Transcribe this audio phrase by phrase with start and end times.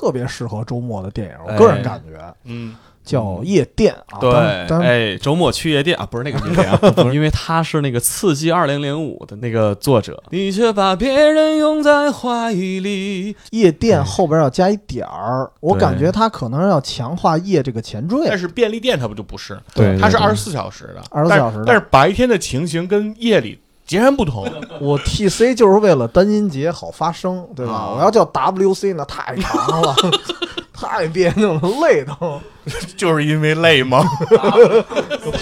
[0.00, 1.58] 特别适合周末的电影，我哎。
[1.58, 4.18] 个人感觉嗯，叫《夜店》啊。
[4.18, 7.14] 对，哎，周末去夜店啊，不是那个夜店啊， 不是。
[7.14, 13.36] 因为他是那个《刺激二零零五》的那个作者，你却把别人拥在怀里。
[13.50, 18.24] 夜店后边要加一点儿，我感觉他可能要强化夜这个前缀。
[18.26, 18.38] 但。
[18.38, 21.64] 是便利店它不就不是，对对它是二十四小时的，二十四小时的。
[21.66, 23.60] 但是白天的情形跟夜里
[23.90, 24.48] 截然不同。
[24.80, 27.72] 我 T C 就是为了单音节好发声，对吧？
[27.72, 29.92] 啊我要叫 W C 那太长了，
[30.72, 32.40] 太别扭了，累都，
[32.96, 34.04] 就是因为累吗？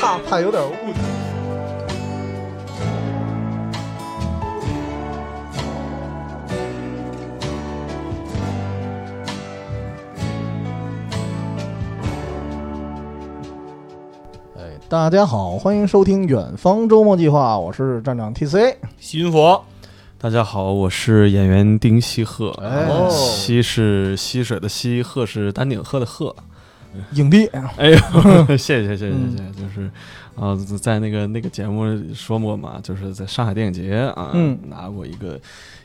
[0.01, 1.28] 怕怕有点误解。
[14.91, 18.79] 大家好，欢迎收听《远方周末计划》，我是站长 T C。
[18.99, 19.63] 新佛，
[20.17, 22.87] 大家好，我是演员丁西鹤，哎。
[22.87, 26.35] 哦西是溪水的溪，鹤是丹顶鹤的鹤。
[27.13, 27.47] 影帝，
[27.77, 27.97] 哎呦，
[28.57, 29.37] 谢谢谢谢谢嗯。
[29.37, 29.91] 谢，就是
[30.35, 34.59] 啊，在那个那个节目说过嘛，就是在上海电影节啊，嗯。
[34.71, 35.39] 拿过一个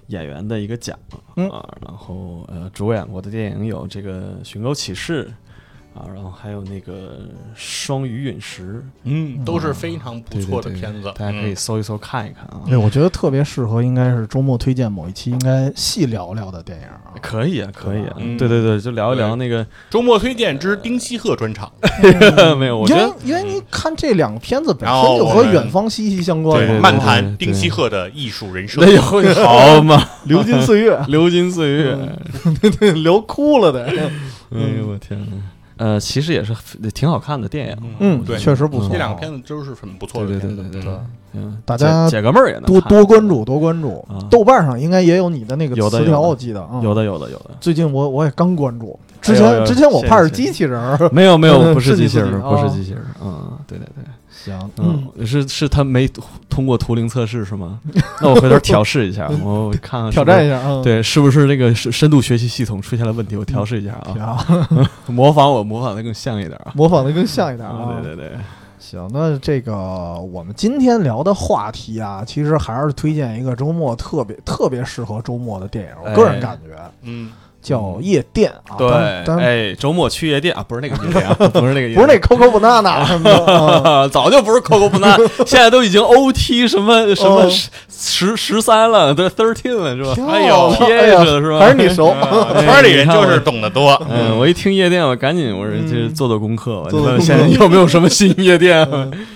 [0.08, 0.98] 演员的一个奖
[1.36, 1.50] 嗯。
[1.50, 5.26] 啊，然后呃，主演过的电影有这个《寻狗启事》
[5.94, 6.94] 啊，然后还有那个
[7.56, 8.64] 《双鱼陨石》，
[9.04, 12.62] 嗯，都是非常不错的对对片子，大家可以嗯搜一搜看一看啊。
[12.68, 17.14] 对，我觉得特别适合，应该是周末推荐某一期应该细聊聊的电影啊。
[17.22, 21.72] 可以啊，可以啊，嗯对对对，就聊一聊那个，周末推荐之丁西鹤专场。
[22.58, 28.92] 没有，我觉因为得因为你看这两个片子本身就和远方息息相关漫谈丁西鹤的艺术人生那。
[28.92, 31.96] 有好嘛， 流金岁月， 流金岁月，
[33.04, 33.86] 聊哭了的。
[33.86, 35.38] 哎呦我天呐，
[35.84, 36.54] 呃，其实也是
[36.94, 38.88] 挺好看的电影，嗯，对，确实不错。
[38.90, 40.56] 这两个片子都是很不错对的片子。
[40.56, 41.00] 对对对对，
[41.34, 44.24] 嗯，大家解解个闷儿也能多看多关注，多关注啊。
[44.32, 46.80] 豆瓣上应该也有你的那个词条，我记得啊。
[46.82, 51.10] 有的有的有的，最近我我也刚关注，之前之前我怕是机器人儿。
[51.12, 56.08] 没有没有，不是机器人，不是哦机器人，嗯，对对对，行，嗯，嗯，是是他没
[56.50, 57.80] 通过图灵测试是吗？
[58.22, 63.36] 那我回头调试一下，我看看挑战一下啊。，对，是不是那个深深度学习系统出现了问题？
[63.36, 64.38] 我调试一下啊，
[64.68, 66.72] 行， 模仿我模仿的更像一点啊。
[66.76, 67.76] 模仿的更像一点啊。
[67.76, 68.38] 啊，对对对，
[68.80, 69.74] 行，那这个
[70.20, 77.32] 我们今天聊的话题啊，其实还是推荐一个周末特别特别适合周末的电影，我个人哎感觉嗯，
[77.64, 78.76] 叫《夜店》啊。
[78.78, 79.34] 对，
[79.72, 84.08] 哎，周末去夜店啊，不是那个夜店啊， 不是那个夜店，不是那 Coco Banana 什么的啊。
[84.12, 87.50] 早就不是 Coco Banana， 现在都已经 OT 什么什么哦
[87.90, 90.14] 十十三了，对 thirteen 了是吧？
[90.14, 91.60] 漂哎呦亮哎呀是吧？
[91.60, 92.08] 还是你熟。
[92.10, 93.92] 啊圈里人就是懂得多。
[94.10, 98.86] 嗯，我一听夜店，我赶紧我说嗯就是做做功课，做做功课现在有没有什么新夜店？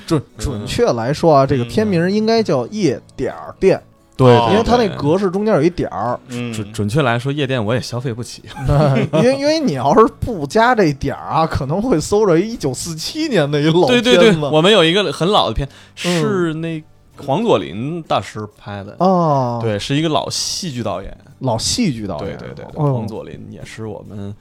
[0.05, 3.81] 准准确来说啊，这个片名应该叫夜点儿店，
[4.17, 6.19] 对哦因为它那格式中间有一点儿。
[6.29, 8.41] 嗯，准准确来说，夜店我也消费不起。
[9.13, 15.67] 因为因为你要是不加这点儿啊，可能会搜着一九四七年的一老对对对，片子我们有一个很老的片，
[16.05, 16.83] 嗯是那
[17.17, 18.95] 黄佐临大师拍的。
[18.99, 21.15] 哦，，对，是一个老戏剧导演。
[21.39, 24.33] 老戏剧导演，对对对，黄佐临也是我们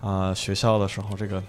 [0.00, 1.44] 啊学校的时候这个比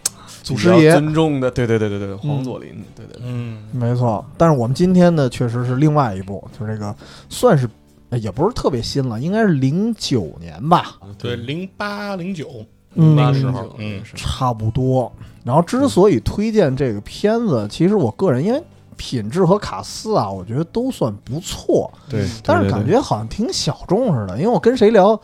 [0.51, 1.49] 祖师爷尊重的。
[1.49, 3.21] 对对对对对，黄佐临，对对对。
[3.23, 4.23] 嗯，没错。
[4.37, 6.95] 但是我们今天呢，确实是另外一部，就是这个
[7.29, 7.69] 算是
[8.09, 12.47] 呃也不是特别新了，应该是零九年吧，对，零八零九
[12.95, 15.11] 嗯那时候，嗯，差不多。
[15.43, 18.61] 然后之所以推荐这个片子，其实我个人因为
[18.95, 24.37] 品质和卡斯啊，我觉得都算不错，对，但是感觉好像挺小众似的。
[24.37, 25.19] 因为我跟谁聊，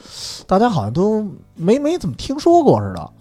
[0.48, 1.24] 大家好像都
[1.56, 3.12] 没没怎么听说过似的。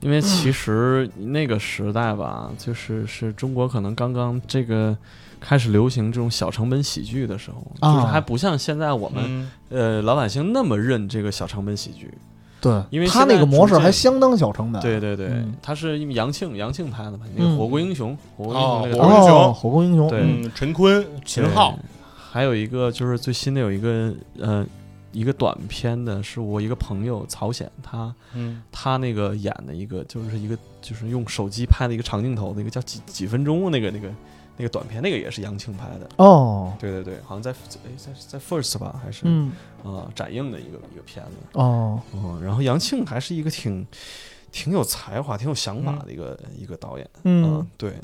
[0.00, 4.96] 因为其实那个时代吧，就是是中国可能刚刚这个
[5.38, 12.12] 开始流行这种小成本喜剧的时候，啊就是还不像现在我们、嗯呃老百姓那么认这个小成本喜剧。
[12.62, 14.82] 对，因为他那个模式还相当小成本。
[14.82, 21.78] 对对对，嗯他是因为杨庆杨庆拍的嘛，那个嗯《火锅英雄》火锅英哦雄那个火锅英雄哦，火锅英雄，对陈坤、秦昊，
[22.30, 24.66] 还有一个就是最新的有一个呃
[25.12, 28.62] 一个短片的，是我一个朋友曹显他嗯。
[28.70, 34.12] 他那个演的一个就是一个就是用手机拍的一个长镜头，那个叫几几分钟那个那个
[34.56, 36.08] 那个短片，那个也是杨庆拍的。
[36.16, 37.50] 哦，对对对，好像在
[37.84, 39.52] 哎在在 First 吧，还是嗯，
[39.84, 41.32] 啊、展映的一个一个片子。
[41.52, 43.86] 哦，哦，然后杨庆还是一个挺
[44.52, 47.10] 挺有才华、挺有想法的一个、一个导演。
[47.24, 47.94] 嗯，对。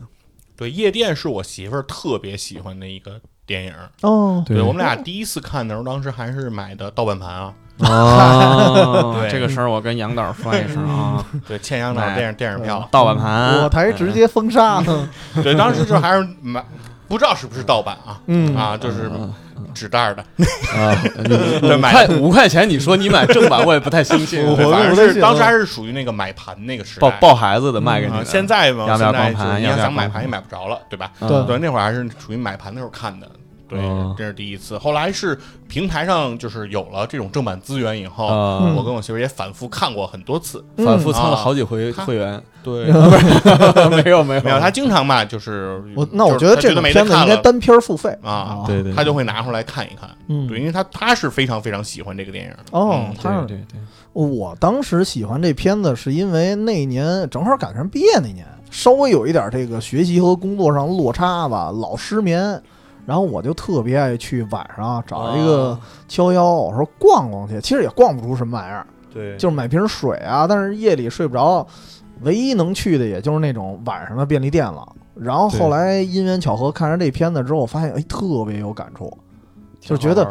[0.58, 3.72] 对，夜店是我媳妇儿特别喜欢的一个电影。
[4.02, 7.52] 哦，对我们俩第一次看的时候，当时还是买的盗版盘啊。
[7.78, 12.88] 哦 对这个事儿我跟杨导说一声啊，对，欠杨导电影电影票。
[12.90, 14.82] 盗版盘，我台直接封杀。
[15.42, 16.64] 对，当时就还是买
[17.08, 18.20] 不知道是不是盗版啊？
[18.26, 19.32] 嗯啊，就是嗯
[19.74, 20.22] 纸袋儿的，
[20.74, 20.96] 啊，
[21.60, 24.44] 对买五块五块钱，你说你买正版，我也不太相信。
[24.56, 27.10] 反正是当时还是属于那个买盘那个时代。
[27.10, 31.10] 抱抱孩子的卖给你现在嘛，要不要现在你要想买盘也买不着了，对吧？
[31.20, 33.26] 嗯对对，那会儿还是属于买盘的时候看的。
[33.68, 34.78] 对哦，这是第一次。
[34.78, 35.36] 后来是
[35.68, 38.26] 平台上就是有了这种正版资源以后，
[38.76, 40.64] 我跟我媳妇也反复看过很多次。
[40.76, 42.04] 反复嗯参了好几回啊。
[42.06, 42.84] 会员，对，
[44.02, 44.40] 没有没有。
[44.42, 48.16] 没有，他经常嘛，就是我那我觉得这种没得看了片子应该单片付费。
[48.22, 50.08] 啊对对，他就会拿出来看一看。
[50.28, 52.52] 嗯，对，因为他他是非常非常喜欢这个电影。
[52.70, 53.46] 哦嗯，他是。
[53.46, 53.80] 对对对，
[54.12, 62.62] 我当时喜欢这片子，是因为那年正好赶上毕业那年，稍微有一点这个学习和工作上落差吧，老失眠。
[63.06, 70.46] 然后我就特别爱去晚上找一个啊敲腰，我说逛逛去，其实也逛不出什么玩意儿，对，就是买瓶水啊。
[70.46, 71.66] 但是夜里睡不着，
[72.22, 74.86] 唯一能去的也就是那种晚上的便利店了。
[75.14, 79.16] 然后后来因缘巧合看着这片子之后，我发现哎特别有感触，
[79.80, 80.30] 就觉得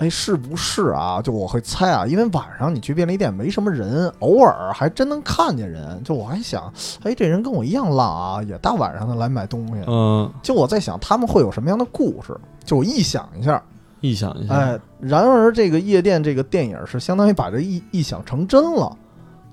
[0.00, 1.20] 哎，是不是啊？
[1.20, 6.02] 就我会猜啊，因为晚上你去便利店没什么人，偶尔还真能看见人。
[6.02, 9.84] 就我还想，哎，这人跟我一样浪啊，也大晚上的来买东西。
[9.86, 12.34] 嗯，就我在想，他们会有什么样的故事？
[12.64, 13.62] 就我臆想一下，
[14.00, 18.96] 臆想一下，哎，然而这个夜店这个电影是相当于把这臆臆想成真了，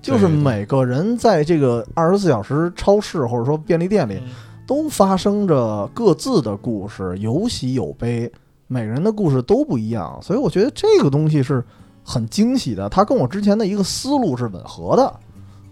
[0.02, 4.22] 就是每个人在这个二十四小时超市或者说便利店里，
[4.66, 8.32] 都发生着各自的故事，有喜有悲，
[8.68, 11.64] 每个人的故事都不一样，所以我觉得这个东西是
[12.04, 15.14] 很惊喜的，它跟我之前的一个思路是吻合的，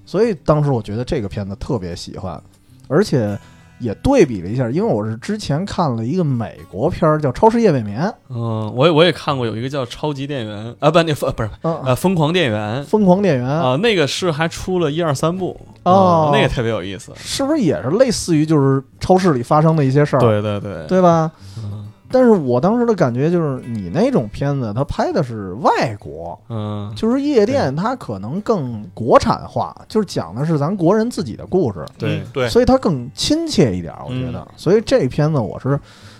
[0.05, 2.41] 所以当时我觉得这个片子特别喜欢，
[2.87, 3.37] 而且
[3.79, 20.19] 也对比了一下，因为我是之前看了一个美国片儿叫《超市夜未眠》，嗯，我也我也看过有一个叫超级电源啊，不，那疯不是嗯，呃疯狂电源疯狂电源啊，那个是还出了一二三部哦啊那个特别有意思，是不是也是类似于就是超市里发生的一些事儿？
[20.19, 21.29] 对对对，对吧？
[21.57, 32.19] 嗯但是我当时的感觉就是，你那种片子，它拍的是外国，嗯，就是夜店，它可能更国产化，就是讲的是咱国人自己的故事，对。
[32.19, 34.47] 嗯对，所以它更亲切一点，我觉得。
[34.55, 35.79] 所以这片子我是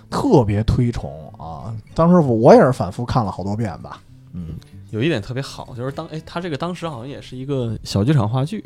[0.10, 4.02] 特别推崇啊，当时我也是反复看了好多遍吧。
[4.34, 4.56] 嗯。
[4.92, 8.64] 有一点特别好，就是当哎，他这个当时好像也是一个小剧场话剧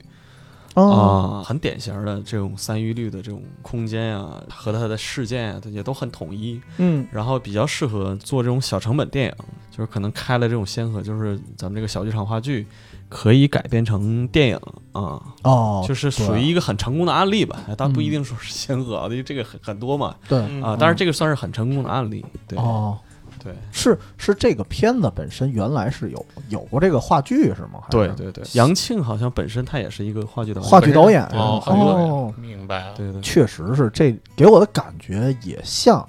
[0.88, 7.08] 啊啊，很典型的这种三一律的这种空间啊、和它的事件啊，它也都很统一，嗯。
[7.12, 9.34] 然后比较适合做这种小成本电影，
[9.72, 12.68] 就是可能开了这种先河，就是咱们这个小剧场话剧
[13.10, 14.56] 可以改编成电影
[14.92, 20.16] 啊，哦，就是属于一个很成功的案例吧，但不一定说是先河啊，因为这个很很多嘛。
[20.28, 20.40] 对。
[20.40, 22.58] 嗯啊，但是这个算是很成功的案例，对。
[22.60, 22.98] 哦，
[23.42, 27.80] 对是是这个片子本身原来是有有过这个话剧是吗？
[27.82, 32.94] 还是对对对，杨庆好像本身他也是一个话剧导演，话剧导演哦，明白了。
[32.96, 36.08] 对对确实是这给我的感觉也像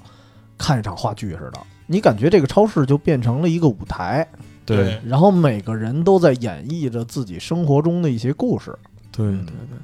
[0.57, 1.59] 看一场话剧似的。
[1.87, 4.27] 你感觉这个超市就变成了一个舞台，
[4.65, 8.77] 对然后每个人都在演绎着自己生活中的一些故事。
[9.11, 9.77] 对对对，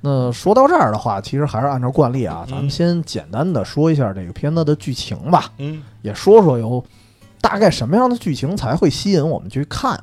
[0.00, 6.84] 那说到这儿的话，其实还是按照惯例啊，嗯咱们先简单的说一下这个片子的剧情吧，嗯也说说有
[7.40, 10.02] 大概什么样的剧情才会吸引我们去看。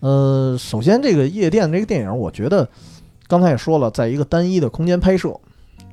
[0.00, 2.68] 呃，首先这个夜店这个电影，我觉得
[3.26, 5.34] 刚才也说了，在一个单一的空间拍摄。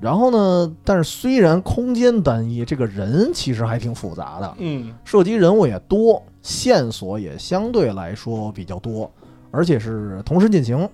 [0.02, 9.10] 然后呢，但是虽然空间单一，这个人其实还挺复杂的，嗯涉及人物也多，线索也相对来说比较多，
[9.52, 10.90] 而且是同时进行，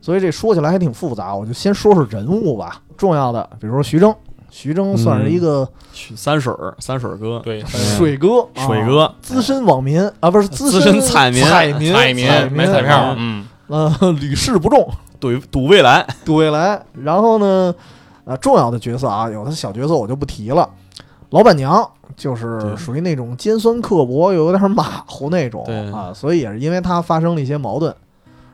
[0.00, 1.34] 所以这说起来还挺复杂。
[1.34, 4.14] 我就先说说人物吧，重要的，比如说徐峥，
[4.50, 14.88] 徐峥算是一个许三水儿三水儿哥，对，水哥，啊水哥，资深网民啊，不是资资深彩民彩民，彩民民买彩票啊，嗯呃，屡试不中，
[15.20, 16.82] 赌赌未来，赌未来。
[17.02, 17.72] 然后呢，
[18.24, 20.68] 呃，重要的角色啊，有的小角色我就不提了。
[21.30, 27.94] 老板娘就是属于那种尖酸刻薄，又有点马虎那种啊，所以也是因为她发生了一些矛盾。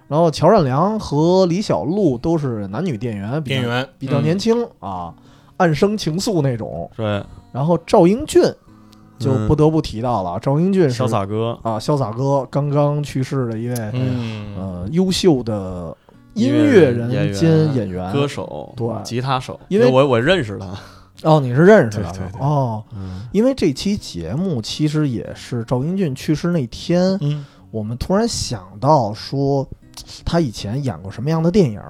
[0.09, 4.39] 然后乔任梁和李小璐都是男女店员，店员比较年嗯。
[4.39, 5.13] 轻啊，
[5.57, 6.89] 暗生情愫那种。
[6.97, 8.41] 对，然后赵英俊
[9.19, 14.55] 就嗯不得不提到了，赵英俊是潇洒哥，啊，潇洒哥刚刚去世的一位、嗯。
[14.57, 15.97] 呃优秀的
[16.35, 18.13] 音乐乐人兼演员。
[18.13, 22.41] 歌手，对吉他手，因为我我认识他，哦，你是认识的对对对。
[22.41, 27.45] 哦，嗯，因为这期节目其实也是赵英俊去世那天，嗯。
[27.73, 29.67] 我们突然想到说
[30.25, 31.81] 他以前演过什么样的电影，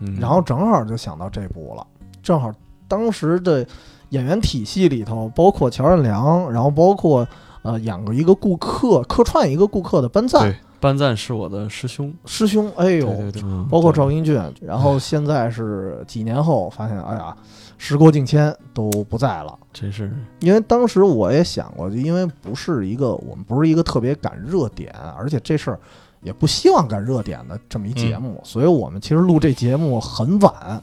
[0.00, 0.18] 嗯。
[0.20, 1.86] 然后正好就想到这部了，
[2.22, 2.52] 正好
[2.86, 3.66] 当时的
[4.10, 7.26] 演员体系里头，包括乔任梁，然后包括
[7.62, 10.42] 呃演过一个顾客客串一个顾客的班赞。
[10.42, 17.36] 对，班赞是我的师兄，师兄，哎呦，对对对，嗯包括赵英俊，然后现在是几年后发现，哎呀，
[17.76, 19.58] 时过境迁都不在了。
[19.72, 20.10] 真是。
[20.40, 25.80] 因为当时我也想过，就因为不是一个我们不是一个特别赶热点，而且这事儿
[26.22, 30.82] 也不希望赶热点的这么一节目，所以我们其实录这节目很晚，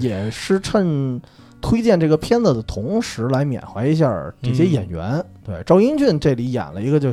[0.00, 1.20] 也是趁
[1.60, 5.24] 推荐这个片子的同时来缅怀一下这些演员。
[5.44, 7.12] 对，赵英俊这里演了一个就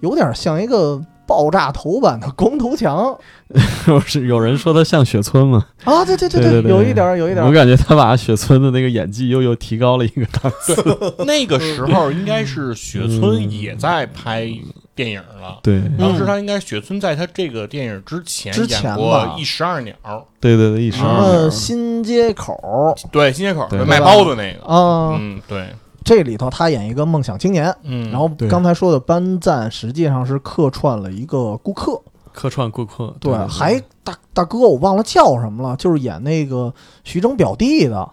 [0.00, 3.16] 有点像一个爆炸头版的光头强
[4.06, 5.66] 是有人说他像雪村吗？
[5.84, 7.50] 啊，对对对对对有一点儿有一点我。
[7.50, 10.74] 感觉他把雪村的那个演技又又提高了一个档次。
[11.24, 14.52] 那个时候应该是雪村也在拍
[14.94, 15.58] 电影了。
[15.62, 19.94] 对当时他应该雪村在他这个电影之前之前演过《一石二鸟》，
[20.40, 24.64] 对对对，一十什二么秒新街口对，新街口卖包子那个。
[24.64, 25.68] 啊，嗯，对，
[26.04, 32.00] 这里头他演一个梦想青年，嗯，然后刚才说的班赞实际上是客串了一个顾客，
[32.32, 36.72] 客串顾客，对，对，还大大哥我忘了叫什么了，就是演那个
[37.04, 38.08] 徐峥表弟的，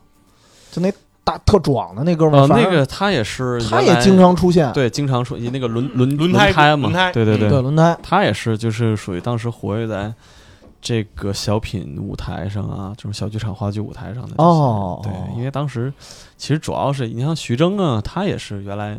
[0.71, 0.91] 就那
[1.23, 10.11] 大特壮的那哥们儿，呃，那个他也是，他也经常出现，对经常出那个轮轮轮胎胎嘛轮胎，对对嗯对轮胎，他也是就是属于当时活跃在
[10.81, 15.93] 这个小品舞台上啊，这种小剧场话剧舞台上的哦对哦，因为当时
[16.37, 18.97] 其实主要是你像徐峥啊，他也是原来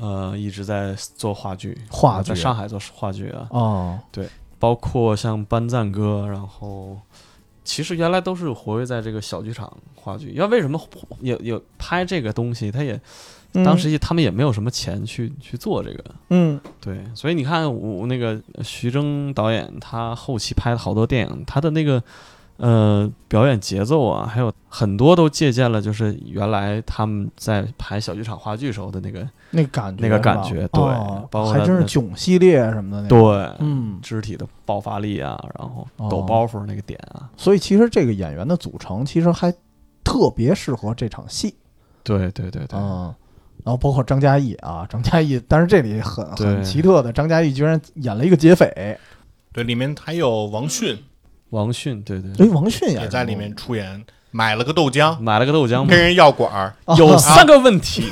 [0.00, 4.28] 呃一直在做话剧，话剧在上海做话剧啊，哦，对
[4.60, 6.96] 包括像班赞哥，然后
[7.68, 10.32] 其实原来都是活跃在这个小剧场话剧。
[10.34, 10.80] 要为什么
[11.20, 12.72] 也也拍这个东西？
[12.72, 12.98] 他也
[13.52, 22.02] 嗯当时他们也没有什么钱去去做这个，嗯对，所以你看我那个徐峥导演，他后期拍的好多电影，他的那个
[22.58, 36.08] 呃表演节奏啊，还有很多都借鉴了，就是原来他们在排小剧场话剧时候的那个那感觉那个感觉对哦包括还真是囧系列什么的那个，对，嗯，肢体的爆发力啊，然后哦。
[36.10, 39.52] 抖包袱那个点啊，所以其实这个演员的组成其实还
[40.04, 41.54] 特别适合这场戏。
[42.02, 43.14] 对对对对，嗯，
[43.64, 48.98] 然后包括张嘉译啊，张嘉译，但是这里很很奇特的，张嘉译居然演了一个劫匪，
[49.52, 50.96] 对，里面还有王迅
[51.50, 55.98] 王迅，对对，哎，王迅演也在里面出演，买了个豆浆，买了个豆浆跟。
[55.98, 58.04] 人要管儿，有三个问题，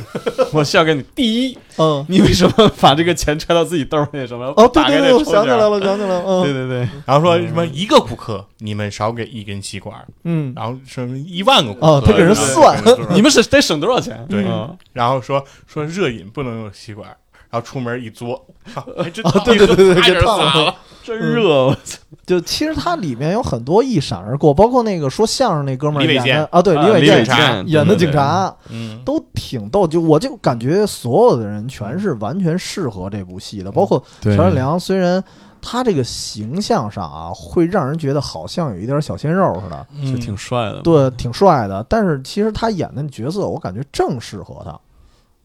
[0.52, 1.02] 我需要给你。
[1.14, 4.26] 第一，嗯，你为什么把这个钱揣到自己兜里？
[4.26, 4.46] 什么？
[4.56, 12.82] 哦，对对对，我想起来了，想起来了，嗯，对对对，然后说什么一个顾客你们少给一根吸管儿，嗯，然后什么一万个顾客，哦他给人算
[13.14, 14.26] 你们是得省多少钱？
[14.30, 17.16] 对嗯然后说说热饮不能用吸管儿，
[17.56, 18.38] 然后出门一嘬，
[18.98, 21.98] 还真啊对对对对差点给烫了， 真热，我操！
[22.26, 26.26] 就其实它里面有很多一闪而过，包括那个说相声那哥们儿李伟健。
[26.26, 34.36] 演的啊，对，啊李伟健演的警察嗯，都挺逗，就我就感觉所有的人全是完全适合这部戏的，包括对。
[34.36, 35.22] 陈善良，虽然
[35.62, 44.76] 他这个形象上啊，会让人觉得好像有一点小鲜肉似的，就挺帅的，对，挺帅的，但是其实他演的角色，我感觉正适合他，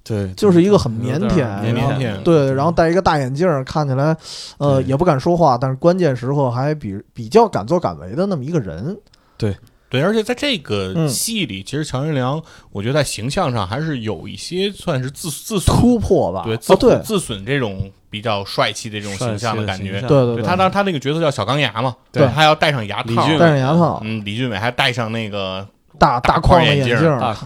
[0.03, 1.29] 对，就是一个很腼腆，
[1.61, 4.15] 腼腆对，然后戴一个大眼镜儿，看起来
[4.57, 8.97] 呃也不敢说话，但是关键时刻还比比较敢作敢为的那么一个人。
[9.37, 9.55] 对，
[9.89, 12.41] 对而且在这个嗯戏里，其实乔任梁，
[12.71, 25.67] 我觉得在形象上还是有一些算是自自，突破吧，对，哦自对自损这种比较帅气的这种形象的感觉对对他当他那个角色叫小钢牙嘛，对他要戴上牙套，戴上牙套，嗯，李俊伟还戴上那个
[25.97, 26.97] 大大框的眼镜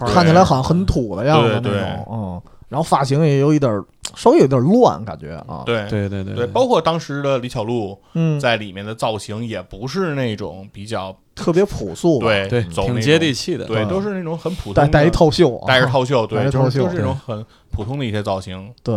[0.06, 1.80] 看起来好像很土的样子那对对。
[1.80, 3.84] 种，嗯，然后发型也有一点儿
[4.14, 5.88] 稍微有点乱，感觉啊，对。
[5.88, 18.72] 对对对对，包括当时的李小璐嗯，在里面的造型也不是那种比较特别朴素，对对，挺接地气的，对，嗯都是那种很普通的戴戴一套袖啊，戴着套袖，对，戴着套袖就是就是这种很普通的一些造型。
[18.82, 18.94] 对，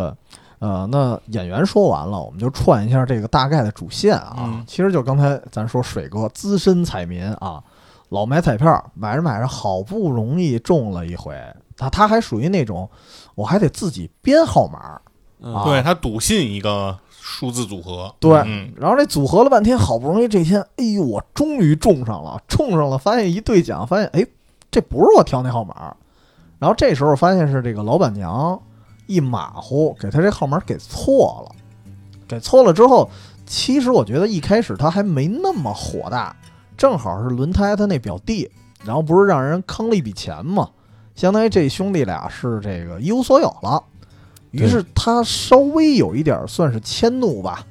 [0.59, 4.35] 呃，那演员说完了，我们就串一下这个大概的主线啊。
[4.39, 4.63] 嗯。
[4.65, 7.61] 其实就刚才咱说水哥资深彩民啊，
[8.09, 11.35] 老买彩票，买着买着好不容易中了一回，
[11.77, 12.89] 他他还属于那种
[13.35, 14.99] 我还得自己编号码，
[15.39, 24.25] 嗯啊对他笃信一个数字组合，对嗯，然后这组合了半天，好不容易这天，哎呦，我终于中上了，中上了，发现一兑奖，发现哎，
[24.71, 25.95] 这不是我挑那号码，
[26.57, 28.59] 然后这时候发现是这个老板娘
[29.05, 31.55] 一马虎，给他这号码给错了，
[32.27, 33.09] 给错了之后，
[33.45, 36.35] 其实我觉得一开始他还没那么火大，
[36.79, 38.49] 正好是轮胎他那表弟，
[38.85, 40.69] 然后不是让人坑了一笔钱嘛，
[41.13, 43.83] 相当于这兄弟俩是这个一无所有了。
[44.51, 47.65] 于是他稍微有一点算是迁怒吧，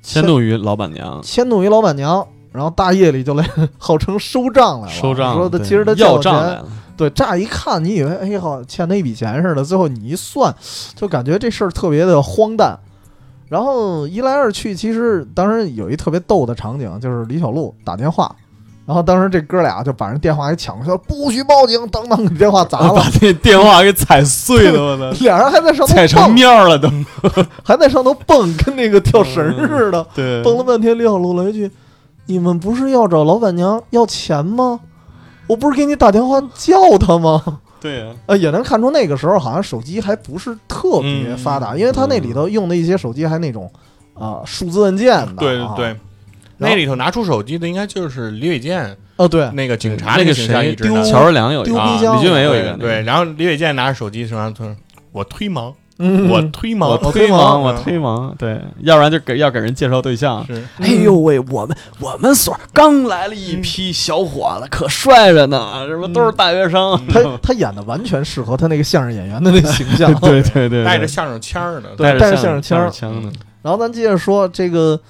[0.00, 3.44] 迁怒于老板娘，迁怒于老板娘，然后大夜里就来
[3.78, 10.54] 号称收账来了，收账，说他其实他要账来了，对，乍一看你以为哎好欠他一笔钱似的，最后你一算，
[10.94, 12.78] 就感觉这事儿特别的荒诞。
[13.48, 18.34] 然后一来二去，其实当时有一特别逗的场景，就是李小璐打电话，
[18.84, 26.88] 然后当时这哥俩就把人电话给抢过去了，不许报警，当当给电话砸了 把，那电话给踩碎了， 我操，俩人还在上头踩成蹦，面儿了都。
[27.62, 30.98] 还在上头蹦，跟那个跳绳似的， 对蹦了半天。
[30.98, 31.70] 李小璐来一句
[32.26, 34.80] ：“你们不是要找老板娘要钱吗？
[35.46, 43.70] 我不是给你打电话叫她吗？”对呀，呃，也能看出那个时候好像手机还不是特别发达，因为他那里头用的一些手机还那种
[44.14, 45.76] 啊、数字按键对对。
[45.76, 45.96] 对，
[46.58, 54.74] 那里头拿出手机的应该就是李伟健哦对，那个警察那个谁一直拿乔任梁有一个，李俊伟有一个，对对，然后李伟健拿着手机说：“他说
[55.12, 60.44] 我推盲，嗯，我推盲，我推盲，我推盲，对，要不然就给要给人介绍对象。
[60.46, 67.00] 是哎呦喂，我们我们所刚来了一批小伙子，可帅着呢，什么都是大学生。
[67.08, 70.12] 他他演的完全适合他那个相声演员的那形象。
[70.20, 75.00] 对对对，带着相声腔儿的，对带着相声腔儿腔的，然后咱接着说这个。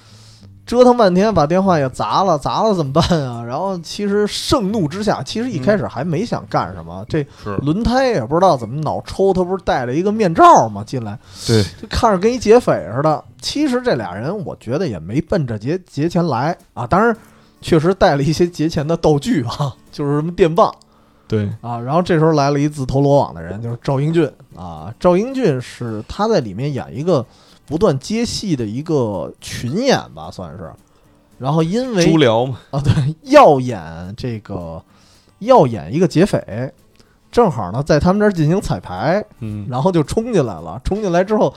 [0.67, 3.41] 折腾半天，把电话也砸了，砸了怎么办啊？
[3.47, 7.25] 然后其实盛怒之下，其实一开始还没想干什么，这
[7.63, 10.83] 轮胎也不知道怎么脑抽，他不是戴了一个面罩吗？
[10.85, 13.23] 进来对，就看着跟一劫匪似的。
[13.41, 16.85] 其实这俩人，我觉得也没奔着劫劫钱来啊。
[16.85, 17.15] 当然，
[17.61, 20.73] 确实带了一些劫钱的道具啊， 就是什么电棒
[21.29, 21.79] 对，啊。
[21.79, 24.93] 然后这时候来了一自投罗网的人，就是赵英俊啊。
[24.99, 27.25] 赵英俊是他在里面演一个
[27.67, 30.71] 不断接戏的一个群演吧，算是。
[31.37, 34.83] 然后因为猪寮嘛，啊，对，要演这个
[35.37, 36.73] 要演一个劫匪，
[37.31, 40.81] 正好呢在他们这儿进行彩排，嗯，然后就冲进来了。
[40.83, 41.53] 冲进来之后，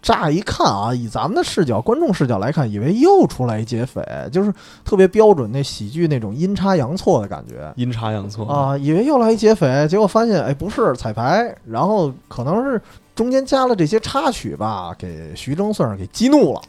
[0.00, 4.02] 乍一看啊，以咱们的视角、观众视角来看，以为又出来一劫匪，
[4.32, 4.50] 就是
[4.82, 7.70] 特别标准那喜剧那种阴差阳错的感觉。
[7.76, 12.80] 阴差阳错，啊，以为又来一劫匪，结果发现哎不是彩排，然后可能是
[13.16, 16.62] 中间加了这些插曲吧，给徐峥算是给激怒了。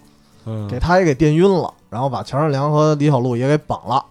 [0.45, 4.03] 嗯，给他也给电晕了，然后把乔任梁和李小璐也给绑了。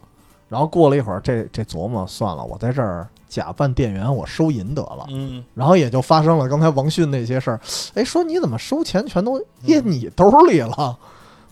[0.51, 5.07] 然后过了一会儿，这这琢磨算了，我在这儿假扮店员，我收银得了。
[5.09, 7.59] 嗯，然后也就发生了刚才王迅那些事儿。
[7.95, 10.97] 哎，说你怎么收钱全都掖你兜里了？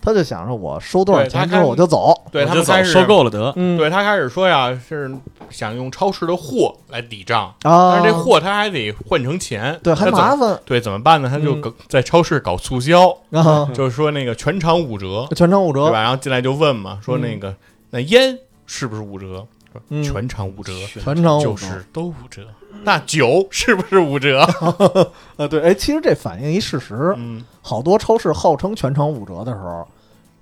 [0.05, 2.13] 他就想着我收多少钱之后我就走。
[2.31, 5.11] 对他就始收购了得，嗯，对他开始说呀，是
[5.49, 11.29] 想用超市的货来抵账，啊，但是这货他还得换成钱，对还麻烦对，怎么办呢？
[11.29, 15.85] 他就嗯搞在超市搞促销，啊，就是说那个全场五折，全场五折。
[15.85, 16.01] 对吧？
[16.01, 17.55] 然后进来就问嘛，说那个
[17.89, 19.45] 那烟是不是五折？
[20.01, 20.71] 全场五折，
[21.03, 22.43] 全场五折就是都五折。
[22.83, 24.39] 那酒是不是五折？
[25.35, 29.85] 啊，对，哎，其实这反映一事实，嗯，好多超市号称全场五折的时候，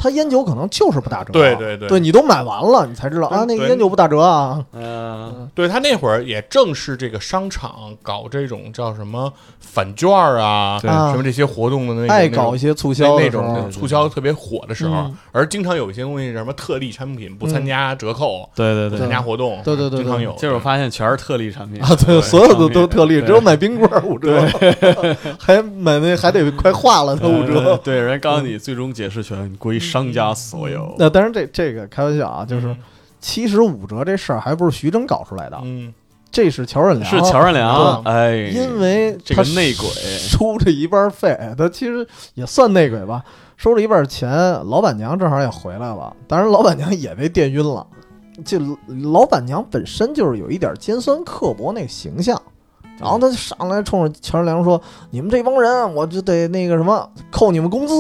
[0.03, 1.31] 它烟酒可能就是不打折。
[1.31, 1.87] 对对对。
[1.87, 4.61] 对你都买完了，你才知道啊，那个烟酒不打折啊。
[4.73, 10.91] 嗯，对他那会儿也正是这个商场搞这种叫什么返券儿啊，对。
[10.91, 18.99] 什么这些活动的那个爱搞一些促销那种促销特别火的时候嗯，而经常有一些东西什么特例产品不参加折扣、不对对对。
[18.99, 20.03] 参加活动，对对对对。
[20.03, 20.33] 经常有。
[20.33, 21.81] 结果发现全是特例产品。
[21.81, 24.45] 啊，对，所有的都特例，只有买冰棍儿五折，
[25.39, 27.77] 还买那还得快化了的五折。
[27.83, 30.95] 对，人告诉你最终解释权归商家所有。
[30.97, 32.77] 那当然这这个开玩笑啊，就是嗯。
[33.25, 35.93] 其实五折这事儿还不是徐峥搞出来的，嗯，
[36.29, 39.87] 这是乔任梁，是乔任梁，对哎，因为这个他内鬼。
[39.87, 43.23] 收了一半费，他其实也算内鬼吧，
[43.55, 44.29] 收了一半钱，
[44.65, 47.87] 老板娘正好也回来了，当然老板娘也被电晕了。
[48.43, 48.59] 这
[49.03, 52.41] 老板娘本身就是有一点尖酸刻薄那个形象，
[52.99, 57.93] 然后他就上来冲着乔任梁说：“你们这帮人，我就得那个什么扣你们工资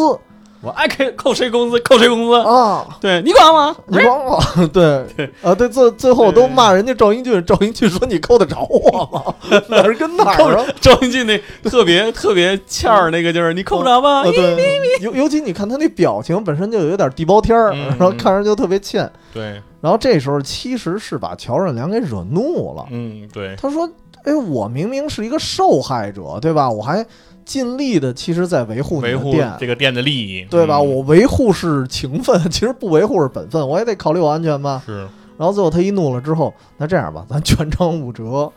[0.63, 2.87] 我爱扣扣谁工资扣谁工资，啊！
[3.01, 3.75] 对你管我？
[3.87, 4.41] 你管我？
[4.71, 5.05] 对
[5.41, 9.35] 啊，对，最最后都骂人家赵英俊，赵英俊说你扣得着我吗？
[9.67, 10.65] 哪儿跟哪儿啊？
[10.79, 11.37] 赵英俊那
[11.69, 14.23] 特别 特别欠儿那个就是你扣不着吗啊，？
[14.23, 19.11] 对，尤尤其你看他那表情本身就有点地包天儿，嗯然后看着就特别欠。
[19.33, 22.85] 对，然后这时候其实是把乔任梁给惹怒了。
[22.91, 23.89] 嗯，对，他说
[24.23, 26.69] ：“哎，我明明是一个受害者，对吧？
[26.69, 27.05] 我还
[27.45, 30.77] 尽力的，其实在维护你维护店，这个店的利益，对吧？
[30.77, 30.89] 嗯。
[30.89, 34.81] 我维护是情分， 其实不维护是本分，我也得考虑我安全吧。
[34.85, 35.07] 是。
[35.37, 38.51] 然后最后他一怒了之后，那这样吧，咱全场五折，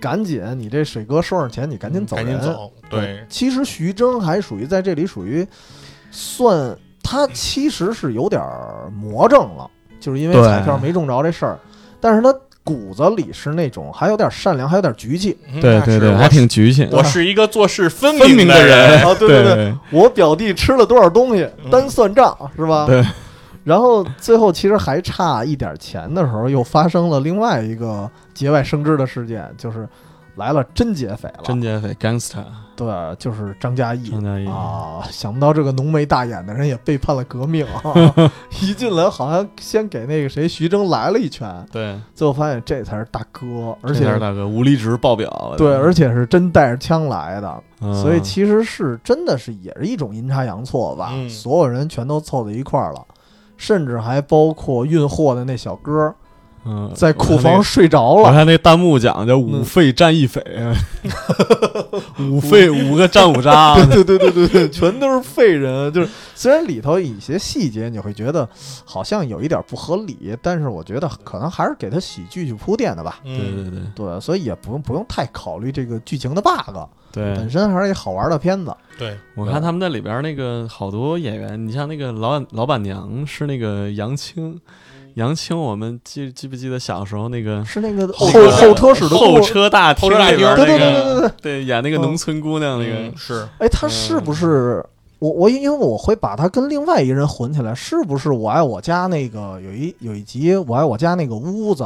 [0.00, 2.26] 赶紧你这水哥收上钱，你赶紧走人。
[2.26, 5.46] 赶紧走，对，其实徐峥还属于在这里属于
[6.10, 8.40] 算他其实是有点
[8.92, 11.58] 魔怔了，就是因为彩票没中着这事儿，
[12.00, 15.36] 但是他骨子里是那种还有点善良，还有点局气。
[15.52, 16.88] 嗯对对对，我挺局气。
[16.92, 22.86] 我是一个做事分分明的的人啊，对对对，我表弟吃了多少东西，嗯单算账是吧？
[22.86, 23.04] 对。
[23.64, 29.88] 然后最后其实还差一点钱的时候，又发生了另外一个节外生枝的事件，就是
[30.34, 32.86] 来了真劫匪了，真劫匪 gangster 对，
[33.18, 34.10] 就是张嘉译。
[34.10, 37.92] 张嘉译啊，想不到这个浓眉大眼的人也背叛了革命啊！
[38.60, 53.04] 一进来好像先给那个谁徐峥来了一拳，对，最后发现这才是大哥，而且这才是大哥无离职爆表，对，而且是真带着枪来的，嗯所以其实是真的是也是一种阴差阳错吧，嗯所有人全都凑在一块儿了，
[53.56, 56.14] 甚至还包括运货的那小哥
[56.64, 58.22] 嗯在库房睡着了。
[58.22, 60.40] 我看那弹幕讲叫五废战一匪，
[62.18, 65.92] 五废五个战五渣，对对对对对，全都是废人。
[65.92, 68.48] 就是虽然里头一些细节你会觉得
[68.84, 73.18] 好像有一点不合理，但是我觉得可能还是给他喜剧去铺垫的吧。
[73.24, 76.76] 对嗯对对对，所以也不用不用太考虑这个剧情的 bug，
[77.10, 78.74] 对本，身还是一个好玩的片子。
[78.98, 84.60] 对，我看他们在里边那个好多演员，你像那个老老板娘是那个杨青，
[85.14, 91.30] 杨青，我们记记不记得小时候那个是那个后后车室的后车大厅里边那对对对对个对对。
[91.42, 94.84] 对演那个农村姑娘那个嗯，是哎，他是不是
[95.18, 101.84] 我我因为我会把他跟另外一人混起来，是不是我爱我家那个有一有一集我爱我家那个屋子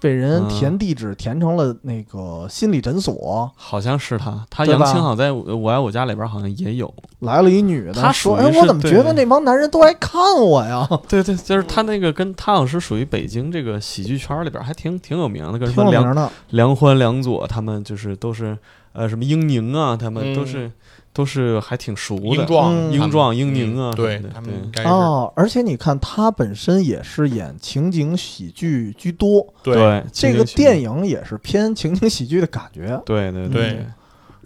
[0.00, 10.88] 被人嗯填地址填成了那个心理诊所，好像是他，他杨青好像在我我爱我家里边好像也有，来了一女的，他说：“属于哎，我怎么觉得那帮男人都爱看我呀？
[11.06, 16.30] 对对，就是他那个跟他好像是属于北京这个喜剧圈里边还挺挺有名的，跟什么梁。
[16.48, 18.56] 梁欢、梁左他们就是都是
[18.92, 20.72] 呃什么英宁啊，他们都嗯是、
[21.20, 22.92] 都是还挺熟的，英壮嗯。
[22.92, 24.50] 英壮、英宁啊，嗯对他们
[24.86, 32.98] 哦，而且你看，他本身也是演情景喜剧居多，对对这个电影，也是偏情景喜剧的感觉。
[33.04, 33.84] 对对对。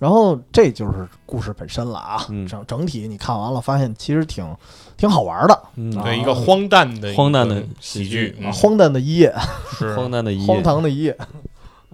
[0.01, 2.45] 然后这就是故事本身了啊，嗯。
[2.45, 4.45] 整整体你看完了，发现其实挺
[4.97, 6.03] 挺好玩的，嗯，啊。
[6.03, 9.33] 对一个荒诞的荒诞的喜喜剧荒诞的一夜，
[9.79, 9.95] 是。
[9.95, 10.47] 荒诞的一夜。
[10.53, 11.17] 荒唐的一夜。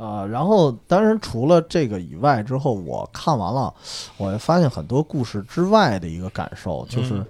[0.01, 3.75] 啊，然后当然除了这个以外，之后我看完了，
[4.17, 7.27] 我发现很多故事之外的一个感受，就是，嗯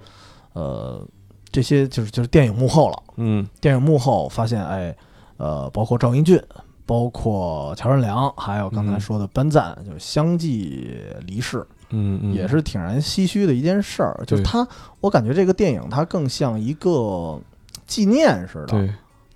[0.53, 1.09] 呃，
[1.51, 3.03] 这些就是就是电影幕后了。
[3.17, 4.97] 嗯电影幕后发现，哎，
[5.37, 6.41] 呃，包括赵英俊，
[6.87, 14.23] 包括乔任梁，还有刚才嗯说的班赞，就相继离世，嗯嗯，也是挺让人唏嘘的一件事儿。
[14.29, 14.65] 就是他，
[15.01, 17.41] 我感觉这个电影它更像一个
[17.87, 18.89] 纪念似的，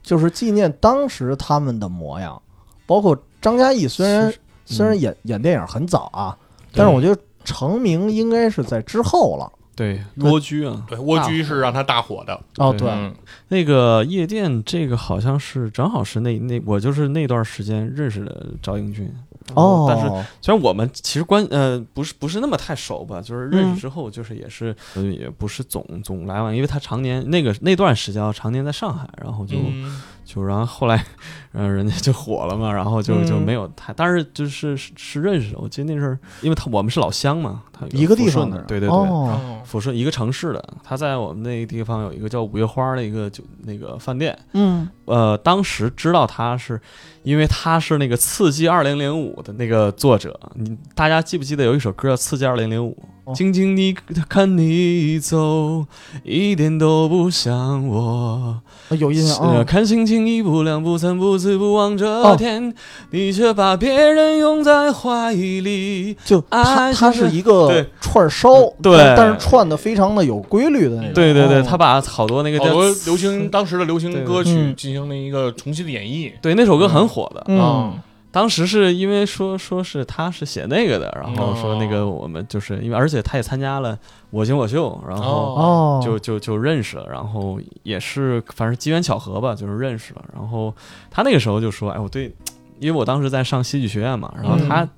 [0.05, 2.41] 就是纪念当时他们的模样。
[2.87, 4.33] 包括张嘉译，虽然
[4.65, 5.01] 虽然嗯。
[5.01, 6.37] 演演电影很早啊，
[6.73, 9.51] 但是我觉得成名应该是在之后了。
[9.77, 13.13] 对蜗居啊，对蜗居是让他大火的，哦，对
[13.49, 19.13] 那个夜店这个好像是正好是那那我就是那段时间认识的赵英俊，
[19.55, 20.07] 哦，但是
[20.41, 23.75] 虽然我们其实关呃不是不是那么太熟吧，就是认嗯。
[23.75, 30.01] 识之后就是也是、呃也不是总总来往，因为他常年那个那段时间啊常年在上海，然后就、嗯。
[30.25, 31.05] 就然后后来
[31.55, 38.95] 呃人家就火了嘛，然后就就嗯没有太，但是就是是是认识的，我记得那阵儿因为他我们是老乡嘛，他一个地抚顺方的，对对对。
[38.95, 46.81] 哦，哦抚顺一个城市的，他在我们那个地方有一个叫五月花的一个酒那个饭店，嗯，呃，当时知道他是，
[47.23, 50.39] 因为他是那个《刺激二零零五》的那个作者。
[50.55, 52.91] 你大家记不记得有一首歌叫《刺激二零零五》？
[53.25, 53.97] 哦静静地
[54.29, 55.87] 看你走，
[56.25, 58.61] 一点都不像我。
[58.91, 59.65] 有印象。
[59.65, 62.35] 看心情一步两步三步四不望着哦。
[62.37, 62.75] 天，
[63.11, 66.17] 你却把别人拥在怀里。
[66.25, 68.49] 就它爱它是是一个串烧，
[68.83, 68.97] 对。
[68.97, 71.13] 但但是串的非常的有规律的那种。
[71.13, 74.75] 对对对，哦他把好多那个好多流行当时的流行歌曲嗯。
[74.75, 77.45] 进行了一个重新的演绎，对那首歌很火的。
[77.49, 77.61] 嗯。
[77.61, 77.93] 啊
[78.35, 83.97] 当时是因为说说是他是写那个的，然后说那哦个我们就是因为而且他也参加了
[84.31, 90.25] 我行我秀，然后哦，就就就认识了，然后也是反正机缘巧合吧，就是认识了。
[90.35, 90.75] 然后
[91.13, 92.35] 他那个时候就说：“哎，我对，
[92.81, 94.89] 因为我当时在上戏剧学院嘛，然后他、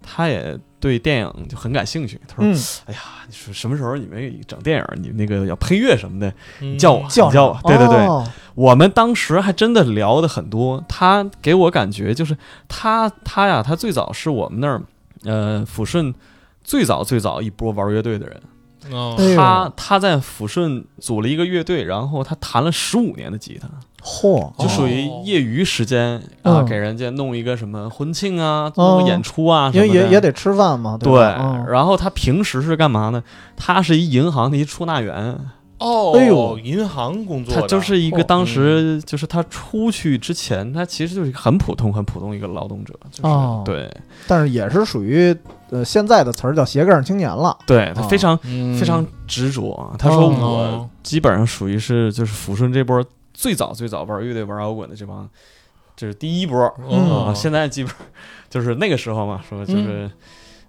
[0.00, 2.20] 他也对电影就很感兴趣。
[2.28, 6.28] 他说：‘嗯，哎呀，你说什么时候你们整电影，你那个要配乐什么的，
[6.60, 8.22] 嗯你叫我叫你叫我。’对对对，哦。
[8.54, 12.36] 我们当时还真的聊的很多，他给我感觉就是
[12.68, 14.82] 他他呀，他最早是我们那儿
[15.24, 16.14] 呃抚顺
[16.62, 18.42] 最早最早一波玩乐队的人，
[18.92, 19.16] 哦。
[19.34, 23.68] 他他在抚顺组了一个乐队，然后他弹了十五年的吉他，
[24.04, 28.96] 嚯，就属于业余时间啊，嗯给人家弄一个什么婚庆啊，哦。
[28.96, 31.14] 弄个演出啊因为，也也得吃饭嘛，对。
[31.66, 33.22] 然后他平时是干嘛呢？
[33.56, 35.38] 他是一银行的一出纳员，
[35.78, 36.58] 哦，哎呦。
[36.58, 43.62] 银行工作他，就是一个当时就是他出去之前，他其实就是一个很普通很普通一个劳动者，就是、哦。
[43.64, 43.90] 对。
[44.28, 45.34] 但是也是属于
[45.70, 47.56] 呃现在的词儿叫斜杠青年了。
[47.66, 48.76] 对，他哦非常、嗯。
[48.78, 49.96] 非常执着啊。
[49.98, 50.34] 他说哦。
[50.40, 53.02] 我基本上属于是就是抚顺这波
[53.34, 55.28] 最早最早玩乐队玩摇滚的这帮
[55.94, 56.74] 这是第一波
[57.34, 57.92] 现在基本
[58.48, 60.10] 就是那个时候嘛，说就是。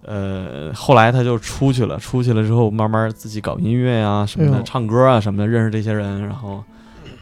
[0.07, 6.63] 呃，后来他就出去了，出去了之后，慢慢自己搞音乐啊什么的，哎唱歌啊什么的，认识这些人，然后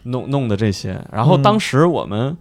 [0.03, 1.01] 弄弄的这些。
[1.09, 2.35] 然后嗯当时我们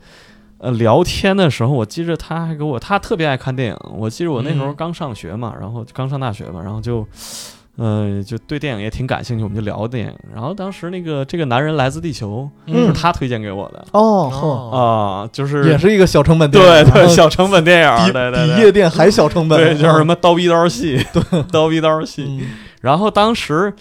[0.59, 3.77] 呃聊天的时候，我记着他还给我，他特别爱看电影。
[3.93, 7.07] 我记着我那时候嗯刚上学嘛，然后刚上大学嘛，然后就
[7.77, 10.15] 呃就对电影也挺感兴趣，我们就聊电影。
[10.33, 14.29] 然后当时那个这个男人来自地球嗯是他推荐给我的哦
[14.73, 22.25] 啊，就是也是一个小成本电对影，对小成本电影， 比对对对比夜店还小成本，对，就是什么 刀逼刀戏，对，刀逼刀戏。
[22.29, 22.41] 嗯
[22.83, 23.73] 然后当时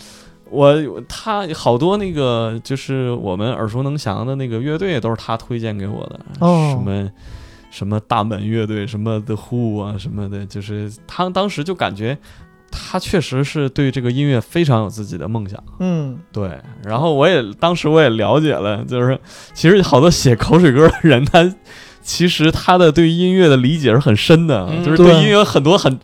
[0.52, 0.76] 我
[1.10, 7.10] 他好多那个就是我们耳熟能详的那个乐队都是他推荐给我的，哦什么
[7.72, 12.16] 什么大门乐队，什么 The Who 啊什么的，就是他当时就感觉
[12.72, 15.62] 他确实是对这个音乐非常有自己的梦想。
[15.80, 16.18] 嗯。
[16.32, 19.20] 对，然后我也当时我也了解了，就是
[19.54, 21.54] 其实好多写口水歌的人，他
[22.02, 25.16] 其实他的对音乐的理解是很深的，嗯就是对对。
[25.22, 26.00] 音乐有很多很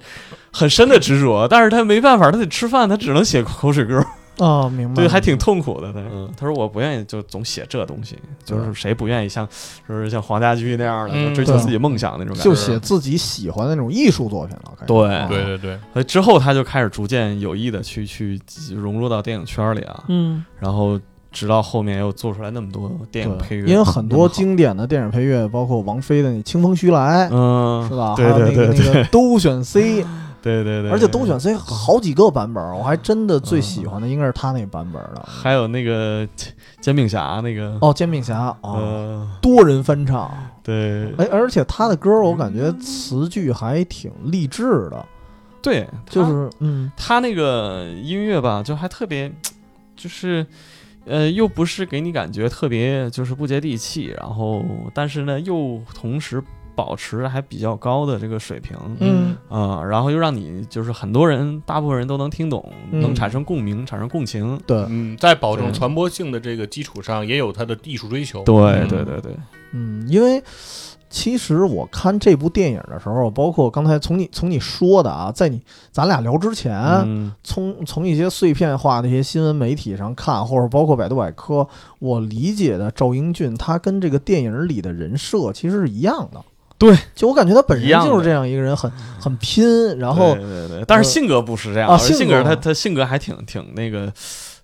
[0.51, 4.06] 很深的执着，但是他没办法，他得吃饭，他只能写口水歌，
[4.38, 5.91] 啊，明白，对，还挺痛苦的。
[5.91, 9.47] 他嗯，他说我不愿意就总写这东西，就是谁不愿意像
[9.88, 12.43] 就是像黄家驹那样的，嗯就追求自己梦想那种感觉。
[12.43, 18.39] 就写自己喜欢的那种艺术作品了，开始对啊对对对，所以之后他就开始逐渐有意的去去
[18.76, 21.00] 融入到电影圈里啊，嗯，然后
[21.32, 28.15] 直到后面又做出来那么多电影配乐，因为很多经典的电影配乐，包括王菲的那《清风徐来》，嗯，是吧？
[28.15, 30.04] 对对还有那个对那个都选 C，
[30.41, 35.23] 对对对，而且都选 C 好几个版本，我还真的最喜欢的应该是他那版本的。
[35.28, 36.28] 还有那个
[36.80, 40.32] 煎饼侠那个，哦，煎饼侠啊，呃，多人翻唱，
[40.63, 41.13] 对。
[41.17, 45.06] 哎，而且他的歌我感觉词句还挺励志的，
[45.62, 46.91] 对，就是嗯。
[46.95, 49.32] 他那个音乐吧，就还特别，
[49.95, 50.45] 就是。
[51.10, 54.62] 呃，又不是给你感觉特别就是不接地气，然后
[54.93, 56.43] 但是呢，又同时
[56.78, 64.62] 保持还比较高的这个水平，嗯啊、然后又让你就是很多人，大部分人都能听懂，嗯能产生共鸣，产生共情。
[64.68, 68.44] 对，嗯，在保证传播性的这个基础上，也有它的艺术追求。
[68.44, 69.36] 对嗯对对对，
[69.72, 70.44] 嗯，因为
[71.10, 75.60] 其实我看这部电影的时候，包括刚才从你从你说的啊，在你
[75.92, 86.40] 咱俩聊之前，嗯从从一些碎片化的一些新闻媒体上看，或者包括百度百科，我理解的赵英俊他跟这个电影里的人设其实是一样的。
[86.78, 94.12] 对，就我感觉他本身就是这样一个人，很很拼，然后对对对，但是性格不是这样，啊性格他他性格还挺挺那个，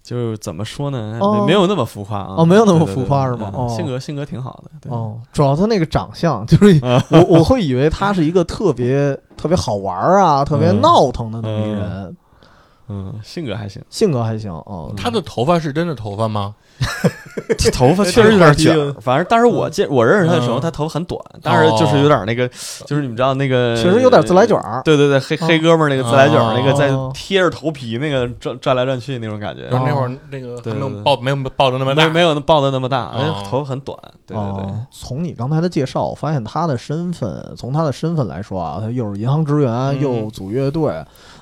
[0.04, 12.16] 就是怎么说呢，哦没没有那么浮夸啊，哦没有那么浮夸是吗性格性格挺好的，对，哦，主要他那个长相，就是啊我我会以为他是一个特别特别好玩啊，特别嗯闹腾的那么一人，嗯，
[13.24, 14.94] 性格还行，性格还行哦。
[14.98, 16.56] 他的头发是真的头发吗？
[17.58, 20.62] 这 头发确实有点卷反正当时我见我认识他的时候，嗯。
[20.62, 22.48] 他头发很短，但是就是有点那个，
[22.86, 24.82] 就是你们知道那个，确实有点自来卷儿。
[24.84, 26.56] 对对对，黑黑哥们儿那个自来卷儿，哦。
[26.58, 29.70] 那个在贴着头皮那个转转来转去那种感觉。
[29.70, 33.12] 就是，那会儿那个还没有抱没有抱的那么大，没没有抱的那么大，
[33.50, 34.64] 头发很短，对对对。
[34.64, 40.02] 哦，从你刚才的介绍，我发现他的身份，从他的身份来说啊，他又是银行职员，嗯。
[40.02, 40.92] 又组乐队，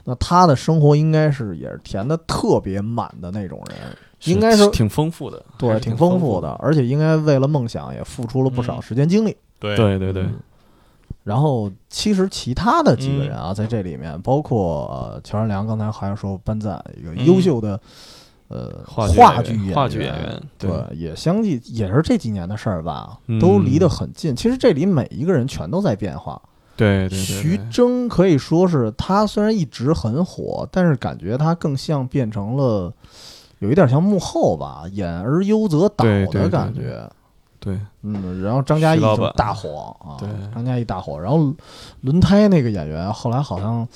[0.03, 3.77] 那他的生活应该是也是填的特别满的那种人，
[4.25, 8.81] 应该是挺丰富的，对，挺丰富的，，而且应该为了梦想也付出了不少嗯。
[8.81, 9.35] 时间精力。
[9.59, 10.39] 对对对对，嗯。
[11.23, 17.79] 然后其实其他的几个嗯人啊，在这里面，包括呃乔任梁，刚才还说班赞一个嗯优秀的。
[18.53, 19.75] 呃，话话剧剧演员。
[19.75, 23.39] 话剧演演员对对，也相继也是这几年的事儿吧，嗯。
[23.39, 24.35] 都离得很近。
[24.35, 26.41] 其实这里每一个人全都在变化。
[26.81, 32.91] 对对对，徐峥可以说是他虽然一直很火，但是感觉他更像变成了
[33.59, 36.49] 有一点像幕后吧，演而优则导的对对对对。
[36.49, 37.09] 感觉。
[37.59, 37.79] 对。
[38.01, 39.01] 嗯，然后张嘉译
[39.35, 40.27] 大火啊，对。
[40.51, 41.53] 张嘉译大火，然后
[42.01, 43.87] 轮胎那个演员后来好像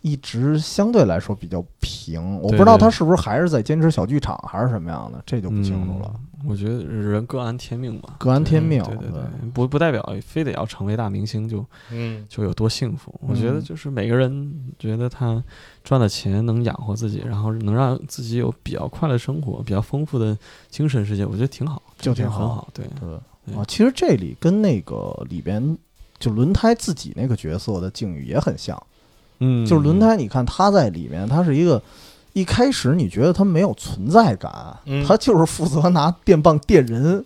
[0.00, 6.10] 一直相对来说比较平，我不知道他是不是还是在坚持小剧场还是什么样的，这就不清楚了。
[6.14, 12.24] 嗯我觉得人各安天命吧，各安天命，对对对，不不代表非得要成为大明星就嗯。
[12.28, 13.14] 就有多幸福。
[13.26, 15.42] 我觉得嗯就是每个人觉得他
[15.84, 20.36] 赚的钱能养活自己，然后能让自己有比较快乐生活、比较丰富的
[20.68, 22.38] 精神世界，我觉得挺好，就挺好。
[22.38, 22.68] 很好。
[22.72, 23.08] 对，对。
[23.46, 23.54] 对。
[23.56, 25.76] 啊，其实这里跟那个里边
[26.18, 28.80] 就轮胎自己那个角色的境遇也很像，
[29.40, 31.82] 嗯，就是轮胎，你看他在里面，他是一个
[32.32, 34.50] 一开始你觉得他没有存在感，
[34.86, 37.24] 嗯他就是负责拿电棒电人，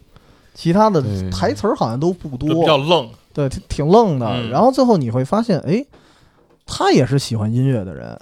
[0.54, 4.26] 其他的台词儿好像都不多比较，愣，对，挺挺愣的。
[4.26, 5.84] 嗯然后最后你会发现，哎，
[6.66, 8.18] 他也是喜欢音乐的人。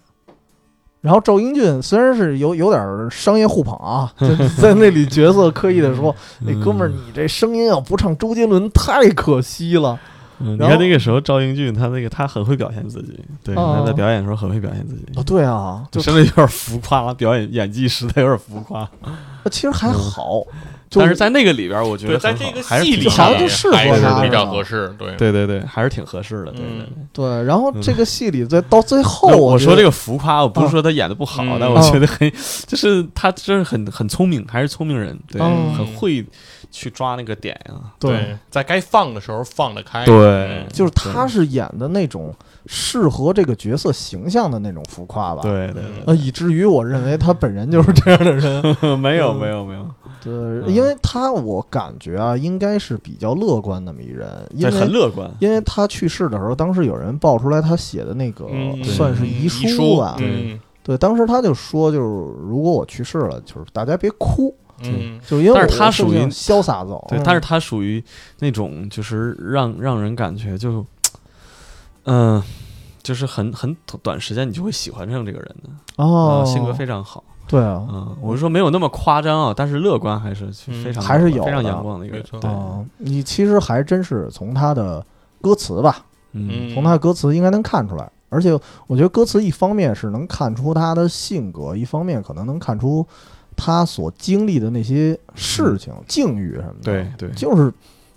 [1.01, 4.11] 然后赵英俊虽然是有有点商业互捧啊，
[4.59, 10.01] 在那里角色刻意的说：“那嗯哥们儿，你这声音要不唱周杰伦太可惜了。
[10.45, 18.89] 嗯，你看那个时候赵英俊，他那个他很会表现自己，对，哦他在表演的时候很会表现自己”，啊，对啊，就甚至有点浮夸，表演演技实在有点浮夸。
[19.51, 20.43] 其实还好，
[20.89, 26.53] 就但是在那个里边，我觉，得在这个戏里好像就适合还是他比较合适，对对对对，还是挺合适的。
[26.53, 27.27] 对对嗯对。
[27.27, 27.45] 对。
[27.45, 32.31] 然后嗯这个戏里在到最后，我说这个个浮夸，我不是说他演的不好，嗯但我觉得很，
[32.67, 36.25] 就是他真是很很聪明，还是聪明人，对，嗯很会
[36.75, 37.95] 去抓那个点啊。
[38.01, 42.35] 对，在该放的时候放得开，对嗯就是他是演的那种
[42.67, 45.43] 适合这个角色形象的那种浮夸吧。。
[45.43, 48.61] 对对呃，以至于我认为他本人就是这样的人。
[48.81, 49.87] 对，没有嗯没有没有，
[50.21, 55.31] 对，因为他我感觉啊，应该是比较乐观那么一人，因为，很为乐观。
[55.39, 60.17] 因为他去世的时候，当时有人爆出来他写的那个嗯算是遗书吧。
[60.19, 64.55] 嗯对，当时他就说，就是如果我去世了，就是大家别哭，
[64.93, 67.05] 嗯就因为但是他属于潇洒走。
[67.09, 68.03] 对，嗯但是他属于
[68.41, 70.85] 那种就是让让人感觉就，
[72.05, 72.43] 嗯、
[73.03, 77.23] 就是很很短时间你就会喜欢上这个人的，哦呃，，性格非常好。
[77.47, 85.05] 对啊，嗯，我是说没有那么夸张啊，但是乐观还是嗯非常还是有非常阳光的一个人对，哦，你其实还真是从他的
[85.43, 88.11] 歌词吧，嗯从他的歌词应该能看出来。
[88.31, 88.51] 而且
[88.89, 93.07] 我觉得歌词一方面是能看出他的性格，一方面可能能看出
[93.57, 96.93] 他所经历的那些事情、境遇什么的。
[96.93, 97.73] 对对就是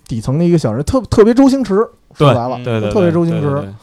[0.06, 1.74] 底层的一个小人，特特别周星驰。
[2.14, 3.42] 说白了，嗯对对，特别周星驰。
[3.42, 3.74] 对对对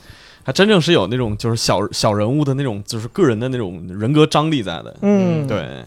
[0.44, 4.96] 还真正是有那种就是小小人物的那种，就是个人的那种人格张力在的。
[5.02, 5.84] 嗯，对，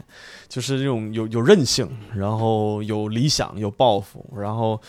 [0.48, 4.80] 就是这种有有韧性，然后有理想，有抱负，然后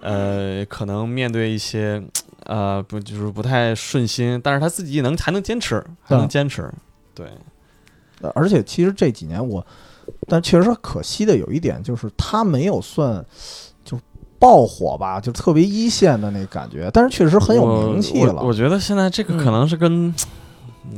[0.00, 2.00] 呃，可能面对一些
[2.44, 6.70] 呃不就是不太顺心，但是他自己能还能坚持，还能坚持。
[7.12, 7.26] 对，
[8.20, 9.66] 呃而且其实这几年我，
[10.26, 13.24] 但确实可惜的有一点就是他没有算
[13.84, 13.98] 就
[14.38, 18.42] 爆火吧，就特别一线的那感觉，但是确实很有名气了。
[18.42, 20.14] 我我觉得现在这个嗯可能是跟。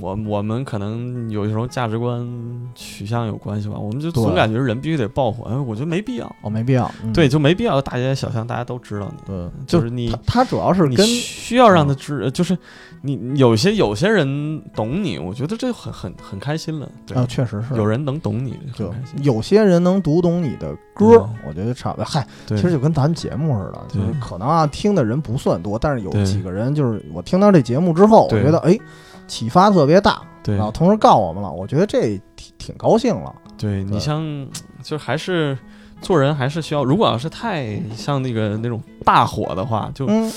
[0.01, 2.27] 我我们可能有时候价值观
[2.75, 6.91] 取向有关系吧，我们就总感觉人必须得爆火，哎，我觉得没必要，哦，没必要。
[7.03, 7.13] 嗯。
[7.13, 12.57] 对，，就没必要大街小巷大家都知道你，对，就是你他他主要是你跟需要让他知，就是
[13.03, 16.89] 你你有些有些人懂你，我觉得这很很很开心了。
[17.07, 17.75] 对，啊，确实是。
[17.75, 19.25] 有人能懂你，就很开心。
[19.25, 22.05] 有些人能读懂你的歌嗯，我觉得差不多。
[22.05, 28.79] 嗨，其实就跟咱们节目似的，就是可能啊听的人不算多，但是有几个人就是我听到这节目之后，我觉得哎
[29.29, 33.33] 启发特别大，对然后同时告我们了，我觉得这挺挺高兴了。
[33.57, 34.49] 对你像
[34.83, 35.57] 就还是
[36.01, 40.33] 做人还是需要，如果要是太像那个那种大火的话，就嗯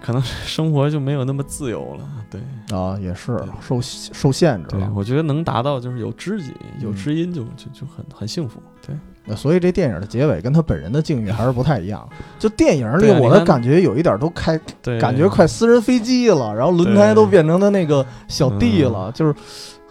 [0.00, 2.08] 可能生活就没有那么自由了。
[2.30, 2.40] 对
[2.76, 4.92] 啊，也是受受限制对了，。
[4.94, 8.60] 我觉得能达到就是有知己有嗯知音就就就很很幸福。
[8.84, 12.08] 对，那所以这电影的结尾跟他本人的境遇还是不太一样。
[12.38, 19.34] 就电影里我的感觉有一点都开，对，感觉快私人飞机了，然后轮胎都变成他那个小弟了，嗯就是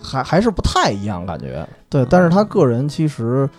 [0.02, 1.68] 还还是不太一样感觉。
[1.90, 3.50] 对，但是他个人其实。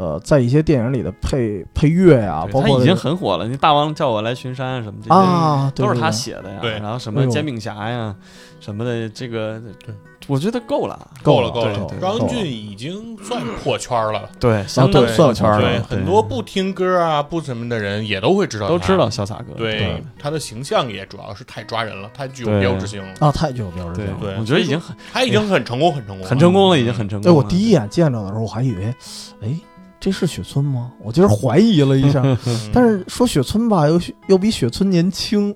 [0.00, 3.48] 呃，在一些电影里的配配乐呀、包括他已经很火了。
[3.48, 6.58] 你大王叫我来巡山啊什么这些啊，都是他写的呀。
[6.62, 8.14] 对然后什么煎饼侠呀，
[8.60, 9.92] 什么的，这个对，
[10.28, 11.10] 我觉得够了。
[11.22, 14.30] 够了够了对，张俊已经算破圈了。
[14.38, 15.82] 对，相当对破圈对，了。
[15.82, 19.08] 很多不听歌啊、不什么的人也都会知道，都知道。
[19.08, 19.54] 潇洒哥。
[19.56, 23.08] 对对他的形象也主要是太抓人了，太具有标志性了。
[23.18, 24.20] 啊，太具有标志性了。
[24.20, 27.36] 对我觉得已经很他已经很成功，很成功了，很成功了，已经很成功了。
[27.36, 28.94] 我第一眼见着的时候，我还以为，
[29.42, 29.58] 哎，
[29.98, 30.92] 这是雪村吗？
[31.02, 35.54] 我今儿怀疑了一下， 嗯但是说雪村吧，又又比雪村年轻，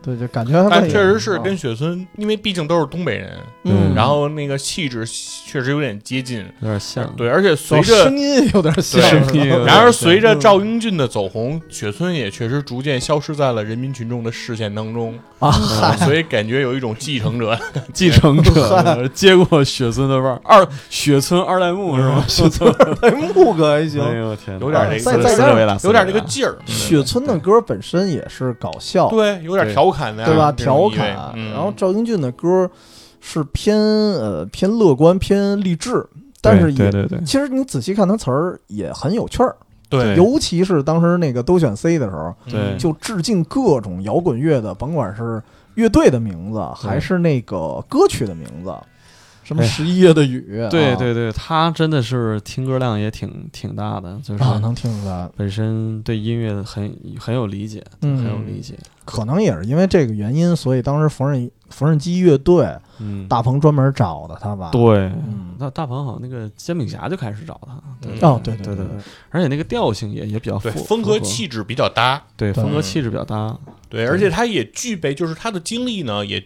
[0.00, 3.32] 对，就感觉还不一样但确实是跟雪村，因为毕竟都是东北人，
[3.64, 6.38] 嗯，然后那个气质确实有点接近。
[6.60, 7.12] 有点像。
[7.16, 9.00] 对，而且随哦着声音有点像，
[9.64, 17.58] 然而，随着嗯赵英俊的走红，雪村也确实逐渐消失在了人民群众的视线当中，啊，啊所以感觉有一种继承者。
[17.92, 22.24] 继承者 接过雪村的味儿，二雪村二代目是吗？
[22.28, 24.00] 雪村，二代目哥还行。
[24.02, 25.12] 哎呦天，有点那个
[25.82, 30.52] 有点那个劲儿，雪村的歌本身也是搞笑，对，有点对调侃的呀，对吧？
[30.52, 31.32] 调侃。
[31.34, 31.52] 嗯。
[31.52, 32.70] 然后赵英俊的歌
[33.20, 36.06] 是偏呃偏乐观、偏励志，
[36.40, 37.20] 但是也对对对。
[37.24, 39.56] 其实你仔细看他词儿也很有趣儿，
[39.88, 40.14] 对。
[40.16, 42.60] 尤其是当时那个都选 C 的时候，对。
[42.60, 45.42] 嗯就致敬各种摇滚乐的，甭管是
[45.74, 48.72] 乐队的名字还是那个歌曲的名字，
[49.48, 50.68] 什么十一月的雨，啊。
[50.68, 58.18] 对对对，他真的是听歌量也挺挺大的，就是啊，能听出来，本身对音乐很很有理解，嗯。
[58.18, 58.74] 很有理解。
[59.06, 67.72] 可能也是因为这个原因，所以当时缝纫缝纫机乐队嗯，大鹏专门找的他吧？，对，嗯，那大鹏好像那个煎饼侠就开始找他，
[68.28, 68.96] 哦，对对对对对，
[69.30, 72.62] 而且那个调性也也比较对，符风格气质比较搭，对对。
[72.62, 76.44] 风格嗯气质比较搭，对，而且他也具备，就是他的经历呢，也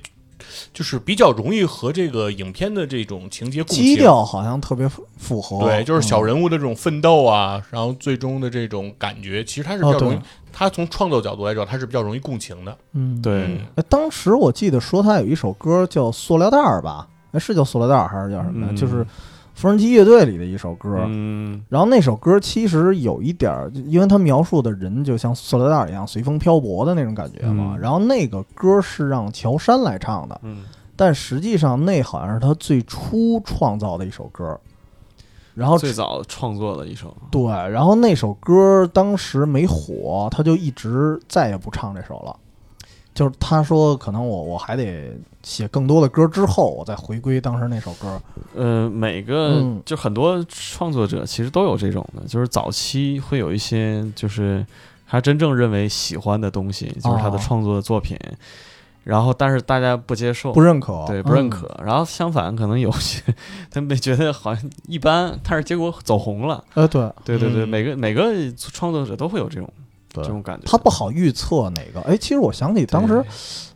[0.73, 3.85] 就是比较容易和这个影片的这种情节共情。
[3.85, 10.23] 基调好像特别符符合，对，就是小嗯人物的这种奋斗啊，然后最终的这种感觉，其实他是比哦较容易哦，
[10.53, 12.77] 他从创作角度来讲，他是比较容易共情的。
[12.93, 17.07] 嗯，对当时我记得说他有一首歌叫《塑料袋儿》吧？
[17.33, 19.07] 哎，是叫塑料袋儿还是叫什么就是
[19.55, 21.05] 缝纫机乐队里的一首歌。
[21.07, 27.75] 嗯然后那首歌其实有一点儿，因为他描述的人就像塑料袋儿一样随风漂泊的那种感觉嘛。
[27.75, 30.65] 嗯然后那个歌是让乔杉来唱的，嗯，
[30.97, 34.59] 但实际上那好像是他最初创造的一首歌。
[35.55, 42.35] 然后最早创作的一首，对，然后那首歌当时没火，他就一直再也不唱这首了。
[43.15, 48.21] 就是他说，可能我我还得写更多的歌之后，我再回归当时那首歌。
[48.55, 49.83] 呃，每个嗯。
[49.85, 54.65] 就很多创作者其实都有这种的，就是早期会有一些就是
[55.07, 58.17] 他真正认为喜欢的东西，就是他的哦创作的作品，
[59.05, 61.51] 然后但是大家不接受，不认可，对不认嗯。
[61.51, 63.21] 可，然后相反可能有些
[63.71, 67.69] 他们觉得好像一般，但是结果走红了，呃，对，对对对，嗯。
[67.69, 69.82] 每个每个创作者都会有这种对
[70.13, 72.01] 这种感觉，他不好预测哪个。
[72.03, 73.25] 哎，其实我想起当时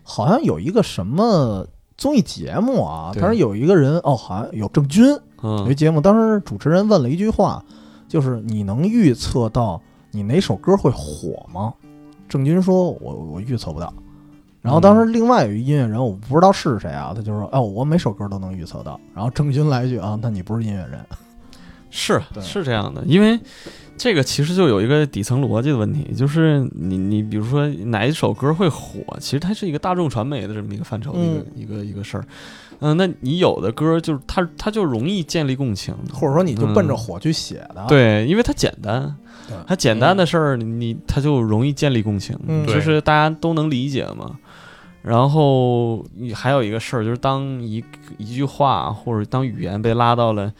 [0.03, 1.67] 好像有一个什么
[1.97, 5.05] 综艺节目啊，对当时有一个人哦，好像有郑钧
[5.43, 7.65] 有一嗯节目，当时主持人问了一句话，
[8.09, 9.81] 就是你能预测到
[10.11, 11.73] 你哪首歌会火吗？
[12.29, 13.93] 郑钧说：“我我预测不到。”
[14.61, 20.99] 然后当时另外有一音乐人，我不知道是谁啊，他就说：“哦，我每首歌都能预测到。”然后郑钧来一句：“啊，那你不是音乐人。
[21.89, 23.39] 是对是这样的，因为
[23.97, 32.25] 这个其实就有一个底层逻辑的问题，就是你你比如说哪一首歌会火，其实它是一个大众传媒的这么一个范畴，的一个一个一个事儿。
[32.81, 39.17] 嗯、那你有的歌就是它它就容易建立共情，”或者说你就奔着火去写的。，对，因为它简单，
[39.67, 42.75] 它简单的事儿你它就容易建立共情，嗯对。
[42.75, 44.39] 就是大家都能理解嘛。
[45.01, 47.83] 然后你还有一个事儿，就是当一
[48.19, 50.53] 一句话或者当语言被拉到了，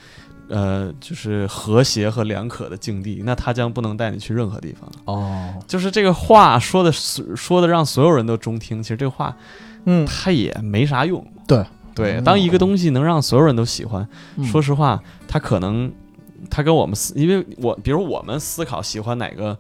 [0.49, 4.91] 呃，就是和谐和良可的境地，那他将不能带你去任何地方。
[5.05, 9.37] 哦，就是这个话说的说的让所有人都中听，其实这个话
[9.85, 11.25] 嗯，它也没啥用。
[11.47, 15.93] 对对，嗯当一个东西能让所有人都喜欢，嗯说实话，它可能
[16.51, 19.59] 它跟我们思，因为我比如我们思考喜欢哪个。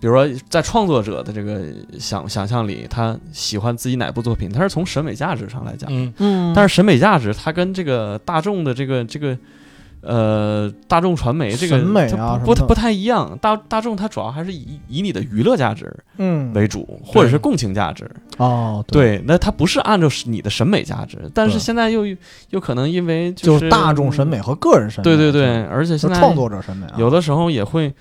[0.00, 1.60] 比如说，在创作者的这个
[1.98, 5.90] 想想象里，他喜欢自己哪部作品，他是从审美价值上来讲。
[5.92, 9.36] 嗯，嗯，但是审美价值，它跟这个大众的这个这个
[10.00, 11.78] 呃大众传媒这个
[12.44, 13.36] 不不不太一样。
[13.40, 16.52] 大大众它主要还是以以你的娱乐价值嗯。
[16.54, 18.08] 为主，或者是共情价值。
[18.36, 22.04] 哦，对，那它不是按照你的审美价值，但是现在又
[22.50, 27.92] 又可能因为就是是大众审美和个人审美，对对对，而且现在创作者审美啊，有的时候也会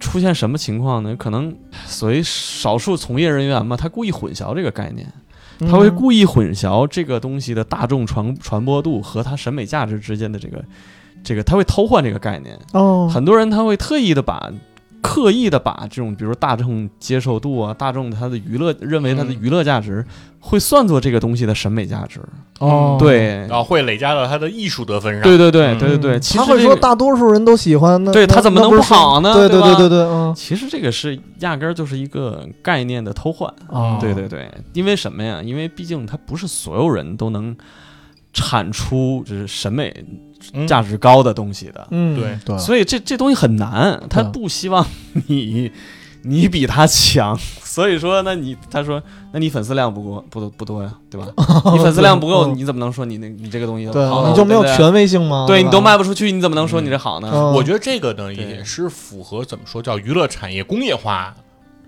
[0.00, 1.14] 出现什么情况呢？
[1.16, 5.06] 可能所谓少数从业人员嘛，他故意混淆这个概念，
[5.60, 5.68] 嗯。
[5.68, 10.64] 他会故意混淆这个东西的大众传传播度和它审美价值之间的这个
[11.26, 12.58] 这个，他会偷换这个概念。
[12.72, 14.50] 哦，很多人他会特意的把。
[15.02, 20.04] 刻意的把这种，比如大众接受度啊，大众他的娱乐认为他的嗯娱乐价值，
[20.40, 22.18] 会算作这个东西的审美价值。
[22.58, 25.22] 哦，对，然后会累加到他的艺术得分上。
[25.22, 33.48] 对对对嗯对对对，其实他会说大多数人都喜欢那那对他怎么能不好呢对对对对对，嗯其实这个是压根儿就是一个概念的偷换。
[33.68, 35.40] 啊，对对对，因为什么呀？
[35.40, 37.56] 因为毕竟他不是所有人都能
[38.36, 39.92] 产出就是审美
[40.52, 43.98] 嗯价值高的东西的，嗯，对对，所以这这东西很难。
[44.10, 44.86] 他不希望
[45.26, 45.72] 你
[46.22, 51.26] 你比他强，所以说，那你他说，那你粉丝量不够不不多呀，对吧？
[51.72, 54.28] 你粉丝量不够，嗯你怎么能说你那你这个东西对好呢？
[54.30, 55.46] 你就没有权威性吗？
[55.48, 57.30] 对你都卖不出去，你怎么能说你这好呢？
[57.32, 61.34] 嗯我觉得这个呢对也是符合怎么说叫娱乐产业工业化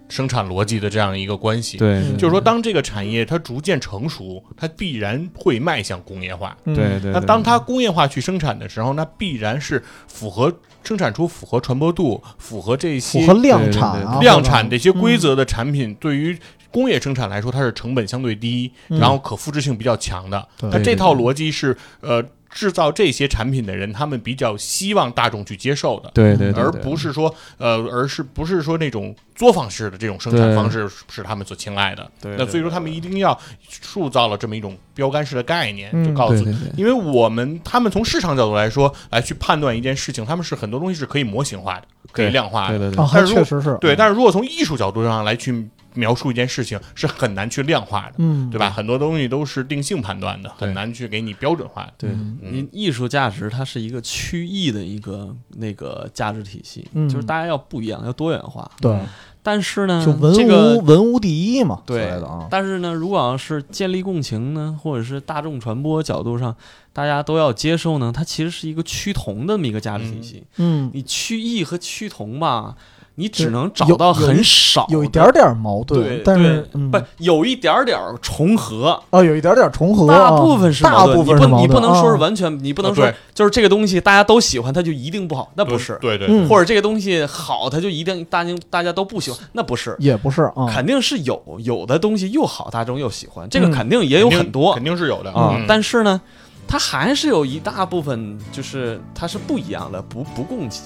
[0.09, 1.79] 生产逻辑的这样一个关系。，
[2.17, 6.57] 就是说，当这个产业它逐渐成熟，它必然会迈向工业化。
[6.65, 10.53] 嗯对对，那当它工业化去生产的时候，那必然是符合
[10.83, 16.39] 生产出符合传播度、符合这些符合量产啊，量产这些规嗯则的产品，对于
[16.71, 18.99] 工业生产来说，它是成本相对低，嗯。
[18.99, 20.47] 然后可复制性比较强的。
[20.59, 20.71] 对。
[20.71, 26.11] 那这套逻辑是呃制造这些产品的人，他们比较希望大众去接受的。
[26.15, 32.11] 对对对，而不是说，呃，而是不是说那种作坊式的这种生产方式是他们所青睐的？
[32.21, 33.39] 对对那所以说他们一定要
[33.69, 42.79] 塑造了这么一种标杆式的概念，嗯就告诉对对对因为我们他们从市场角度来说，来去判断一件事情，他们是很多东西是可以模型化的，可以量化的。
[42.79, 45.69] 对对对但是如果确实是对，但是如果从艺术角度上来去
[45.99, 48.71] 描述一件事情，是很难去量化的，嗯，对吧？
[48.71, 51.93] 很多东西都是定性判断的，很难去给你标准化的。
[51.99, 52.39] 对，嗯。
[52.53, 57.09] 艺艺术价值它是一个趋异的一个那个价值体系，嗯。
[57.09, 58.71] 就是大家要不一样，要多元化。
[58.81, 58.97] 对，
[59.43, 62.07] 但是呢，就文这个无文无第一嘛，对。
[62.07, 66.55] 的啊，但是呢，如果要是建立共情呢，或者是大众传播角度上，
[66.93, 70.45] 大家都要接受呢，它其实是一个趋同的这么一个价值体系。
[70.57, 72.77] 嗯，你趋异和趋同吧，
[73.19, 78.99] 你只能找到很少的，有一点点矛盾对，，但是嗯不有一点点重合。
[79.11, 85.99] 啊，有一点点重合，大啊部分是大矛盾，部分是矛盾你不你不能说是啊完全，你不能说就是这个东西大家都喜欢，它就一定不好，那不是。
[86.01, 89.97] 对对嗯或者这个东西好，它就一定大家大家都不喜欢，那不是。
[89.99, 95.65] 也不是啊，肯定是有有的东西又好，大众又喜欢，这个嗯肯定也有很多肯定是有的啊嗯。
[95.67, 96.21] 但是呢，
[96.69, 100.85] 它还是有一大部分就是它是不一样的，不不共情。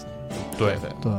[0.56, 1.12] 对对，对。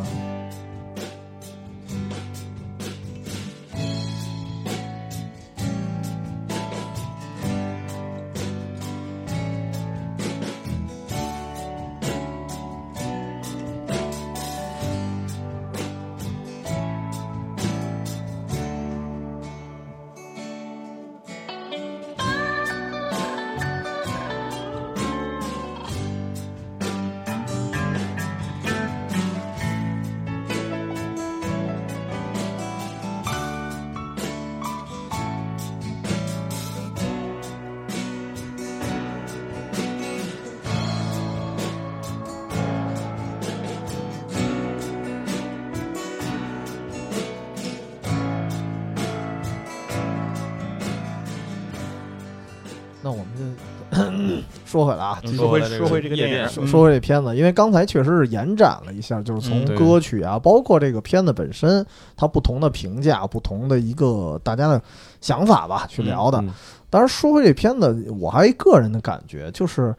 [54.74, 61.86] 说回来啊，继续说回说回这个电影，说说回这片子，因为刚才确实是延展了一下，就是从歌曲啊，包括这个片子本身，
[62.18, 64.82] 它不同的评价、不同的一个大家的
[65.22, 66.40] 想法吧，去聊的。
[66.40, 66.50] 嗯
[66.90, 69.96] 当然，说回这片子，我还有一个人的感觉，就是，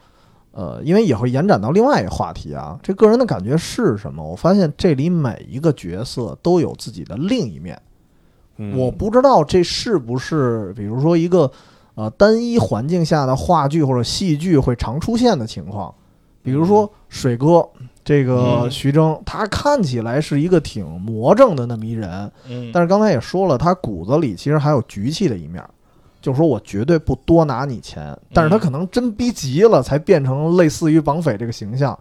[0.53, 2.79] 呃，因为也会延展到另外一个话题啊。
[2.83, 4.23] 这个人的感觉是什么？
[4.23, 7.81] 我发现这里每一个角色都有自己的另一面。
[8.59, 11.51] 嗯我不知道这是不是，比如说一个
[11.95, 15.95] 呃单一环境下的话剧或者戏剧会常出现的情况。
[16.43, 17.67] 比如说水哥
[18.05, 25.65] 这个嗯徐峥，他看起来是一个挺魔怔的那么一人，嗯，但是刚才也说了，他骨子里其实还有局气的一面，
[26.21, 31.99] 就是说我绝对不多拿你钱，但是他可能真逼急了，才变成类似于绑匪这个形象。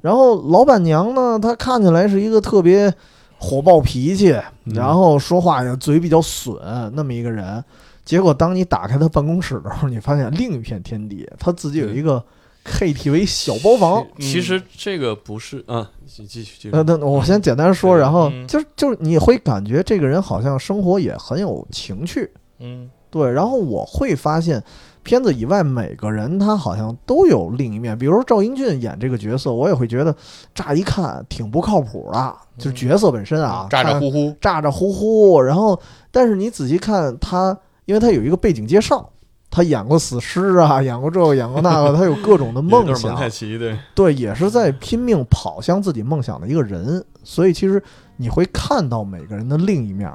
[0.00, 2.92] 然后老板娘呢，她看起来是一个特别
[3.38, 4.32] 火爆脾气，
[4.64, 6.56] 嗯然后说话也嘴比较损
[6.94, 7.62] 那么一个人。
[8.10, 12.20] 结果当你打开他办公室的时候，你发现另一片天地，他自己有一个
[12.64, 14.04] KTV 小包房。
[14.18, 24.60] 其实这个不是啊，继继续继续呃，那我先简单说，然后嗯就是就是你会感觉这个人好像生活也很有情趣，嗯对，然后我会发现，
[25.04, 27.96] 片子以外每个人他好像都有另一面。
[27.96, 30.12] 比如说赵英俊演这个角色，我也会觉得
[30.52, 35.40] 乍一看挺不靠谱的，就是角色本身啊，咋咋呼呼，咋咋呼呼。
[35.40, 35.80] 然后，
[36.10, 37.56] 但是你仔细看他，
[37.90, 39.12] 因为他有一个背景介绍，
[39.50, 47.04] 他演过死尸啊，演过这个，演过那个，他有各种的梦想蒙，太奇对，对，也是在拼命跑向自己梦想的一个人。
[47.24, 47.82] 所以其实
[48.16, 50.08] 你会看到每个人的另一面。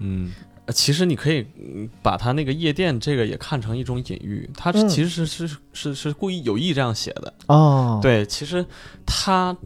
[0.00, 0.30] 嗯。
[0.66, 7.32] 呃其实你可以嗯把他那个夜店这个也看成一种隐喻，他嗯其实是是是是故意有意这样写的。
[7.46, 8.66] 啊，，对，其实
[9.06, 9.56] 他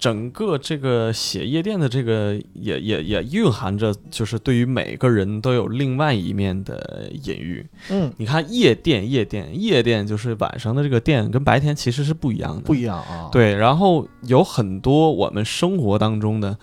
[0.00, 7.66] 整个这个写夜店的这个也也也蕴含着，就是对于每个人都有另外一面的隐喻。
[7.90, 16.56] 嗯，你看夜店，夜店，夜店就是晚上的这个店跟白天其实是不一样的，不一样啊。，对，然后有很多我们生活当中的，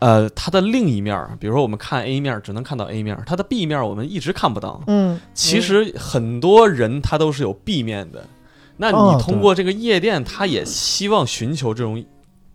[0.00, 4.82] 呃，它的另一面，比如说我们看 A 面只能看到 A 面，它的 B 面我们一直看不到。
[4.88, 8.26] 嗯，其实很多人他都是有 B 面的，
[8.78, 12.04] 那哦你通过这个夜店，他也希望寻求这种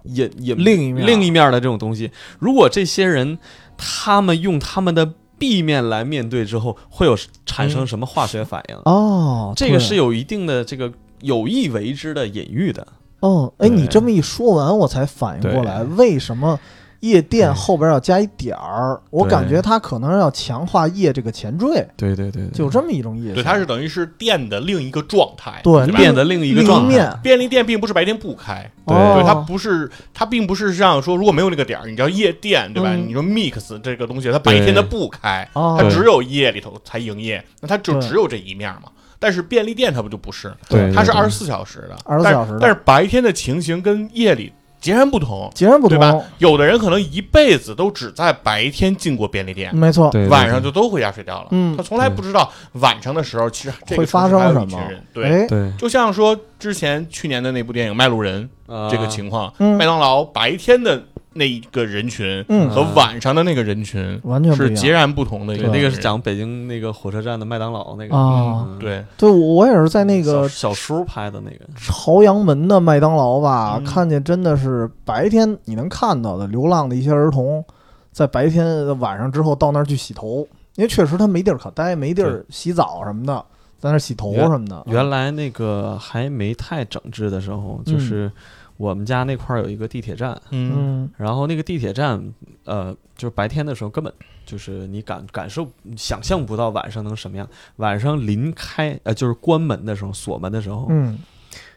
[0.08, 2.12] 隐隐另一面另一面的这种东西。
[2.40, 3.38] 如果这些人
[3.78, 8.76] 他们用他们的 B 面来面对之后，会有产生什么化学反应？
[8.86, 10.92] 哦，这个是有一定的这个
[11.22, 12.88] 有意为之的隐喻的。
[13.20, 16.60] 哦，哎，你这么一说完，我才反应过来，为什么
[17.02, 22.50] 夜店哎后边要加一点儿，我感觉它可能要强化夜这个前缀，对对对，对。
[22.50, 23.36] 就这么一种意思。
[23.36, 26.88] 对，它是等于是店的另一个状态，对店的另一个状态。
[26.90, 32.90] 面，便利店并不是白天不开，对它不是，它并不是像说如果没有那个点儿，你叫夜店，对吧？
[32.92, 33.08] 嗯。
[33.08, 38.90] 你说 mix 这个东西，它白天它不开，哦它只有夜里头才营业，那它就只有这一面嘛。
[39.20, 42.60] 但是便利店它不就不是，对，它是二十四小时的，24但小时的。
[42.62, 45.98] 但是白天的情形跟夜里截然不同，截然不同。
[45.98, 46.22] 对吧？
[46.38, 51.48] 有的人可能一辈子都只在白天进过便利店，没错，晚上就都回家睡觉了。
[51.52, 54.80] 嗯他从来不知道晚上的时候，其实这个会发生什么？
[55.14, 61.04] 对，哎，对就像说之前去年的那部电影《卖路人》啊这个情况，嗯麦当劳白天的
[61.38, 62.70] 那一个人群嗯。
[62.70, 64.76] 和晚上的那个人群完全不一样。
[64.76, 65.68] 是截然不同的一，个。
[65.70, 68.16] 那个是讲北京那个火车站的麦当劳那个。
[68.16, 68.66] 啊。
[68.68, 68.80] 嗯。
[68.80, 73.84] 对，对，我也是在那个小小叔拍的那个，朝阳门的麦当劳吧，嗯。
[73.86, 77.64] 看见真的是白天你能看到的流浪的一些儿童，
[78.12, 83.46] 在白天晚上之后到那儿去洗头，因为确实他没地儿可待，没地儿洗澡什么的，
[83.80, 84.84] 在那儿洗头什么的。
[84.88, 88.32] 原来那个还没太整治的时候，就是
[88.78, 94.14] 我们家那块儿有一个地铁站，嗯嗯然后那个地铁站，呃，就是白天的时候根本
[94.46, 95.68] 就是你感感受
[95.98, 97.48] 想象不到晚上能什么样。
[97.78, 101.18] 晚上临开呃就是关门的时候锁门的时候，嗯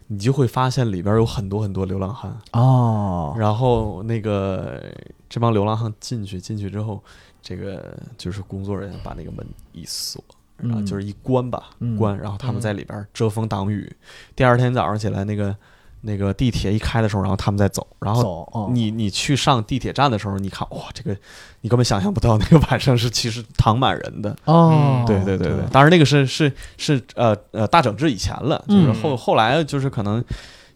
[0.08, 2.36] 你就会发现里边有很多很多流浪汉。
[2.52, 4.82] 哦，然后那个
[5.28, 7.02] 这帮流浪汉进去进去之后，
[7.40, 10.22] 这个就是工作人员把那个门一锁。
[10.56, 13.90] 然后嗯就是一关吧，嗯关，然后他们嗯在里边遮风挡雨。
[14.36, 15.56] 第二天早上起来，那个
[16.02, 21.16] 那个地铁一开的时候，然后他们再走，然后你你去上地铁站的时候，你看哇，这个
[21.60, 24.36] 你根本想象不到，那个晚上是其实躺满人的。
[24.44, 30.24] 哦，嗯对对对对，当然那个是是是呃呃大整治以前了，就是嗯后后来就是可能。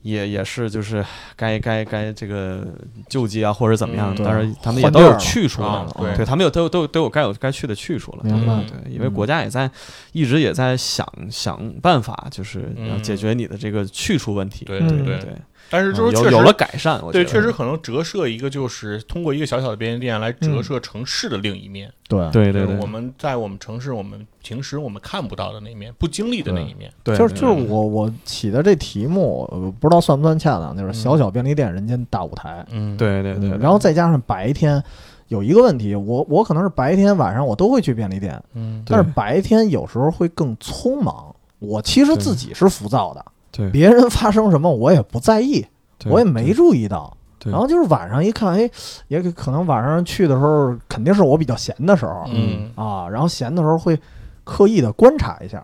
[0.04, 1.02] 也也是，就是
[1.34, 2.62] 该该该这个
[3.08, 9.68] 救济啊，或者怎么样，嗯但是他们也都有去处了啊，对对他们有都有都有都有该有该去的去处了，明白嗯对，因为国家也在
[10.12, 14.66] 一直也在想想办法，就是要嗯解决你的这个去处问题。
[14.68, 15.36] 嗯对对对对，
[15.74, 21.92] 但是就是确实有有了改善，我觉对，确实可能折射一个就是通过一个小小的便利店来折射城市的另一面。
[22.08, 26.88] 对对对对，我们在我们城市，我们平时我们看不到的那一面，不经历的那一面。
[27.02, 32.64] 对就是就是我我起的这题目，呃不知道算不算恰当，就是小小便利店，人间大舞台。
[32.70, 34.80] 嗯，对对对，嗯然后再加上白天
[35.26, 41.34] 有一个问题，我我可能是白天晚上我都会去便利店，嗯但是白天有时候会更匆忙。
[41.58, 43.24] 我其实自己是浮躁的，
[43.56, 43.70] 对。
[43.70, 45.64] 别人发生什么我也不在意，
[46.06, 47.16] 我也没注意到。
[47.44, 48.70] 然后就是晚上一看，哎，
[49.08, 52.24] 也可能晚上去的时候，肯定是我比较闲的时候。
[52.28, 52.70] 嗯。
[52.74, 53.06] 啊。
[53.08, 53.98] 然后闲的时候会
[54.44, 55.62] 刻意的观察一下，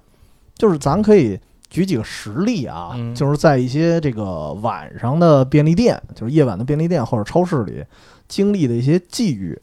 [0.54, 3.14] 就是咱可以举几个实例啊，嗯。
[3.14, 7.82] 就是在一些这个晚上的便利店，就是夜晚的便利店或者超市里
[8.28, 9.58] 经历的一些际遇。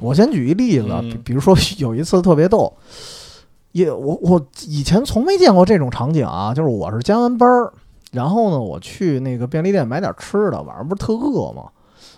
[0.00, 1.08] 我先举一例子，嗯。
[1.08, 2.72] 比比如说有一次特别逗，
[3.78, 7.72] 也我我以前从没见过这种场景啊，就是我是加完班儿，
[8.12, 11.64] 然后呢我去那个便利店买点吃的，晚上不是特饿吗？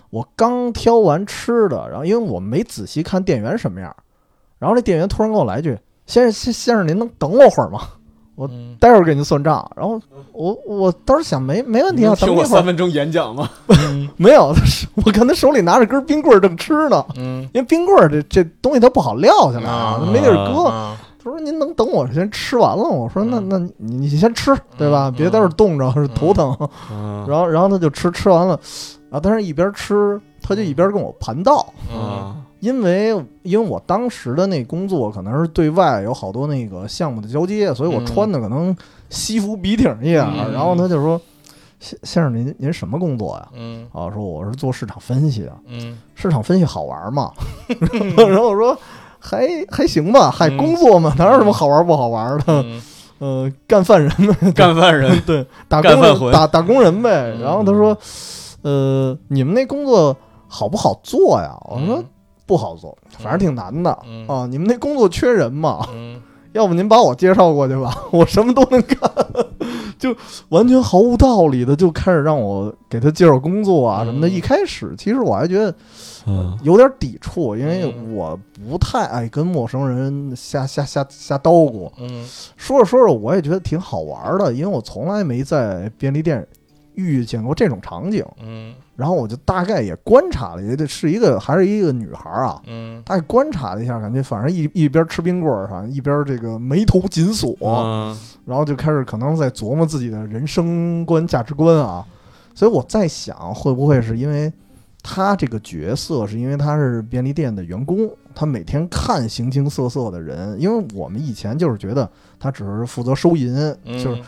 [0.09, 3.95] 我刚挑完吃的，然后因为我没仔细看店员什么样，
[4.59, 7.81] 然后这店员突然跟我来一句：“先生先先生，您能等我会儿吗？
[8.35, 10.01] 我嗯待会儿给您算账。”然后
[10.33, 13.49] 我我当时想没没问题啊，等我三分钟演讲吗？
[13.69, 14.53] 嗯没有，
[15.05, 20.95] 我看他手里拿着根冰棍儿正吃呢，嗯，因为冰棍儿这这东西它不好撂下来啊，没地儿搁。
[21.21, 25.09] 啊他说：“您能等我先吃完了？”我说：“那嗯那你你先吃，对吧？
[25.09, 26.55] 嗯别在这儿冻着是头疼。
[26.91, 28.59] 嗯 然后然后他就吃，吃完了，
[29.11, 33.09] 啊，但是一边吃他就一边跟我盘道，嗯啊，因为
[33.43, 38.75] 因为我当时的那工作可能是对外有好多那个项目的交接，所以我嗯穿的可能
[39.09, 40.33] 西服笔挺一样。
[40.35, 41.19] 嗯然后他就说
[41.79, 47.31] ：“先先生您您什么工作呀？”嗯啊，说我是做市场分析的，嗯市场分析好玩吗？
[48.17, 48.77] 然后我说
[49.21, 52.43] 还还行吧，还嗯工作嘛，哪有什么好玩不好玩的？
[52.47, 52.81] 嗯
[53.19, 57.31] 呃，干饭人呗， 干饭人 对，打工人干饭魂打打工人呗。
[57.35, 57.95] 嗯然后他说，
[58.63, 60.15] 呃，你们那工作
[60.47, 61.55] 好不好做呀？
[61.69, 62.05] 我说嗯
[62.47, 64.47] 不好做，反正挺难的嗯啊。
[64.49, 65.87] 你们那工作缺人嘛？
[65.93, 66.19] 嗯
[66.53, 68.97] 要不您把我介绍过去吧， 我什么都能干，
[69.97, 70.13] 就
[70.49, 74.27] 完全毫无道理的就开始让我给他介绍工作啊什么的。
[74.27, 75.73] 嗯一开始其实我还觉得
[76.25, 81.91] 嗯有点抵触，因为嗯我不太爱跟陌生人瞎瞎瞎瞎叨咕。
[81.97, 86.45] 嗯说着说着，我也觉得挺好玩的，因为我从来没在便利店
[86.95, 88.25] 遇见过这种场景。
[88.41, 98.15] 嗯然后我就大概也观察了，也得是一个还是一个女孩啊，嗯大概观察了一下，感觉反正一一边吃冰棍儿，反正一边这个眉头紧锁，嗯
[98.45, 102.05] 然后就开始可能在琢磨自己的人生观、价值观啊。
[102.53, 104.51] 所以我在想，会不会是因为
[105.03, 114.03] 他这个角色是因为他是便利店的员工，他每天看形形色色的人，因为我们以前就是觉得他只是负责收银，嗯。
[114.03, 114.21] 就是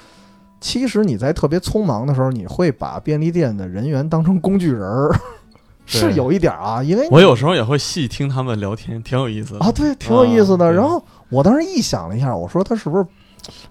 [0.59, 5.13] 其实你在特别匆忙的时候，你会把便利店的人员当成工具人儿，
[5.85, 9.59] 是有一点儿啊，因为我有时候也会细听他们聊天，挺有意思的。
[9.59, 10.65] 啊，对，挺有意思的。
[10.65, 13.05] 啊然后我当时一想了一下，我说他是不是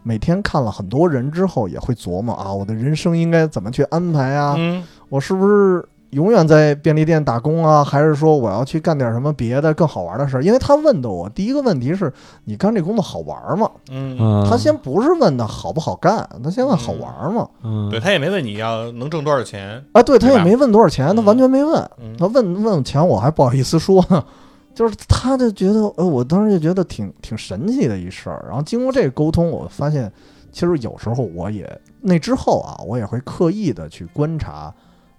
[0.03, 4.55] 每天看了很多人之后，也会琢磨啊，我的人生应该怎么去安排啊？
[4.59, 4.85] 嗯。
[5.09, 5.83] 我是不是
[6.13, 7.83] 永远在便利店打工啊？
[7.85, 10.43] 还是说我要去干点什么别的更好玩的事儿？
[10.43, 12.13] 因为他问的我第一个问题是
[12.45, 13.71] 你干这工作好玩吗？
[13.91, 17.49] 嗯，嗯，他先不是问的好不好干，他先问好玩吗？
[17.63, 21.91] 嗯，对他也没问你要能挣多少钱，啊，对他也没问多少钱，他嗯完全没问。
[21.99, 24.25] 嗯他问问钱，我还不好意思说呢。
[24.75, 28.43] 就是他就觉得，呃，我当时就觉得挺挺神奇的一事儿。
[28.49, 30.11] 然后经过这个沟通，我发现，
[30.51, 34.73] 其实有时候我也那之后啊，我也会刻意的去观察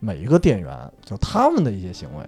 [0.04, 2.26] 每一个店员，就他们的一些行为。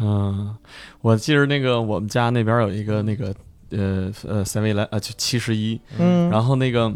[0.00, 0.56] 嗯，
[1.02, 3.34] 我记得那个我们家那边有一个那个
[3.70, 6.90] 呃呃三维来呃就七十一，嗯，然后那个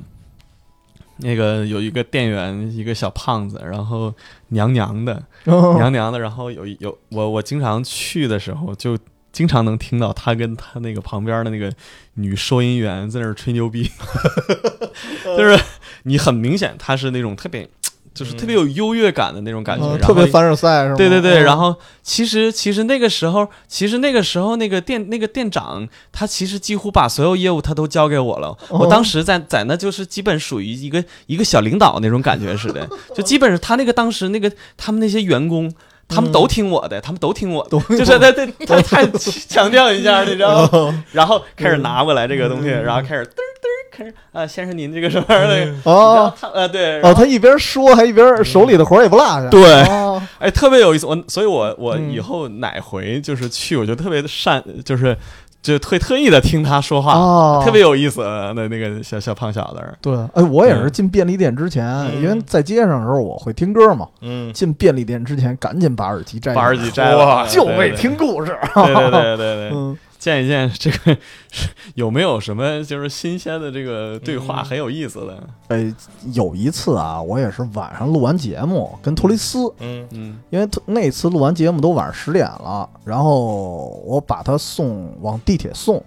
[1.19, 4.15] 那个有一个店员，一个小胖子，然后
[4.49, 8.97] 娘娘的，后娘娘的，然后有一有我我经常去的时候，就
[9.33, 11.71] 经常能听到他跟他那个旁边的那个
[12.15, 13.91] 女收银员在那儿吹牛逼，
[15.37, 15.59] 就是
[16.05, 17.69] 你很明显他是那种特别
[18.15, 20.97] 就是特别有优越感的那种感觉，然后嗯特别凡尔赛是吗？
[20.97, 28.49] 对对对，嗯然后其实其实那个时候，其实那个时候那个店那个店长，他其实几乎把所有业务他都交给我了。
[28.69, 35.73] 哦我当时在在那就是基本属于一个一个小领导那种感觉似的， 就基本上他那个当时那个他们那些员工。
[36.09, 39.07] 他们都听我的，他们都听我的，就是他他他太
[39.49, 41.05] 强调一下，你知道吗？
[41.13, 43.62] 然后开始拿过来这个东西，然后开始嘚儿嘚儿
[43.95, 49.49] 开始啊，先生您这个什么玩意儿的，然哦他呃对，哦，他一边说还一边手里的活儿也不落下。
[49.51, 51.07] 对哦 哎，特别有意思。
[51.07, 55.17] 我，所以我我嗯以后哪回就是去，我就特别的善，就是
[55.61, 59.95] 就特特意的听他说话，哦，特别有意思的那个小小胖小子儿。
[60.01, 60.15] 对。
[60.35, 68.57] 哎，我也是嗯进便利店之前，嗯因为在街上的时候我会听歌嘛，嗯，进便利店之前赶紧把耳机摘下来，把耳机摘了，哇就为听故事。
[68.75, 71.19] 对对对对对对， 嗯，见一见这个
[71.97, 75.43] 有没有什么就是新鲜的这个对话，嗯很有意思的。
[75.67, 75.93] 哎，
[76.33, 86.01] 有一次啊，我也是晚上录完节目跟托雷斯，嗯嗯因为特那次录完节目都晚上十点了，然后我把他送往地铁送，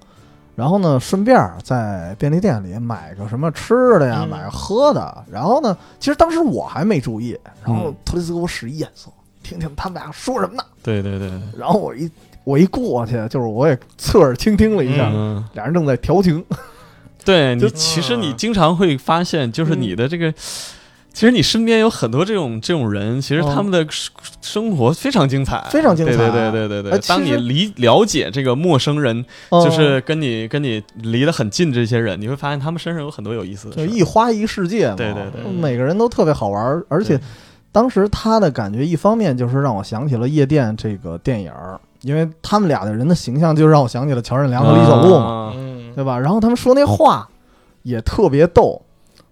[0.56, 5.26] 然后呢，顺便在便利店里买个什么吃的呀，嗯买个喝的。
[5.30, 9.12] 然后呢，其实当时我还没注意，然后嗯托雷斯给我使一眼色，
[9.44, 10.64] 听听他们俩说什么呢。
[10.82, 12.10] 对对对对，然后我一
[12.46, 16.42] 我一过去，就是我也侧耳倾听了一下，嗯，俩人正在调情。
[17.26, 20.34] 对你就其实你嗯经常会发现，就是你的这个。
[21.12, 26.92] 其实你身边有很多这种这种人，其实他们的生生活非常精彩，哦非常精彩对对对对对对。
[26.92, 33.94] 哎其实当你理了解这个陌生人，嗯就是跟你跟你离得很近这些人，你会发现他们身上有很多有意思的就事儿。
[33.96, 37.24] 一花一世界嘛，对对对每个人都特别好玩儿，而且对
[37.72, 45.54] 当时他的感觉，一方面就是让我想起了《夜店》这个电影儿，因为他们俩的人的形象就让我想起了乔任梁和李小璐嘛，
[45.96, 46.20] 对吧？
[46.20, 47.28] 然后他们说那话
[47.82, 48.82] 也特别逗，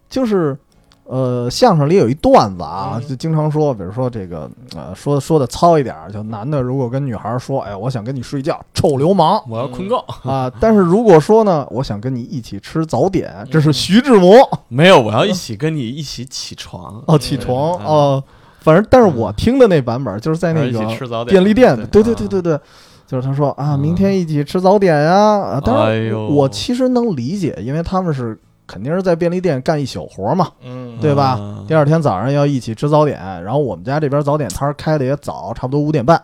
[0.10, 0.58] 就是。
[1.06, 3.08] 呃，相声里有一段子啊，嗯。
[3.10, 10.50] 就经常说，比如说这个，呃，说说的糙一点儿，就男的如果跟女孩说，哎，我想跟你睡觉，臭流氓我要困够，啊！
[10.62, 14.38] 但是如果说呢，我想跟你一起吃早点，这是徐志摩，
[14.70, 17.86] 没有，我要一起跟你一起起床，哦，起床嗯。
[17.86, 18.24] 哦，
[18.64, 20.80] 反正但是我听的那版本就是在那个
[21.26, 22.60] 便利店，对对对啊对对，
[23.06, 36.22] 就是他说啊，嗯明天一起吃早点呀，啊，当然哎呦我其实能理解，因为他们是肯定是在便利店干一宿活嘛，嗯，对吧啊第二天早上要一起吃早点，然后我们家这边早点摊儿开的也早，差不多五点半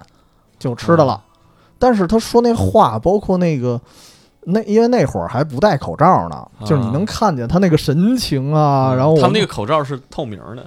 [0.57, 1.21] 就吃的了，
[1.77, 3.79] 但是他说那话，包括那个。
[4.45, 10.65] 那因为那会儿还不戴口罩呢，就是你能看见他那个神情啊，然后他们那个口罩是透明的，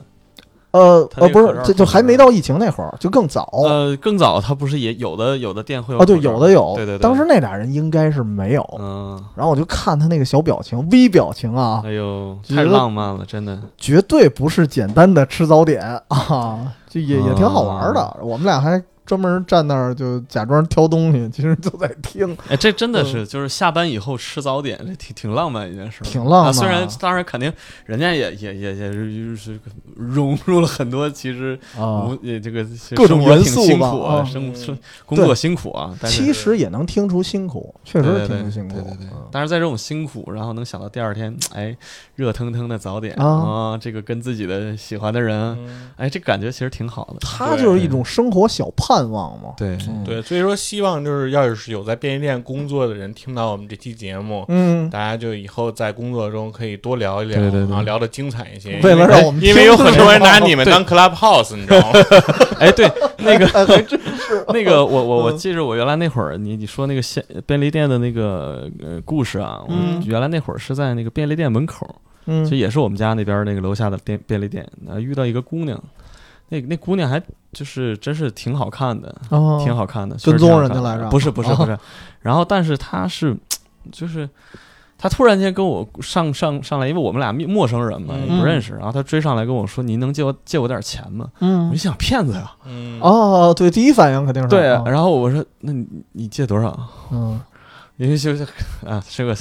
[0.72, 3.48] 呃呃不是他那个口罩，这就还没到疫情那会儿，就更早。
[3.64, 6.72] 呃，更早他不是也有的有的店会有哦，对，有的有。
[6.76, 8.62] 对对对，当时那俩人应该是没有。
[8.80, 13.58] 嗯，然后我就看他那个小表情，微表情啊，哎呦，太浪漫了，真的。
[13.76, 18.00] 绝对不是简单的吃早点啊，就也也挺好玩的。
[18.00, 22.36] 啊我们俩还专门站那儿就假装挑东西，其实就在听。
[22.48, 26.52] 哎，这真的是就是下班以后吃早点，这挺挺浪漫一件事儿，挺浪漫啊。
[26.52, 27.52] 虽然当然肯定
[27.84, 29.60] 人家也也也也是是
[29.96, 32.04] 融入了很多其实啊。
[32.04, 34.24] 无，也这个各种元素吧辛苦啊，啊。
[34.24, 38.74] 生生工作辛苦啊，但是其实也能听出辛苦，确实对对对挺辛苦。
[38.74, 39.28] 对对对嗯。
[39.30, 41.76] 但是在这种辛苦，然后能想到第二天，哎，
[42.14, 43.26] 热腾腾的早点啊。
[43.26, 45.90] 啊，这个跟自己的喜欢的人，嗯。
[45.96, 47.16] 哎，这感觉其实挺好的。
[47.20, 49.54] 他就是一种生活小盼盼望嘛。
[49.56, 58.78] 对嗯，对，所以说希望就是要是有在便利店工作的人听到我们这期节目，嗯，大家就以后在工作中可以多聊一聊，对对对啊，聊的精彩一些。
[58.82, 62.00] 为了因让我们因为有很多人拿你们当 Clubhouse，你知道吗？
[62.60, 64.44] 哎，对，那个哎， 还真是。
[64.48, 65.36] 那个，我我我嗯。
[65.36, 70.02] 记着我原来那会儿，你你说那个现便利店的那个呃故事啊，我嗯。
[70.06, 71.86] 原来那会儿是在那个便利店门口，
[72.26, 72.44] 嗯。
[72.48, 75.78] 就也是我们家那边那个楼下的店便利店，呃，遇到一个姑娘，
[76.52, 77.20] 那那姑娘还
[77.52, 81.78] 就是真是挺好看的，哦挺好看的，跟踪人家来着不是不是哦不是，
[82.20, 83.36] 然后但是她是
[83.90, 84.28] 就是。
[84.98, 88.74] 她突然间跟我上上上来，因为我们俩陌生人嘛，也不认识。
[88.74, 94.68] 然后她追上来跟我说：“您能借我借我点钱吗？”我嗯就，想骗子呀，嗯，哦，对，第一反应肯定是对。
[94.72, 96.78] 啊然后我说：“那你你借多少？”
[97.10, 97.40] 嗯
[98.02, 98.44] 因为就是
[98.84, 99.32] 啊，这个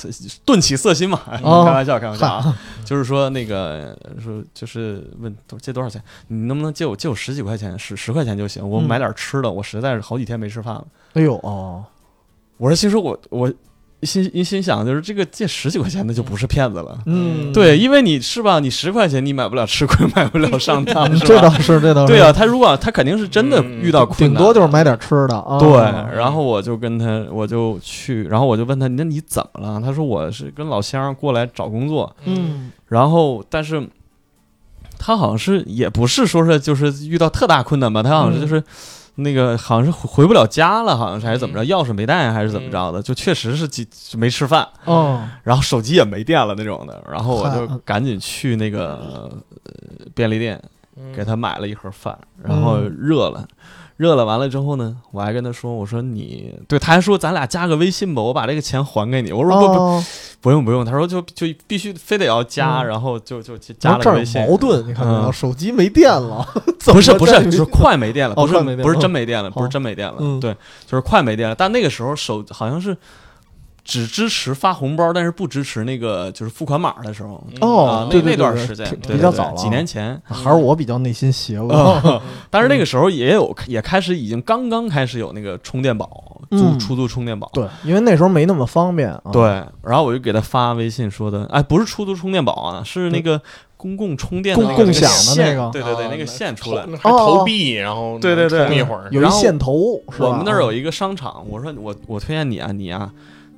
[0.45, 1.66] 顿起色心嘛，哦。
[1.66, 2.55] 开玩笑，开玩笑啊，
[2.86, 8.88] 就是说那个说就是问借多少钱，你能不能借我借我十几块钱，十十块钱就行，我嗯。
[8.88, 10.86] 买点吃的，我实在是好几天没吃饭了。
[11.14, 11.84] 哎呦哦，
[12.57, 13.51] 我说，其实我我
[14.06, 16.97] 心一心想，就是这个借十几块钱的就不是骗子了。
[17.06, 18.60] 嗯，对，因为你是吧？
[18.60, 21.08] 你十块钱你买不了吃亏， 买不了上当？
[21.20, 22.14] 这倒是，这倒是。
[22.14, 25.60] 对啊，，他如果他肯定是真的嗯遇到困难顶，多就是买点吃的啊。
[25.60, 25.70] 对，
[26.18, 29.80] 然后我就跟他，我就去，然后我就问他，那你怎么了？
[29.80, 33.88] 他说我是跟老乡过来找工作，嗯然后但是
[34.97, 38.64] 他好像是也不是说是就是遇到特大困难吧，他好像是嗯就是。
[39.16, 43.88] 那个好像是回回不了家了，好像是还是怎么着，钥匙没带还是怎么着的，就确实是几
[44.18, 45.28] 没吃饭，哦。
[45.43, 48.95] 然后手机也没电了那种的，然后我就赶紧去那个
[49.64, 50.62] 呃便利店
[50.97, 51.12] 嗯。
[51.16, 53.47] 给他买了一盒饭，然后热了，
[54.02, 59.32] 热了完了之后呢，我还跟他说，我说你对，他还说咱俩加个微信吧，我把这个钱还给你。
[59.32, 60.04] 我说不不哦，
[60.41, 64.41] 不用不用，他说就就必须非得要加，嗯然后就就就加了个微信。
[64.47, 65.30] 矛盾，你看没有？
[65.30, 66.43] 嗯手机没电了，
[66.84, 70.52] 不是不是，就是快没电了，不是不是真没电了，不是哦真没电了，嗯对，
[70.88, 71.54] 就是快没电了。
[71.54, 72.97] 但那个时候手好像是
[73.84, 77.36] 只支持发红包，但是不支持那个就是付款码的时候。
[77.36, 81.73] 啊哦，那那段时间比较早了啊，几年前，还是我比较内心邪恶。
[81.73, 86.07] 啊， 但是那个时候也有，也开始已经刚刚开始有那个充电宝，
[86.51, 87.49] 租嗯出租充电宝。
[87.53, 89.21] 对，因为那时候没那么方便啊。
[89.32, 89.43] 对，
[89.84, 93.41] 然后我就给他发微信说的，哎，不是出租充电宝啊，是那个
[93.77, 96.86] 公共充电的共共享的那个对对对，啊那个线出来。
[96.86, 103.11] 投还投币，然后对对对充一会儿，有一线头，是吧我们那儿有一个商场，我说我我推荐你啊，你啊，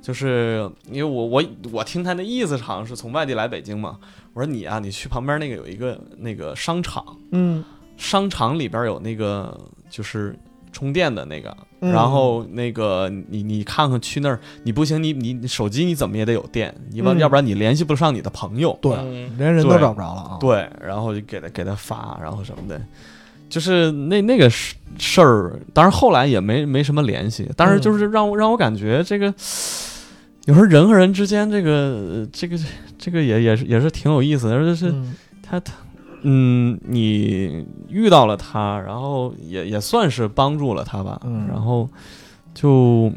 [0.04, 1.42] 就是因为我我
[1.72, 3.98] 我听他那意思好像是从外地来北京嘛，
[4.34, 7.64] 我说你啊，你去旁边那个有一个那个商场，嗯，
[7.96, 10.38] 商场里边有那个就是
[10.72, 18.78] 充电的那个，嗯然后那个你你看看去那儿，你不行，你你你手机你怎么也得有电，你要、嗯要不然你联系不上你的朋友。
[18.82, 20.36] 对，嗯连人都找不着了啊。
[20.38, 22.78] 对，然后就给他给他发，然后什么的，
[23.48, 29.32] 就是那那个事事儿，当然后来也没没什么联系，但是嗯就是让我让我感觉这个。
[30.46, 32.58] 有时候人和人之间，这个呃这个
[32.98, 35.14] 这个也也是也是挺有意思的，就是嗯。
[35.46, 35.72] 他他，
[36.22, 41.46] 嗯，你遇到了他，然后也也算是帮助了他吧，嗯。
[41.48, 41.88] 然后
[42.54, 43.12] 就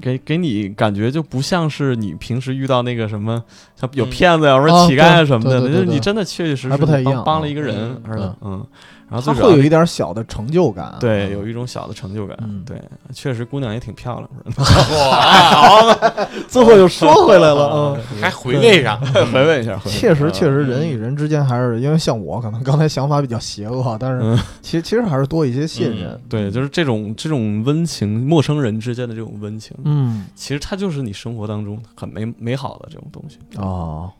[0.00, 3.42] 给给你感觉就不像是你平时遇到那个什么，
[3.76, 4.10] 像有嗯。
[4.10, 8.64] 骗子呀、或者啊乞丐啊什么的，就是你真的确确实实帮帮了啊一个人是的嗯，
[9.10, 10.94] 然后最主要会有一点小的成就感。
[11.00, 12.80] 对，嗯有一种小的成就感，嗯对，
[13.14, 14.28] 确实姑娘也挺漂亮，
[16.48, 17.98] 最后又说回来了嗯。
[18.20, 19.00] 还回味上，
[19.32, 26.20] 回味一下，回味一下确实，确实，人与人之间还是因为像我，可能刚才想法比较邪恶，但是嗯其实其实还是多一些信任。
[26.28, 33.38] 对，就是这种这种温情，陌生人之间的这种温情，嗯其实它就是你生活当中很美美好的这种东西。
[33.56, 34.10] 哦，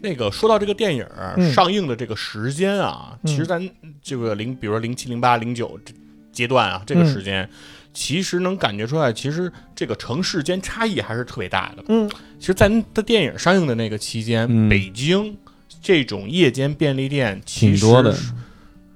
[0.00, 1.06] 那个说到这个电影
[1.52, 3.26] 上映的这个时间啊，嗯。
[3.26, 3.68] 其实咱
[4.02, 5.92] 这个零，比如说零七、零八、零九这
[6.32, 7.06] 阶段啊，这个嗯。
[7.06, 7.48] 时间，
[7.92, 11.84] 其实能感觉出来，其实这个城市间差异还是特别大的。
[11.88, 12.10] 嗯。
[12.38, 14.68] 其实，在它电影上映的那个期间，嗯。
[14.68, 15.36] 北京
[15.80, 18.12] 这种夜间便利店其实多的。
[18.14, 18.32] 是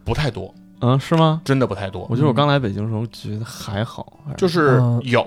[0.05, 0.53] 不太多，
[0.83, 1.41] 嗯，是吗？
[1.45, 2.07] 真的不太多。
[2.11, 2.16] 我。
[2.16, 4.07] 觉得我刚来北京的时候觉得还好，
[4.37, 5.01] 就是嗯。
[5.05, 5.24] 有，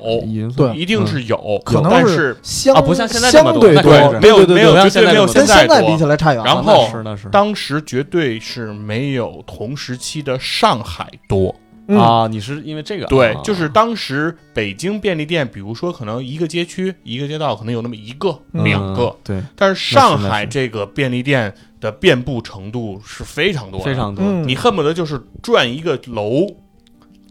[0.55, 0.75] 对。
[0.75, 5.89] 一定是有，可能是相啊不像现在这对多没有对对对没有绝不像现在多对没有现跟现在多。
[5.89, 6.45] 比起来差远了。
[6.45, 7.27] 然后是那是。
[7.29, 11.53] 当时绝对是没有同时期的上海多。
[11.87, 11.97] 嗯。
[11.97, 18.63] 啊，你是因为这个啊，对就是当时北京便利店，比如说可能一个街区、一个街道可能有那么一个、嗯。
[18.63, 21.53] 两个，嗯对，但是上海这个便利店
[21.85, 24.47] 的遍布程度是非常多的，非常多，嗯。
[24.47, 26.47] 你恨不得就是转一个楼，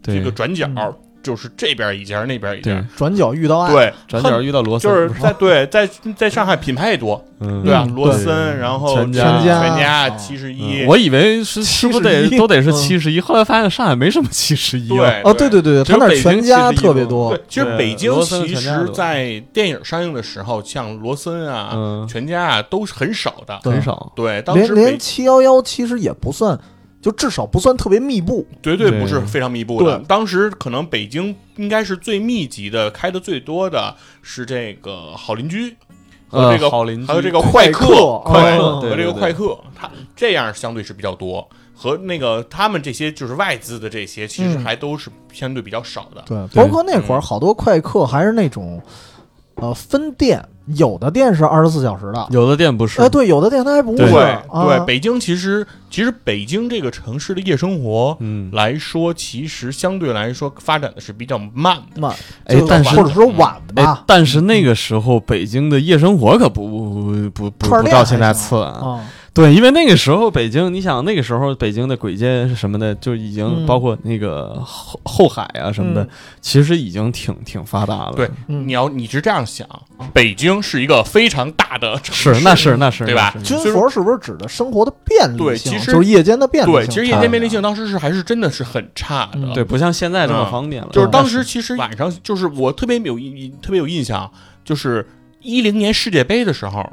[0.01, 0.17] 对。
[0.17, 0.95] 这个转角嗯
[1.25, 23.59] 就是这边一家那边一家，，转角遇到爱，对，转角遇到罗森，就是在对在在上海品牌也多，嗯，对啊，嗯罗森，然后全家全啊家七十一嗯，我以为是是不是得都得是嗯七十一，后来发现上海没什么七十一对哦，对对对，他那全家71特别多，，其实北京罗森其实在电影上映的时候，像罗森啊、嗯，全家啊都是很少的。
[23.63, 26.59] 很少，对，当连时北连七幺幺其实也不算，
[27.05, 28.47] 就至少不算特别密布。
[28.63, 29.99] 绝对不是非常密布的。
[30.09, 35.77] 当时可能北京应该是最密集的、开的最多的是这个好邻居
[36.29, 41.47] 和这个呃好邻居，还有这个快客，客快哦和这个快客，它这样相对是比较多。
[41.77, 46.23] 和那个他们这些就是外资的这些，其实嗯还都是相对比较少的。
[46.25, 48.81] 对，对包括那会儿嗯好多快客还是那种，
[49.57, 53.03] 呃，分店，有的店是二十四小时的，有的店不是。
[53.03, 54.11] 哎，，对，有的店它还不是对。
[54.11, 62.01] 对啊，北京其实其实北京这个城市的夜生活嗯，来说，其实相对来说发展的是比较慢的。
[62.01, 62.11] 慢，
[62.49, 69.01] 就哎但是或者说晚哎吧，，但是那个时候北京的夜生活可不不不不不到现在次啊，啊，
[69.35, 76.09] 对，因为那个时候北京，你想那个时候北京的簋街什么的，就已经嗯包括那个后后海啊什么的嗯，
[76.41, 78.13] 其实已经挺挺发达了。
[78.15, 79.69] 对，嗯你要你是这样想，
[80.13, 85.45] 北京是一个非常大的城市，是那是那是对吧军就是服是不是指的生活的便利性？
[85.47, 86.81] 对其实就是夜间的便利性。
[86.81, 89.41] 对，其实夜间便利性当时是还是真的是很差的。
[89.41, 90.91] 嗯对，不像现在这么嗯方便了。
[90.93, 94.31] 就是当时其实晚上就是我特别有印特别有印象，
[94.65, 95.05] 就是
[95.43, 96.89] 一零年世界杯的时候，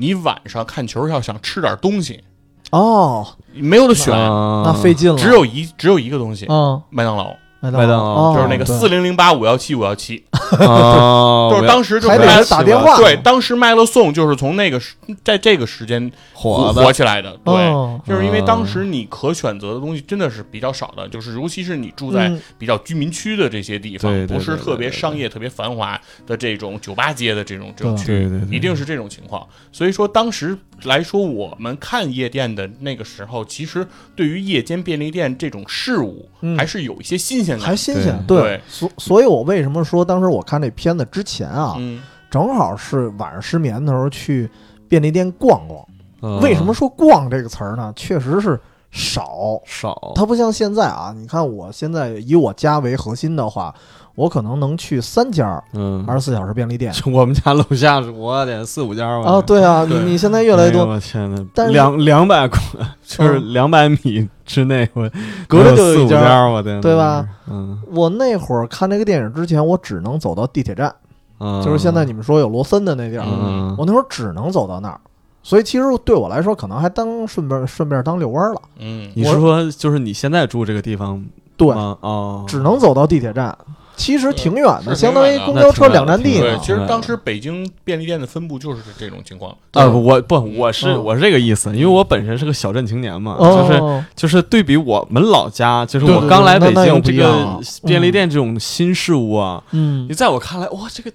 [0.00, 2.24] 你晚上看球要想吃点东西，
[2.70, 8.30] 哦，没有的选，啊那费劲了，只有一只有一个东西，嗯，麦当劳，麦麦当劳。
[8.30, 8.78] 哦就是那个对。
[8.78, 10.24] 四零零八五幺七五幺七，
[10.60, 12.96] 哦， 就是当时就还打电话。
[12.96, 14.94] 对，当时麦乐颂就是从那个时
[15.24, 17.54] 在这个时间火火起来的，对。
[17.68, 18.00] 哦。
[18.06, 22.40] 就是因为当时你可选择的东西真的是比较少的，就是尤其是你住在嗯。
[22.58, 28.04] 比较居民区的这些地方，不是特别商业、特别繁华的这种酒吧街的这种这种对。
[28.04, 29.46] 区一定是这种情况。
[29.72, 33.86] 所以说，当时来说，我们看夜店的那个时候，其实
[34.16, 36.56] 对于夜间便利店这种事物，嗯。
[36.58, 37.76] 还是有一些新鲜感还。
[37.76, 44.50] 新鲜，对对，所所以，我为什么说当时我看这片子之前啊，嗯，正好是晚上失眠的时候去
[44.88, 45.84] 便利店逛逛。
[46.22, 47.90] 嗯为什么说“逛”这个词儿呢？
[47.96, 50.12] 确实是少，少？
[50.14, 51.14] 它不像现在啊。
[51.16, 53.74] 你看，我现在以我家为核心的话，
[54.14, 59.42] 我可能能去三家嗯，二十四小时便利店就 我们家楼下是我得四五家吧啊。
[59.42, 62.58] 对啊，你对你现在越来越多，我天呐，但是两两百公
[63.04, 65.10] 就是嗯两百米之内，我
[65.48, 66.20] 隔着就四五有一家。
[66.20, 67.26] 家，我的对吧？
[67.48, 70.94] 嗯，我那会儿看那个电影之前，我只能走到地铁站，
[71.38, 75.00] 嗯就是现在你们说有罗森的那地儿，嗯，我那会儿只能走到那儿。
[75.42, 78.60] 所以其实对我来说，可能还当顺便顺便当遛弯儿了。
[78.78, 81.24] 嗯，你是说就是你现在住这个地方
[81.56, 81.96] 对，吗？
[82.02, 83.56] 哦，只能走到地铁站，
[84.00, 89.54] 其实挺远的，相当于公交车两站地对，其实当时北京便利店的分布就是这种情况。
[89.72, 91.04] 啊，我不，我是嗯。
[91.04, 100.06] 我是这个意思，因为我本身是个小镇青年嘛，就是哦，就是对比我们老家，就是我刚来北京这个便利店这种新事物啊，嗯。
[100.08, 101.14] 你，在我看来，哇，这个，啊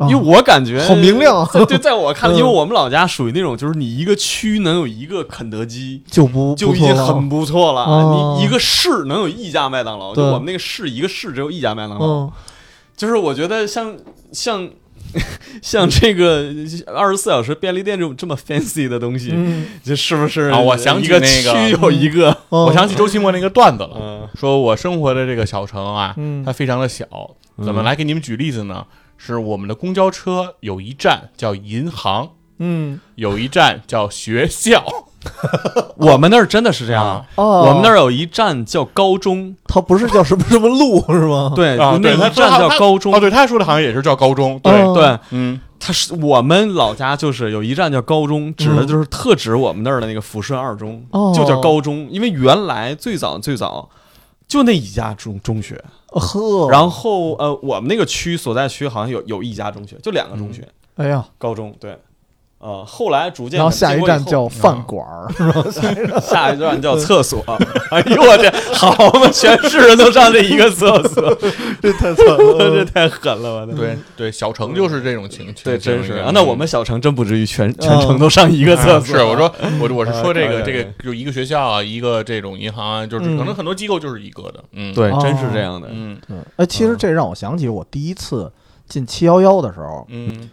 [0.00, 1.46] 因为我感觉好明亮。
[1.66, 2.38] 对，在我看来， 嗯。
[2.38, 6.02] 因为我们老家属于那种，就是你一个区能有一个肯德基。
[6.10, 8.36] 就不就已经很不错了，哦。
[8.38, 12.32] 你一个市能有一家麦当劳，就我们那个市一个市只有一家麦当劳，嗯。
[12.96, 13.94] 就是我觉得像
[14.32, 14.68] 像
[15.62, 16.46] 像这个
[16.94, 26.42] 二十四小时便利店这种这么 fancy 的东西，嗯，这是不是啊我想起一个那个区有一个，我我想起周奇墨那个段子了，嗯，说我生活的这个小城啊，嗯。
[26.44, 27.06] 它非常的小，
[27.64, 28.84] 怎么来给你们举例子呢？
[29.16, 33.00] 是我们的公交车有一站叫银行，嗯。
[33.16, 34.84] 有一站叫学校，
[35.96, 37.02] 我们那儿真的是这样。
[37.04, 37.26] 啊。
[37.36, 41.52] 哦，我们那儿有一站叫高中，它不是叫什么什么路是吗？
[41.56, 43.14] 对，啊，那对，他一站叫高中。
[43.14, 44.92] 哦，，对，他说的好像也是叫高中，对，哦。
[44.94, 51.32] 对，嗯，他是我们老家就是有一站叫高中，指的就是特指我们那儿的那个抚顺二中，哦。
[51.34, 53.88] 就叫高中，因为原来最早最早
[54.46, 61.98] 就那一家中中学，呵，然后呃，我们那个区所在区好像有有一家中学，就两个中学，哎呀，高中对。
[62.58, 66.18] 呃，后来逐渐然后下一站叫饭饭，馆儿，是吧？
[66.20, 67.44] 下一站叫厕所。
[67.92, 68.90] 哎呦我这好
[69.20, 71.32] 嘛，全市人都上这一个厕所，
[71.82, 72.24] 这太惨
[72.58, 72.84] 这。
[72.86, 73.74] 太狠了，我的。
[73.74, 76.30] 对对，小城就是这种情，对，情情真是啊！
[76.32, 79.16] 那我们小城真不至于全全嗯城都上一个厕啊所。
[79.18, 85.88] 是我说我我是说这啊个这个就一个学校啊，一个这种银行啊，就是嗯可能很多机构就是一个的，嗯，，对，哦真是这样的。
[85.92, 88.50] 嗯对，哎，其实这让我想起我第一次
[88.88, 90.50] 进七幺幺的时候，嗯，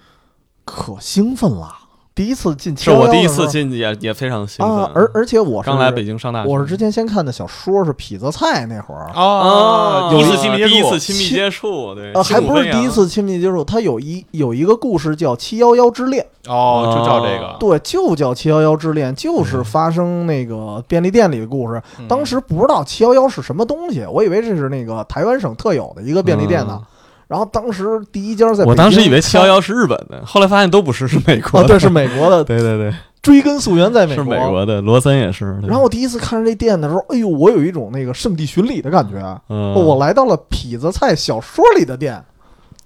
[0.66, 1.78] 可兴奋了。
[2.16, 4.76] 第一次进七是我第一次进也也非常兴奋。
[4.76, 17.56] 啊，而而且我是刚来北京上大学，我是之前先看的小说是痞子蔡那会儿，啊，有一次亲密接触，第一次亲密接触，对，呃，还不是第一次亲密接触，它有一有一个故事叫《七幺幺之恋》，哦，就叫这个。
[17.60, 21.82] 对，就叫《七幺幺之恋》，就是发生那个便利店里的故事。
[21.98, 22.08] 嗯。
[22.08, 26.80] 当时不知道七幺幺是什么东西，我以为这是那个台湾省特有的一个便利店呢。
[27.24, 31.68] 嗯然后当时第一家在我当时以为七幺幺是日本的，后来发现都不是，是美开，国啊，的。
[31.70, 34.24] 对，是美国的， 对对对，追根溯源在美国。
[34.24, 35.58] 是美国的，罗森也是。
[35.64, 39.18] 然后我第一次看着这店的时候，哎呦，我有一种那个圣地巡礼的感觉。
[39.50, 42.22] 嗯，我来到了痞子菜小说里的店，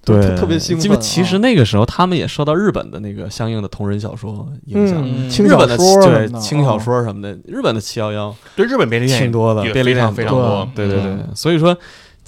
[0.04, 0.20] 对。
[0.22, 5.04] 特特别兴奋因为其实啊那个时候他们也受到日本的那个相应的同人小说影响。
[5.44, 10.68] 日本的对轻小啊说什么的，日本的七幺幺对日本便利店挺多的，便利店非常非常多。
[10.74, 11.10] 对对对。
[11.10, 11.76] 嗯，所以说，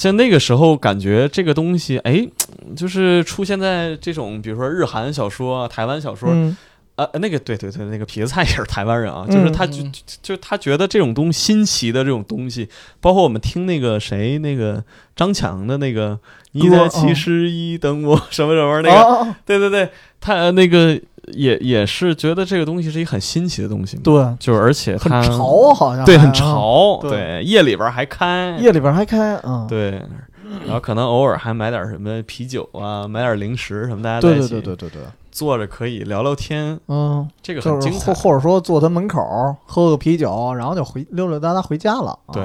[0.01, 2.27] 像那个时候感觉这个东西，哎，
[2.75, 6.57] 就是出现在这种比如说日韩小说啊、台湾小说，嗯
[6.97, 12.67] 呃，那个对对对，那个痞子蔡也是台湾人啊，就是他就嗯就就他觉得这种东新奇的这种东西，
[12.99, 14.83] 包括我们听那个谁那个
[15.15, 16.19] 张强的那个
[16.53, 20.99] 你在七十一等我什么什么那个，啊啊啊对对对，他呃那个
[21.35, 30.03] 也也是觉得这个东西是一很新奇的东西，对，就是而且很它潮，好像对，很潮，对对，夜里边还开，夜里边还开，嗯，对，
[30.67, 38.31] 然后可能偶尔还买点什么啤酒啊，买点零食什么，大家在对对一起对对对对，坐着可以聊聊天，嗯，这个很精彩或。
[38.31, 39.21] 或者说坐他门口
[39.65, 42.43] 喝个啤酒，然后就回溜溜达达回家了，啊对，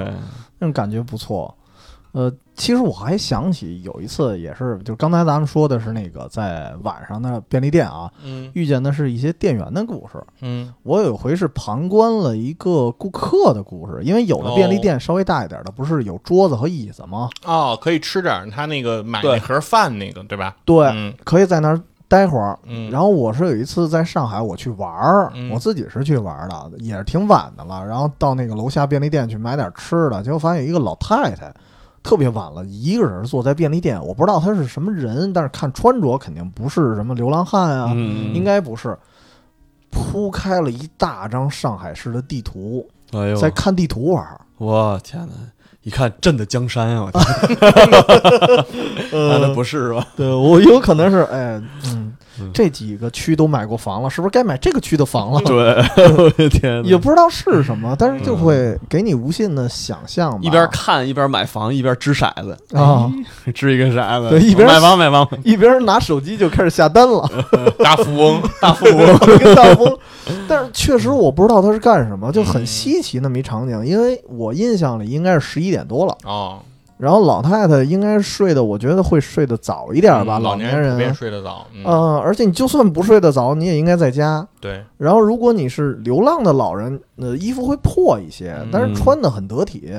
[0.59, 1.53] 那种感觉不错。
[2.11, 10.23] 呃，其实我还想起有一次，也是就刚才咱们说的是那个在晚上的便利店啊，嗯遇见的是一些店员的故事。
[10.41, 17.29] 嗯我有回是旁观了一个顾客的故事，因为有的便利店稍微大一点的，不是有桌子和椅子吗？
[17.45, 20.55] 哦，可以吃点儿他那个买对那盒饭那个，对吧？
[20.63, 22.57] 对，嗯可以在那儿待会儿。
[22.63, 27.85] 嗯，然后我是有一次在上海，我去玩儿，嗯我自己是去玩儿的，也是挺晚的了。
[27.85, 31.53] 然后到那个楼下便利店去买点吃的，结果发现一个老太太，
[32.05, 38.95] 特别晚了，一个人坐在便利店，我不知道他是什么人，但是看穿着肯定不是什么流浪汉啊，嗯，应该不是。
[39.89, 44.39] 铺开了一大张上海市的地图，哎呦，在看地图玩儿。
[44.57, 45.33] 我天哪！
[45.81, 47.05] 一看朕的江山啊！
[47.05, 47.23] 我天，
[49.11, 50.07] 呃那不是吧？
[50.15, 52.14] 对我有可能是哎，嗯嗯，
[52.53, 55.41] 这几个区都买过房了，是不是该买这个区的房了？
[55.41, 55.55] 对，
[56.17, 56.83] 我的天！
[56.85, 60.39] 也不知道是什么，但是就会给你无限的想象吧。
[60.41, 63.11] 一边看一边买房，一边掷骰子，啊，
[63.53, 67.29] 掷一个骰子，对一边买房买房， 一边拿手机就开始下单了，
[67.83, 69.17] 大富翁，大富翁。
[69.37, 69.97] 跟大富翁。
[70.47, 76.59] 但是确实我不知道他是干什么，就很稀奇那么一场景，因为我印象里应该是十一点多了，哦，
[76.97, 81.13] 然后老太太应该睡的，我觉得会睡得早一点吧，嗯老年人普遍。
[81.13, 84.47] 睡得早，嗯，嗯，而且你就算不睡得早，你也应该在家。
[84.61, 89.91] 对，然后，如果你是流浪的老人，呃，衣服会破一些，但是穿的很得体。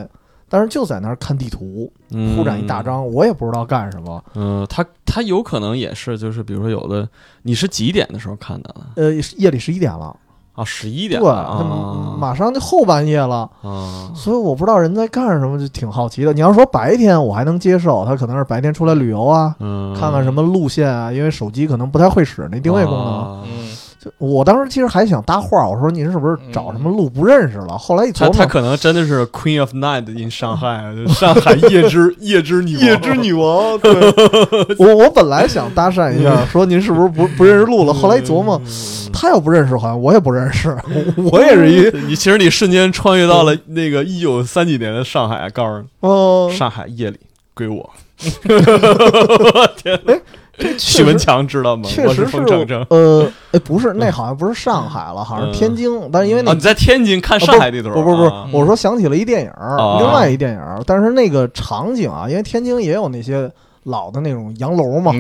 [0.49, 1.93] 但是就在那儿看地图，
[2.37, 4.25] 铺展一大张，我也不知道干什么。
[4.37, 7.09] 嗯，他他有可能也是，就是比如说有的，
[7.43, 10.17] 你是几点的时候看的呃，夜里十一点了，
[10.57, 10.65] 啊？
[10.65, 16.33] 十一对，点对啊马上就后半夜了，啊，所以我不知道人在干什么，就挺好奇的。
[16.33, 23.07] 你要说白天，我还能接受，他可能是白天出来旅游啊，嗯，看看什么路线啊，因为手机可能不太会使那定位功能。
[23.07, 23.66] 啊嗯，
[24.07, 27.77] 就我当时其实还想搭话，我说您是不是找什么路不认识了？
[27.77, 33.93] 后来一琢磨，他可能真的是 Queen of Night in 上海，就上海夜之夜之女王夜之女王，对，
[34.79, 37.93] 我我本来想搭讪一下， 说您是不是不不认识路了？
[37.93, 38.61] 后来一琢磨，
[39.13, 40.69] 他要不认识，好像我也不认识，
[41.17, 47.19] 我我也是一，你其实你瞬间穿越到了那个一九三几年的上海，告诉哦你，，上海夜里
[47.55, 47.91] 归我。
[49.77, 50.46] 天哎，这确
[50.79, 51.89] 许文强知道吗？
[51.89, 52.37] 确实是。
[52.89, 57.91] 呃，哎，不是，那好像不是上海了，好像是天津，但是因为那啊，你在天津看上海地图？
[57.91, 59.51] 不不不我说想起了一电影
[59.99, 63.51] 另外一电影，但是那个场景啊，因为天津也有那些
[63.85, 65.13] 老的那种洋楼嘛，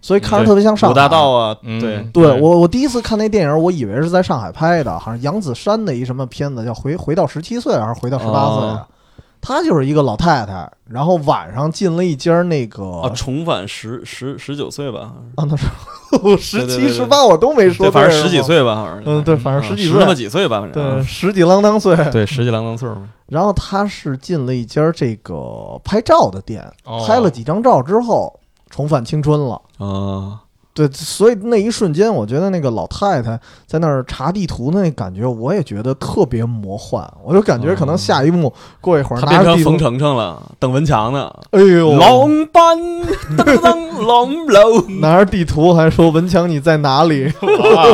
[0.00, 0.92] 所以看着特别像上海。
[0.92, 8.68] 五大道啊，嗯对对我，我第一次看那电影，我以为是在上海拍的，好像杨子姗的一什么片子，叫回回到十七岁还是回到十八岁？
[9.46, 15.66] 她就是一个老太太，然后晚上进了一家那个啊，重返十十十九岁吧，啊，那是
[16.40, 19.02] 十七十八我都没说反正十几岁吧，好像。
[19.04, 21.94] 嗯对反正十几岁那么几岁吧，反正对，啊十几郎当岁。
[22.10, 23.08] 对，十几郎当岁嘛。
[23.26, 28.40] 然后她是进了一家这个拍照的店，哦拍了几张照之后
[28.70, 29.60] 重返青春了。
[29.78, 30.40] 啊，
[30.74, 37.08] 对，所以那一瞬间，我觉得那个老太太在那儿查地图的那感觉，我也觉得特别魔幻。
[37.22, 41.32] 我就感觉可能下一幕过一会儿他变成冯程程了，等文强呢。
[41.52, 47.32] 哎呦，龙班噔噔噔龙楼， 拿着地图还说文强你在哪里，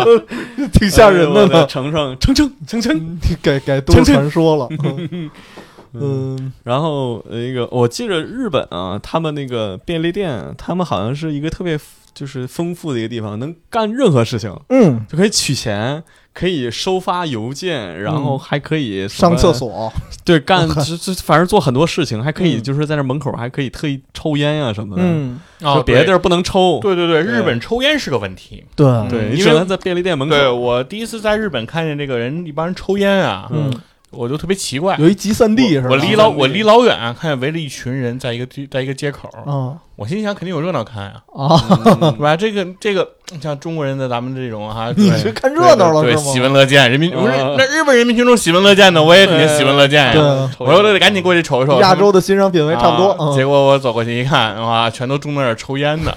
[0.72, 1.66] 挺吓人的呢。
[1.66, 3.18] 程程程程程程。
[3.42, 4.68] 改改都市传说了，
[5.92, 11.78] 嗯然后呃那个我记着日本啊，他们那个便利店，他们好像是一个特别
[12.14, 19.92] 就是丰富的一个地方，能干任何事情，嗯，就可以取钱，可以收发邮件，然后还可以上厕，所，
[20.24, 22.62] 对，干 就就反正做很多事情，还可以嗯。
[22.62, 27.32] 就是在那门口还可以特意抽烟呀、什么的，嗯，啊就别的地儿不能抽，对对对，对。
[27.32, 28.64] 日本抽烟是个问题。
[28.76, 29.24] 对，对，嗯。
[29.24, 33.72] 因为你只能在便利店门口，对我第一次在日本看见这个人一帮人抽烟啊，嗯，
[34.10, 34.96] 我就特别奇怪。
[34.98, 35.88] 有一集散地是吧？
[35.90, 41.60] 我离老我离老远啊，看见围了一群人在一个在一个街口，啊我心想肯定有热闹看呀，啊，
[42.00, 42.34] 嗯 是吧？
[42.34, 43.06] 这个这个
[43.40, 46.16] 像中国人的咱们这种哈，你对去看热闹了对？
[46.16, 50.50] 喜闻乐见，人民不是啊那日本人民群众喜闻乐见的，我也肯定喜闻乐见呀。
[50.58, 51.78] 我说得赶紧过去瞅一瞅。
[51.80, 53.36] 亚洲的欣赏品味差不多。
[53.36, 56.12] 结果我走过去一看，哇，全都中在那儿抽烟呢。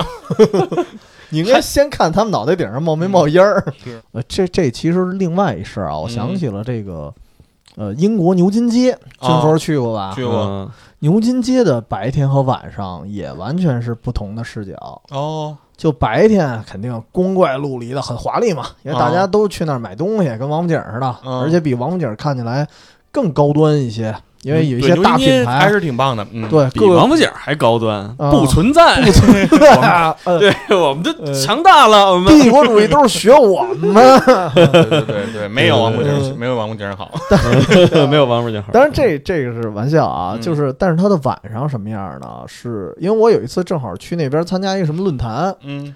[1.30, 3.62] 你应该先看他们脑袋顶上冒没冒烟儿。
[3.84, 7.14] 是呃，这这其实是另外一事儿啊，我想嗯起了这个。
[7.76, 10.14] 呃，英国牛津街，军啊佛去过吧？
[10.16, 10.36] 去过。
[10.36, 10.70] 嗯。
[11.00, 15.02] 牛津街的白天和晚上也完全是不同的视角。
[15.10, 21.42] 哦，就白天肯定光怪陆离的，很华丽嘛，因为大家都去那儿买东西，跟王府井似的，嗯。
[21.42, 22.66] 而且比王府井看起来
[23.12, 26.26] 更高端一些，因为有一些大品牌还，是挺棒的。
[26.32, 29.76] 嗯，对，比王府井还高端，啊不存在，不存在，
[30.26, 33.94] 呃，对我们就呃强大了，我们帝国主义都是学我们。
[34.54, 37.12] 对对对对，没有王府井，没有王府井好。
[38.10, 38.72] 没有王府井好。
[38.72, 42.28] 当然这这个是玩笑啊，嗯就是但是它的晚上什么样呢？
[42.48, 45.94] 是因为我有一次正好去那边参加一个什么论坛，嗯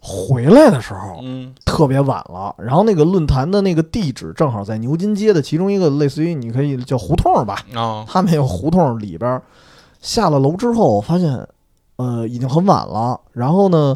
[0.00, 9.42] 回来的时候嗯特别晚了，然后那个论坛的那个地址正好在牛津街的其中一个类似于你可以叫胡同吧，哦他们有胡同里边儿。
[10.00, 11.46] 下了楼之后，我发现，
[11.96, 13.20] 呃，已经很晚了。
[13.34, 13.94] 然后呢，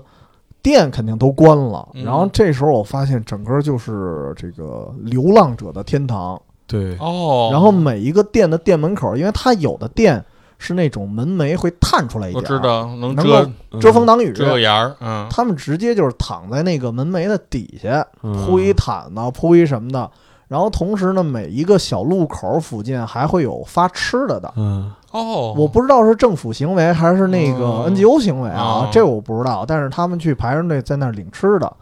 [0.60, 1.88] 店肯定都关了。
[1.94, 6.38] 嗯然后这时候我发现，整个就是这个流浪者的天堂。
[6.66, 10.22] 对，哦，然后每一个店的店门口，因为它有的店
[10.58, 14.32] 是那种门楣会探出来一点儿，知道能能遮嗯遮风挡雨。
[14.32, 20.10] 遮个檐儿，嗯他们直接就是躺在那个门楣的底下，嗯铺一毯子，铺一什么的。
[20.46, 24.52] 然后同时呢，每一个小路口附近还会有发吃的的。
[24.56, 29.64] 嗯哦，我不知道是政府行为还是那个哦 NGO 行为啊哦，这我不知道。
[29.66, 31.72] 但是他们去排着队在那儿领吃的，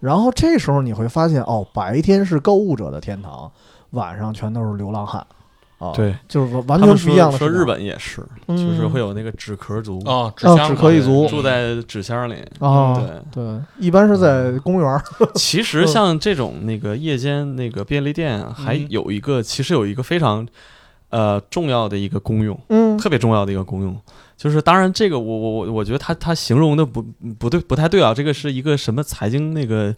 [0.00, 3.50] 然后这时候你会发现，哦，白天是购物者的天堂，
[3.90, 5.24] 晚上全都是流浪汉。
[5.80, 7.38] 啊，，对，就是完全不一样的。
[7.38, 8.56] 说说日本也是，嗯。
[8.56, 11.26] 就是会有那个纸壳族，哦，纸壳一族。
[11.26, 12.34] 住在纸箱里。
[12.58, 12.94] 啊，
[13.32, 15.02] 对，对，一般是在公园儿。
[15.34, 20.46] 其实像这种那个夜间那个便利店，还嗯有一个，其实有一个非常
[21.08, 22.98] 呃重要的一个功用，嗯。
[22.98, 23.98] 特别重要的一个功用，
[24.36, 27.02] 就是当然这个我我我我觉得他他形容的不
[27.38, 29.94] 不对不太对啊，这个是一个什么财经那个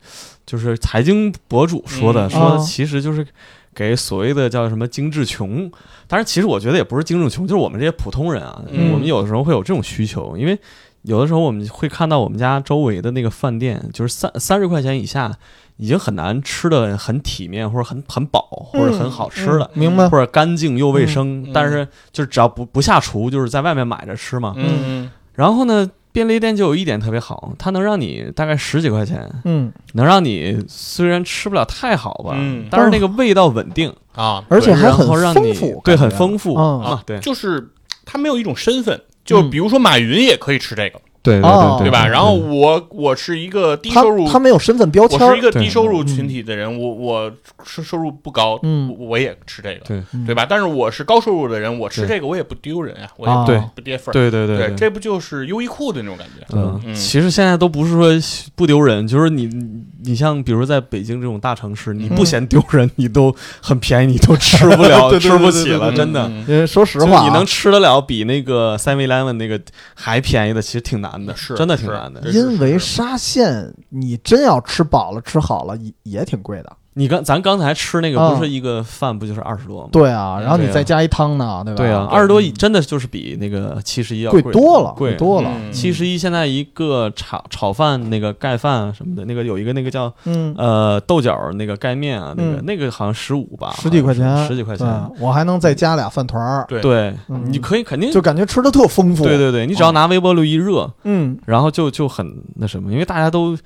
[0.47, 2.31] 就是财经博主说的，嗯。
[2.31, 2.59] 说哦。
[2.65, 3.27] 其实就是
[3.74, 5.70] 给所谓的叫什么精致穷，
[6.07, 10.59] 当然其实我觉得也不是精致穷，就是我们这些普通人啊，嗯我们有的时候会有这种需求，因为
[11.03, 15.36] 有的时候我们会看到我们家周围的那个饭店，就是三三十块钱以下。
[15.78, 20.09] 已经很难吃的很体面，或者很很饱，或者很好吃了，嗯明白？
[20.09, 21.43] 或者干净又卫生。
[21.43, 24.55] 嗯但是就是只要不不下厨，就是在外面买着吃嘛。
[24.57, 37.18] 嗯然后呢，便利店就有一点特别好，它能让你大概十几块钱，嗯，能让你虽然吃不了太好吧，嗯但是那个味道稳定，啊，而且还很后让你丰富，对，很丰富嗯啊，对。
[37.20, 37.70] 就是
[38.05, 41.43] 它没有一种身份，就嗯比如说马云也可以吃这个，对对
[41.78, 42.03] 对吧？
[42.05, 42.11] 对。
[42.11, 47.32] 然后我我是一个低收入，他没有身份标签我是一，个低收入群体的人，我我
[47.65, 48.94] 收收入不高，嗯。
[48.99, 50.03] 我我也吃这个，对。
[50.12, 50.24] 嗯。
[50.27, 50.44] 对吧？
[50.49, 53.40] 但是我是高收入的人，我吃这个我也不丢人啊，我啊。
[53.40, 53.59] 也对。
[53.59, 54.12] 不不跌份儿。
[54.12, 56.44] 对对对对，这不就是优衣库的那种感觉？
[56.57, 56.94] 嗯，嗯。
[56.94, 58.11] 其实现在都不是说
[58.57, 62.27] 不丢人，就是你你你像比如在北京这种大城市，你不嗯。
[62.27, 66.27] 嫌丢人，你都很便宜，你都吃不了， 对对对吃不起了，对对对真的。
[66.28, 69.61] 嗯因为说实话啊，你能吃得了比那个 Seven Eleven 那个
[69.94, 72.20] 还便宜的，其实挺难的，是真的挺难的。
[72.30, 76.76] 因为沙县，你真要吃饱了吃好了也也挺贵的。
[76.94, 78.35] 你刚咱刚才吃那个啊。
[78.35, 79.89] 不是一个饭不就是二十多吗？
[79.93, 81.77] 对啊，然后你再加一汤呢，对吧？
[81.78, 85.14] 对啊，二十多真的就是比那个七十一要贵贵多了，贵。
[85.14, 85.51] 多了。
[85.55, 85.73] 嗯。
[85.73, 92.64] 七十一现在一个炒炒饭那个盖饭啊什么的，那个有一个那个叫嗯，呃豆角那个盖面啊，那个嗯。
[92.64, 94.86] 那个好像十五吧，十几块钱，十几块钱。
[95.19, 97.14] 我还能再加俩饭团儿，对。
[97.44, 99.24] 你可以肯定就感觉吃的特丰富。
[99.24, 103.56] 对对对，你只要拿微波炉一热，嗯，然后就就很那什么，因为大家都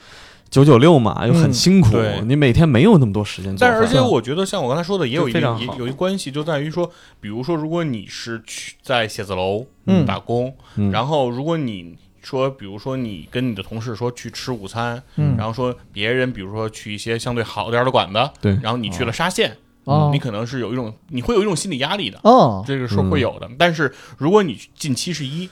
[0.49, 3.67] 九九六嘛，又很嗯辛苦对，你每天没有那么多时间做。
[3.67, 5.41] 但是而且我觉得像我刚才说的，也有一个
[5.79, 6.91] 有一关系，就在于说，
[7.21, 10.07] 比如说，如果你是去在写字楼嗯。
[10.07, 10.91] 打工，嗯。
[10.91, 15.37] 然后如果你说，比如说你跟你的同事说去吃午餐，嗯。
[15.37, 20.11] 然后说别人比如说去一些相对好点儿的馆子，对然后你去了沙县，哦。
[20.13, 23.51] 你可能是有一种你会有一种心理压力的，哦，这个是会有的。
[23.59, 25.51] 但是如果你近七十一。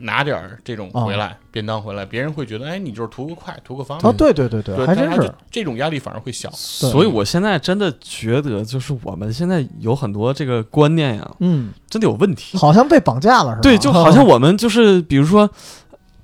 [0.00, 4.10] 拿点儿这种回来，便当回来，别人会觉得，哎，你就是图个快，图个方便。
[4.10, 6.50] 哦，对对对对，对，还真是这种压力反而会小。
[6.52, 12.56] 所以我现在真的觉得，就是我们现在有很多这个观念呀，嗯，真的有问题。
[12.56, 13.60] 好像被绑架了是吧？
[13.62, 15.50] 对，就好像我们就是，比如说。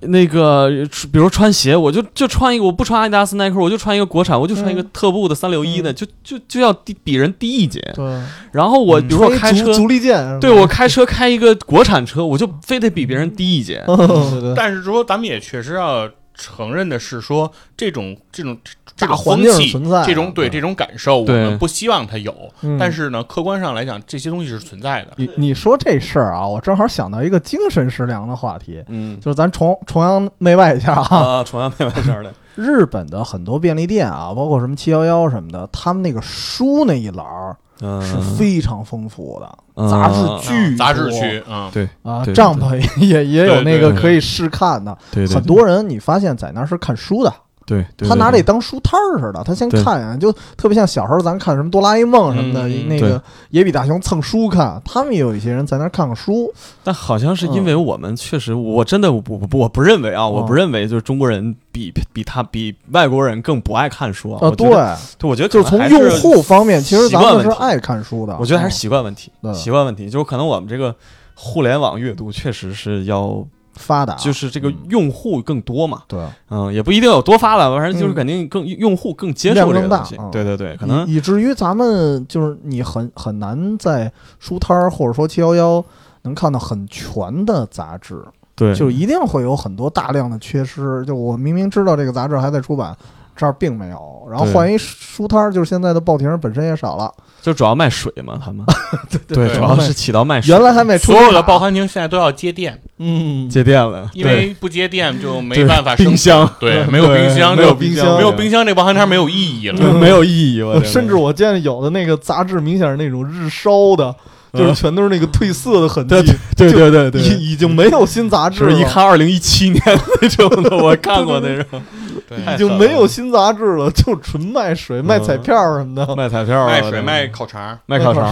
[0.09, 0.69] 那个，
[1.13, 7.81] 比如穿鞋，我就就穿一个，我不穿阿迪达斯、耐克，我就穿一个国产，我就穿一个嗯特步的三六一的，嗯就就就要低比人低一截。
[7.95, 8.05] 对，
[8.53, 13.85] 然后我嗯比如说我开车，足足力健，对我开车开一个国产车，我就非得比别人低一截。
[14.57, 18.57] 但是说，咱们也确实要承认的是说，这种这种
[18.97, 22.35] 这种大环境风气，存在这种对这种感受，我们不希望它有。
[22.63, 25.13] 嗯但是呢，客观上来讲，这些东西是存在的。
[25.17, 47.35] 你你说这事儿啊，我正好想到一个精神食粮的话题，嗯就是咱崇崇洋媚外一下啊，啊，崇洋媚外一下的，日本的很多便利店啊，包括什么七幺幺什么的，他们那个书那一栏儿嗯，是非常丰富的，嗯杂志巨杂志多区啊，对啊，对帐篷也也有那个可以试看的，对对，很多人你发现在那儿是看书的，
[47.73, 56.53] 对，对他拿这当书摊儿似的，他先看啊，就特别像小时候咱看什么哆啦 A 梦什么的，那个野比大雄蹭书看，他们也有一些人在那儿看看书，
[56.85, 64.39] 但好像是因为我们确实，我真的我不我不认为啊，我不认为就是中国人比比他比外国人更不爱看书啊。
[64.43, 68.77] 呃，对，得对，我觉得就是从用户方面，其实咱们是爱看书的，我觉得还是嗯。
[68.77, 70.95] 习惯问题，对习惯问题，就是可能我们这个
[71.35, 73.45] 互联网阅读确实是要，
[73.75, 76.21] 发达，就是这个用户更多嘛，对，
[76.51, 78.15] 嗯，也不一定有多发达，反正就是嗯。
[78.15, 80.17] 肯定更用户更接受这个东西。
[80.19, 85.85] 嗯，对对对，可能以以至于咱们就是你很很难在书摊儿或者说七幺幺
[86.23, 88.23] 能看到很全的杂志，
[88.55, 91.05] 对，就一定会有很多大量的缺失。
[91.05, 92.97] 就我明明知道这个杂志还在出版，
[93.35, 97.11] 这儿并没有，然后换一书摊儿，就是现在的报亭本身也少了，
[97.41, 98.65] 就主要卖水嘛，他们。
[99.11, 109.93] 对 对，主要是起到卖水，原来还卖所有的报报刊亭现在都要接电，嗯，接电了，因为不接电就 没办法生冰箱，对，没有冰箱，没有冰箱没有冰箱，这个报刊摊没有意义了。
[109.95, 114.15] 没有意义，了 甚至我见有的那个杂志明显是那种日烧的，
[114.53, 116.15] 就是嗯全都是那个褪色的痕迹
[116.57, 119.83] 对，对对对对，已已经没有新杂志了，一看二零一七年
[120.21, 121.83] 那种的， 我看过那种
[122.29, 126.05] 对，已经没有新杂志了，就纯卖水、卖彩票什么的。
[126.15, 128.23] 卖彩票啊，卖水、卖烤肠，卖烤肠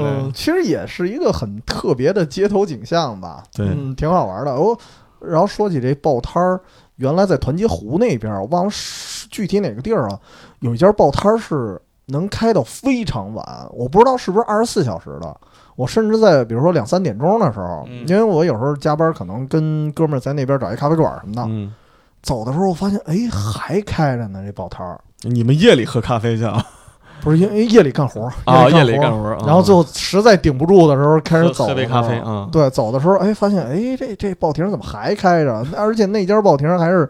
[0.00, 3.42] 嗯，其实也是一个很特别的街头景象吧。
[3.54, 4.50] 对嗯，挺好玩的。
[4.50, 4.76] 哦，
[5.20, 6.60] 然后说起这报摊儿，
[6.96, 10.18] 原来在团结湖那边儿，我忘了是具体哪个地儿了，
[10.58, 15.36] 有一家报摊儿是能开到非常晚，我不知道是不是二十四小时的。
[15.78, 21.72] 我甚至在比如说两三点钟的时候，嗯因为我有时候加班，可能跟哥们儿在那边找一咖啡馆什么的，嗯，
[22.20, 24.98] 走的时候我发现，哎，还开着呢，这报摊儿。
[25.22, 26.60] 你们夜里喝咖啡去啊？
[27.22, 35.64] 不是因为夜里干活儿啊，夜里干活然后最后实在顶不住的时候，开始走的喝咖啡啊对，走的时候，哎，发现哎，这这报亭怎么还开着？
[35.76, 37.08] 而且那家报亭还是，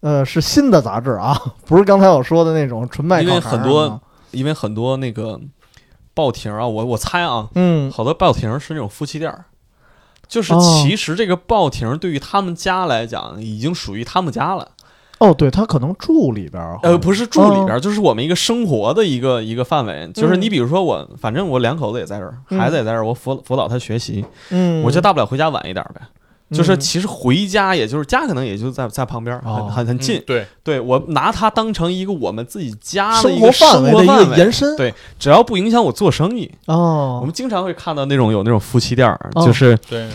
[0.00, 4.00] 呃，是新的杂志啊， 不是刚才我说的那种纯卖因为很多
[4.32, 5.38] 因为很多那个
[6.14, 7.90] 报亭啊，我我猜啊，嗯。
[7.90, 9.46] 好多报亭是那种夫妻店儿，
[10.28, 10.60] 就是哦。
[10.82, 14.68] 其实这个报亭对于他们家来讲，已经属于他们家了。
[15.18, 20.10] 哦，对他可能住里边儿，呃，不是住里边哦儿，就是我们一个生活的一个一个范围。
[20.12, 22.58] 就是你比如说我，反正我两口子也在这儿，嗯。
[22.58, 26.00] 孩子也在这儿，我辅辅导他学习，嗯，我就大不了回家晚一点呗。
[26.52, 26.80] 就是嗯。
[26.80, 30.18] 其实回家，也就是家可能也就在在旁边，很哦很很近。
[30.18, 34.76] 嗯对，对我拿它当成一个我们自己家的一个生围的一活范围，个延伸。
[34.76, 40.08] 对只要不影响我做生意，哦，我们经常会看到那种有那种夫妻店就是对，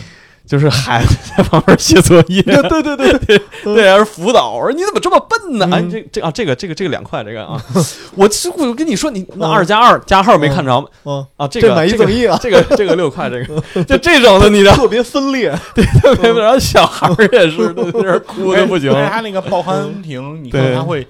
[0.48, 3.18] 就是孩子在旁边写作业，对对对对。
[3.18, 4.54] 对，对，还是辅导。
[4.54, 5.68] 我说你怎么这么笨呢？
[5.70, 5.74] 嗯。
[5.74, 7.62] 哎，这这啊，这个这个这个两块，这个啊，
[8.16, 10.74] 我这我跟你说，你那二加二加号没看着
[11.36, 18.90] 啊，这这买一个这个赠一啊，这个 这个六块，这个 就这种的，你知道，特别分裂，对特别然后小孩也是，都在那哭的不行。
[19.10, 21.06] 他那个报刊亭，你看他会，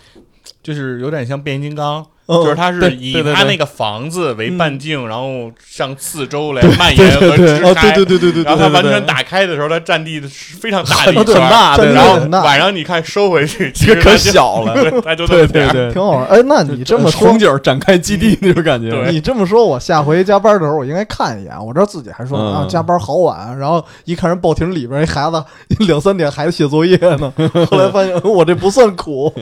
[0.63, 7.91] 就是有点像变形金刚，就是他是以对对对他那个房子为半径，然后向四周来对蔓延和对对支哦，开。
[7.93, 15.17] 对对对对对对，然后它完全打开的时候，它占地是非常大的很一圈很，大，的然后很大晚上你看收回去，其实可小了， 对。
[15.29, 16.27] 对对对，挺好玩。
[16.27, 21.55] 哎，那你这么说红，景展开基地那种感觉，你这么说，我下回加班的时候，我应该看一眼。
[21.65, 25.43] 我知道自己还说嗯啊，加班好晚，然后一看人报亭里边一孩子
[25.87, 27.33] 两三点还在写作业呢，
[27.71, 29.33] 后来发现我这不算苦。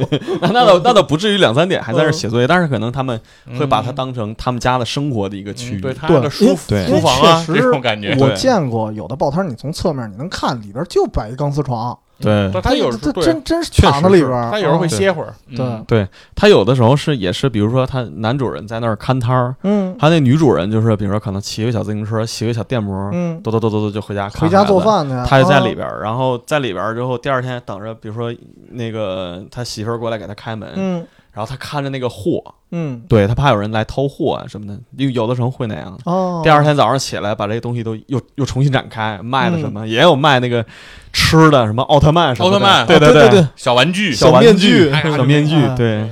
[0.40, 3.18] 那那倒那倒不至于两三点还在那写作业，但是可能他们
[3.58, 3.94] 会把它嗯。
[3.96, 8.14] 当成他们家的生活的一个区域，嗯对它对的书对书房啊这种感觉。
[8.20, 15.32] 我见过有的报摊，你从侧面你能看里边就摆一钢丝床，对但它有时这候真真是躺在里边儿，它有时候会啊歇会儿。
[15.56, 15.64] 对。
[15.64, 15.82] 嗯。
[15.88, 19.96] 对他有的时候是也是，比如说他男主人在那儿看摊儿，嗯。
[19.98, 25.60] 他那女主人就是比如说可能骑个小自行车，骑个小电摩，嗯，嘟嘟嘟嘟嘟就回家看回家做饭去，他就在啊。
[25.66, 28.34] 里边儿，然后在里边儿之后，第二天等着，比如说
[28.72, 31.06] 那个他媳妇儿过来给他开门，嗯
[31.36, 33.02] 然后他看着那个货，嗯。
[33.06, 35.98] 对他怕有人来偷货啊什么的，有有的时候会那样的。
[36.10, 39.72] 哦，第二天早上起来，把这些东西都又又重新展开，卖了什嗯。
[39.74, 40.64] 么、也有卖那个
[41.12, 46.10] 吃的，什么奥特曼什么的，奥特曼对对啊对对，小玩具，小玩面具小面具哎，对，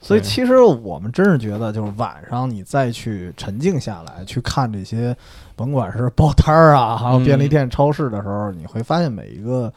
[0.00, 5.14] 所以其实我们真是觉得，就是晚上你再去沉静下来，去看这些，
[5.54, 9.70] 甭管是报摊儿啊，还有便利店、超市的时候，你会发现每一个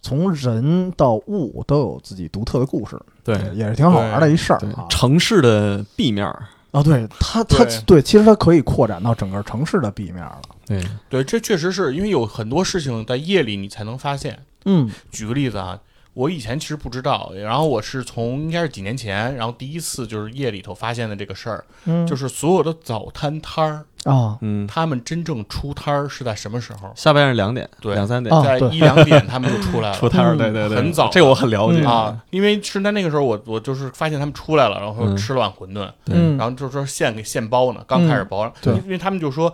[0.00, 4.86] 从人到物都有自己独特的故事，对也是挺好玩的一事儿啊。
[4.88, 10.40] 城市的 B 面儿，啊，对它，它对对，其实它可以扩展到整个城市的 B 面了。
[10.66, 14.38] 对，对，这确实是因为有很多事情在夜里你才能发现。
[14.64, 15.78] 嗯举个例子啊，
[16.16, 26.90] 我以前其实不知道，然后我是从应该是几年前，然后第一次就是夜里头发现的这个事儿，嗯，就是所有的早摊摊儿，啊，嗯，他们真正出摊儿是在什么时候？
[26.96, 27.92] 下半夜两点，对。
[27.94, 28.34] 两三点。
[28.42, 29.94] 在一两点他们就出来了。
[30.00, 30.38] 出摊儿，嗯。
[30.38, 31.10] 对对对，很早。
[31.10, 31.80] 这个我很了解。
[31.80, 38.74] 嗯啊，因为是在那个时候我，我就是发现他们出来了，然后嗯吃了碗馄饨，然后就说现给现包呢，刚开始包，对。
[38.76, 39.52] 因为他们就说，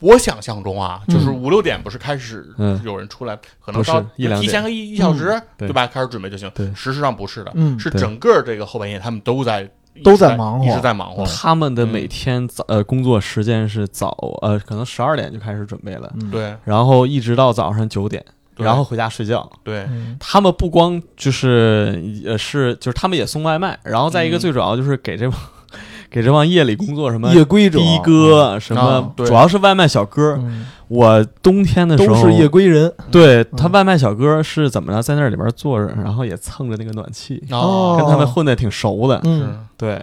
[0.00, 2.80] 我想象中啊，嗯就是五六点不是开始嗯。
[2.84, 5.68] 有人出来，可能到提前个一一小时，对。
[5.68, 5.86] 对吧？
[5.86, 6.50] 开始准备就行。
[6.54, 6.66] 对。
[6.74, 7.78] 事实上不是的，嗯。
[7.78, 9.70] 是整个这个后半夜他们都在
[10.02, 11.24] 都在在忙活一直在忙活。
[11.24, 14.08] 他们的每天早呃工作时间是早
[14.42, 16.54] 呃可能十二点就开始准备了，嗯，对。
[16.64, 18.22] 然后一直到早上九点，
[18.56, 19.48] 然后回家睡觉。
[19.62, 19.86] 对。
[19.90, 20.16] 嗯。
[20.18, 24.40] 他们不光就是呃是就是他们也送外卖，然后再一个嗯。
[24.40, 25.38] 最主要就是给这帮、
[26.14, 30.38] 给这帮夜里工作什么夜归者的哥什么主要是外卖小哥。
[30.40, 32.92] 嗯我冬天的时候都是夜归人。
[33.10, 39.18] 对他嗯外卖小哥是怎么着，在那里边坐着，然后也蹭着那个暖气，哦跟他们混的挺熟的。
[39.24, 40.02] 嗯对，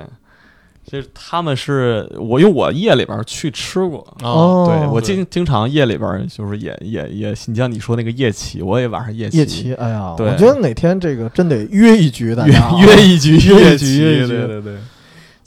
[0.84, 14.78] 就是他们是我因为我夜里边去吃过，哦，对我经经常夜里边就是也也也，你像你说那个夜骑，我也晚上夜骑，夜骑，哎呀，我觉得哪天这个真得约一局，大约家啊约一局约一局对对对，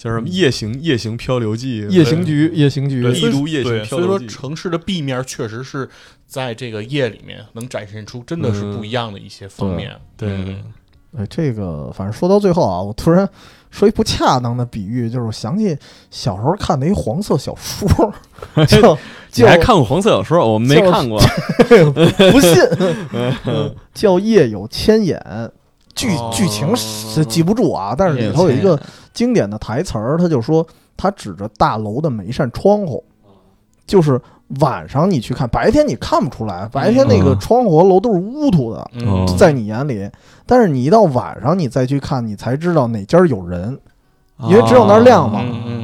[0.05, 5.89] 叫什么夜行夜行漂流记，夜行局，夜行局，对异都夜行漂流记，所以说城市的 B 面确实是
[6.27, 9.97] 在这个夜里面能展现出真的是不一样的一些方面。
[10.15, 10.29] 对。
[10.29, 10.55] 对。
[10.57, 10.65] 嗯。
[11.17, 13.27] 哎，这个反正说到最后啊，我突然
[13.71, 15.75] 说一不恰当的比喻，就是我想起
[16.11, 18.13] 小时候看的一黄色小说，
[18.67, 18.99] 叫
[19.37, 20.53] 你还看过黄色小说？
[20.53, 21.19] 我们没看过。
[22.31, 22.55] 不信，
[23.47, 25.19] 嗯叫夜有千眼。
[25.95, 26.31] 剧哦。
[26.33, 28.79] 剧情是记不住啊，但是里头有一个
[29.13, 30.67] 经典的台词儿，他就说
[30.97, 33.03] 他指着大楼的每一扇窗户，
[33.87, 34.21] 就是
[34.61, 37.39] 晚上你去看，白天你看不出来，白天那个嗯。
[37.39, 38.91] 窗户和楼都是乌涂的，
[39.39, 40.09] 在你眼里，
[40.47, 43.79] 但是你一到晚上你再去看，你才知道哪家有人。
[44.49, 45.41] 因为只有那儿亮嘛。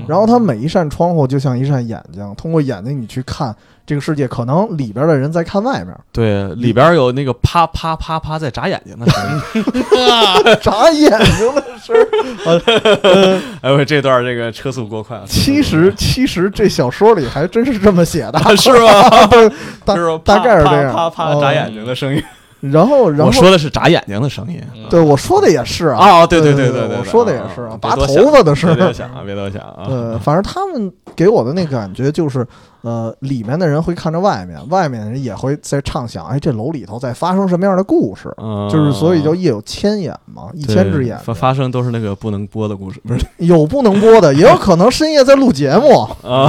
[0.08, 3.54] 然后它每一扇窗户就像一扇眼睛，通过眼睛你去看
[3.90, 9.20] 这个世界，可能里边的人在看外面，对，里边有那个啪啪啪啪在眨眼睛的声
[9.64, 9.84] 音。
[10.62, 13.40] 眨眼睛的声儿。
[13.62, 15.24] 哎呦，这段这个车速过快了。
[15.26, 19.26] 其实其实这小说里还真是这么写的，是吧？
[19.84, 19.96] 大？
[20.36, 20.94] 大概是这样。
[20.94, 22.22] 啪啪眨眼睛的声音。
[22.60, 24.62] 然后然后我说的是眨眼睛的声音。
[24.74, 28.92] 嗯对我说的也是啊，哦，对对对对对，我说的也是啊，拔头发的事别多。
[28.92, 29.86] 想啊，别多想啊。
[29.88, 32.46] 呃，反正他们给我的那个感觉就是，
[32.82, 41.24] 呃，里面的人会看着外面，外面的人也会在畅想，哎，这楼里头在发生什么样的故事，嗯，就是所以叫夜有千眼嘛，一千只眼睛。
[41.24, 43.20] 发发生都是那个不能播的故事，不是？
[43.44, 46.48] 有不能播的，也有可能深夜在录节目， 啊？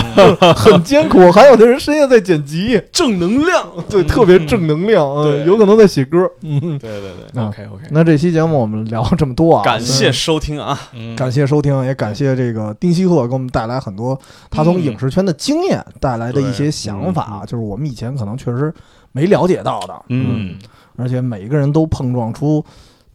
[0.55, 3.65] 很艰苦；还有的人深夜在剪辑，正能量。
[3.89, 5.45] 对，特别正能量，嗯，对。
[5.45, 6.29] 有可能在写歌。
[6.41, 10.79] 嗯，对对对啊，OK OK，那这期节目我们聊这么多啊，感谢收听啊。
[10.93, 11.15] 嗯。
[11.15, 18.73] 感谢收听，也感谢这个丁西鹤给我们带来很多他从影视圈的经验带来的一些想法，嗯就是我们以前可能确实
[19.13, 20.59] 没了解到的，嗯
[20.97, 22.61] 而且每一个人都碰撞出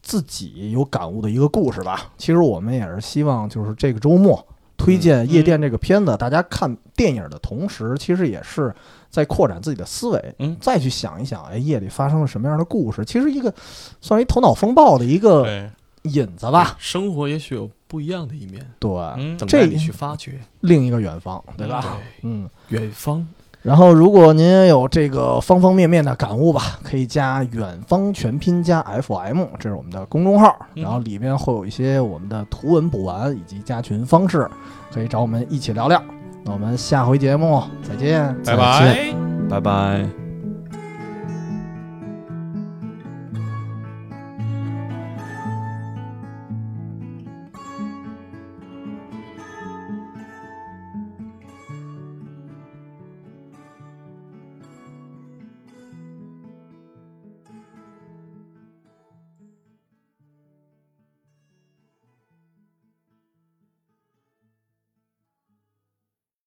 [0.01, 2.11] 自己有感悟的一个故事吧。
[2.17, 4.43] 其实我们也是希望，就是这个周末
[4.79, 8.75] 推荐《夜店》这个片子，大家看电影的同时，其实也是
[9.11, 13.05] 在扩展自己的思维，嗯再去想一想，哎，夜里发生了什么样的故事？
[13.05, 13.53] 其实一个
[14.01, 15.71] 算是一头脑风暴的一个，
[16.03, 16.77] 引子吧。
[16.79, 20.41] 生活也许有不一样的一面，对，嗯这等待你去发掘。
[20.61, 21.81] 另一个远方，对吧？
[21.83, 21.91] 对，
[22.23, 22.49] 嗯。
[22.69, 23.27] 远方
[23.63, 34.49] 然后，如果您也有这个方方面面的感悟吧，可以加“远方全拼加 FM”，这是我们的公众号，嗯然后里面会有一些我们的图文补完以及加群方式，
[34.93, 36.01] 可以找我们一起聊聊。
[36.45, 39.17] 那我们下回节目再见，拜再见
[39.49, 39.51] 拜。
[39.51, 40.26] 拜拜。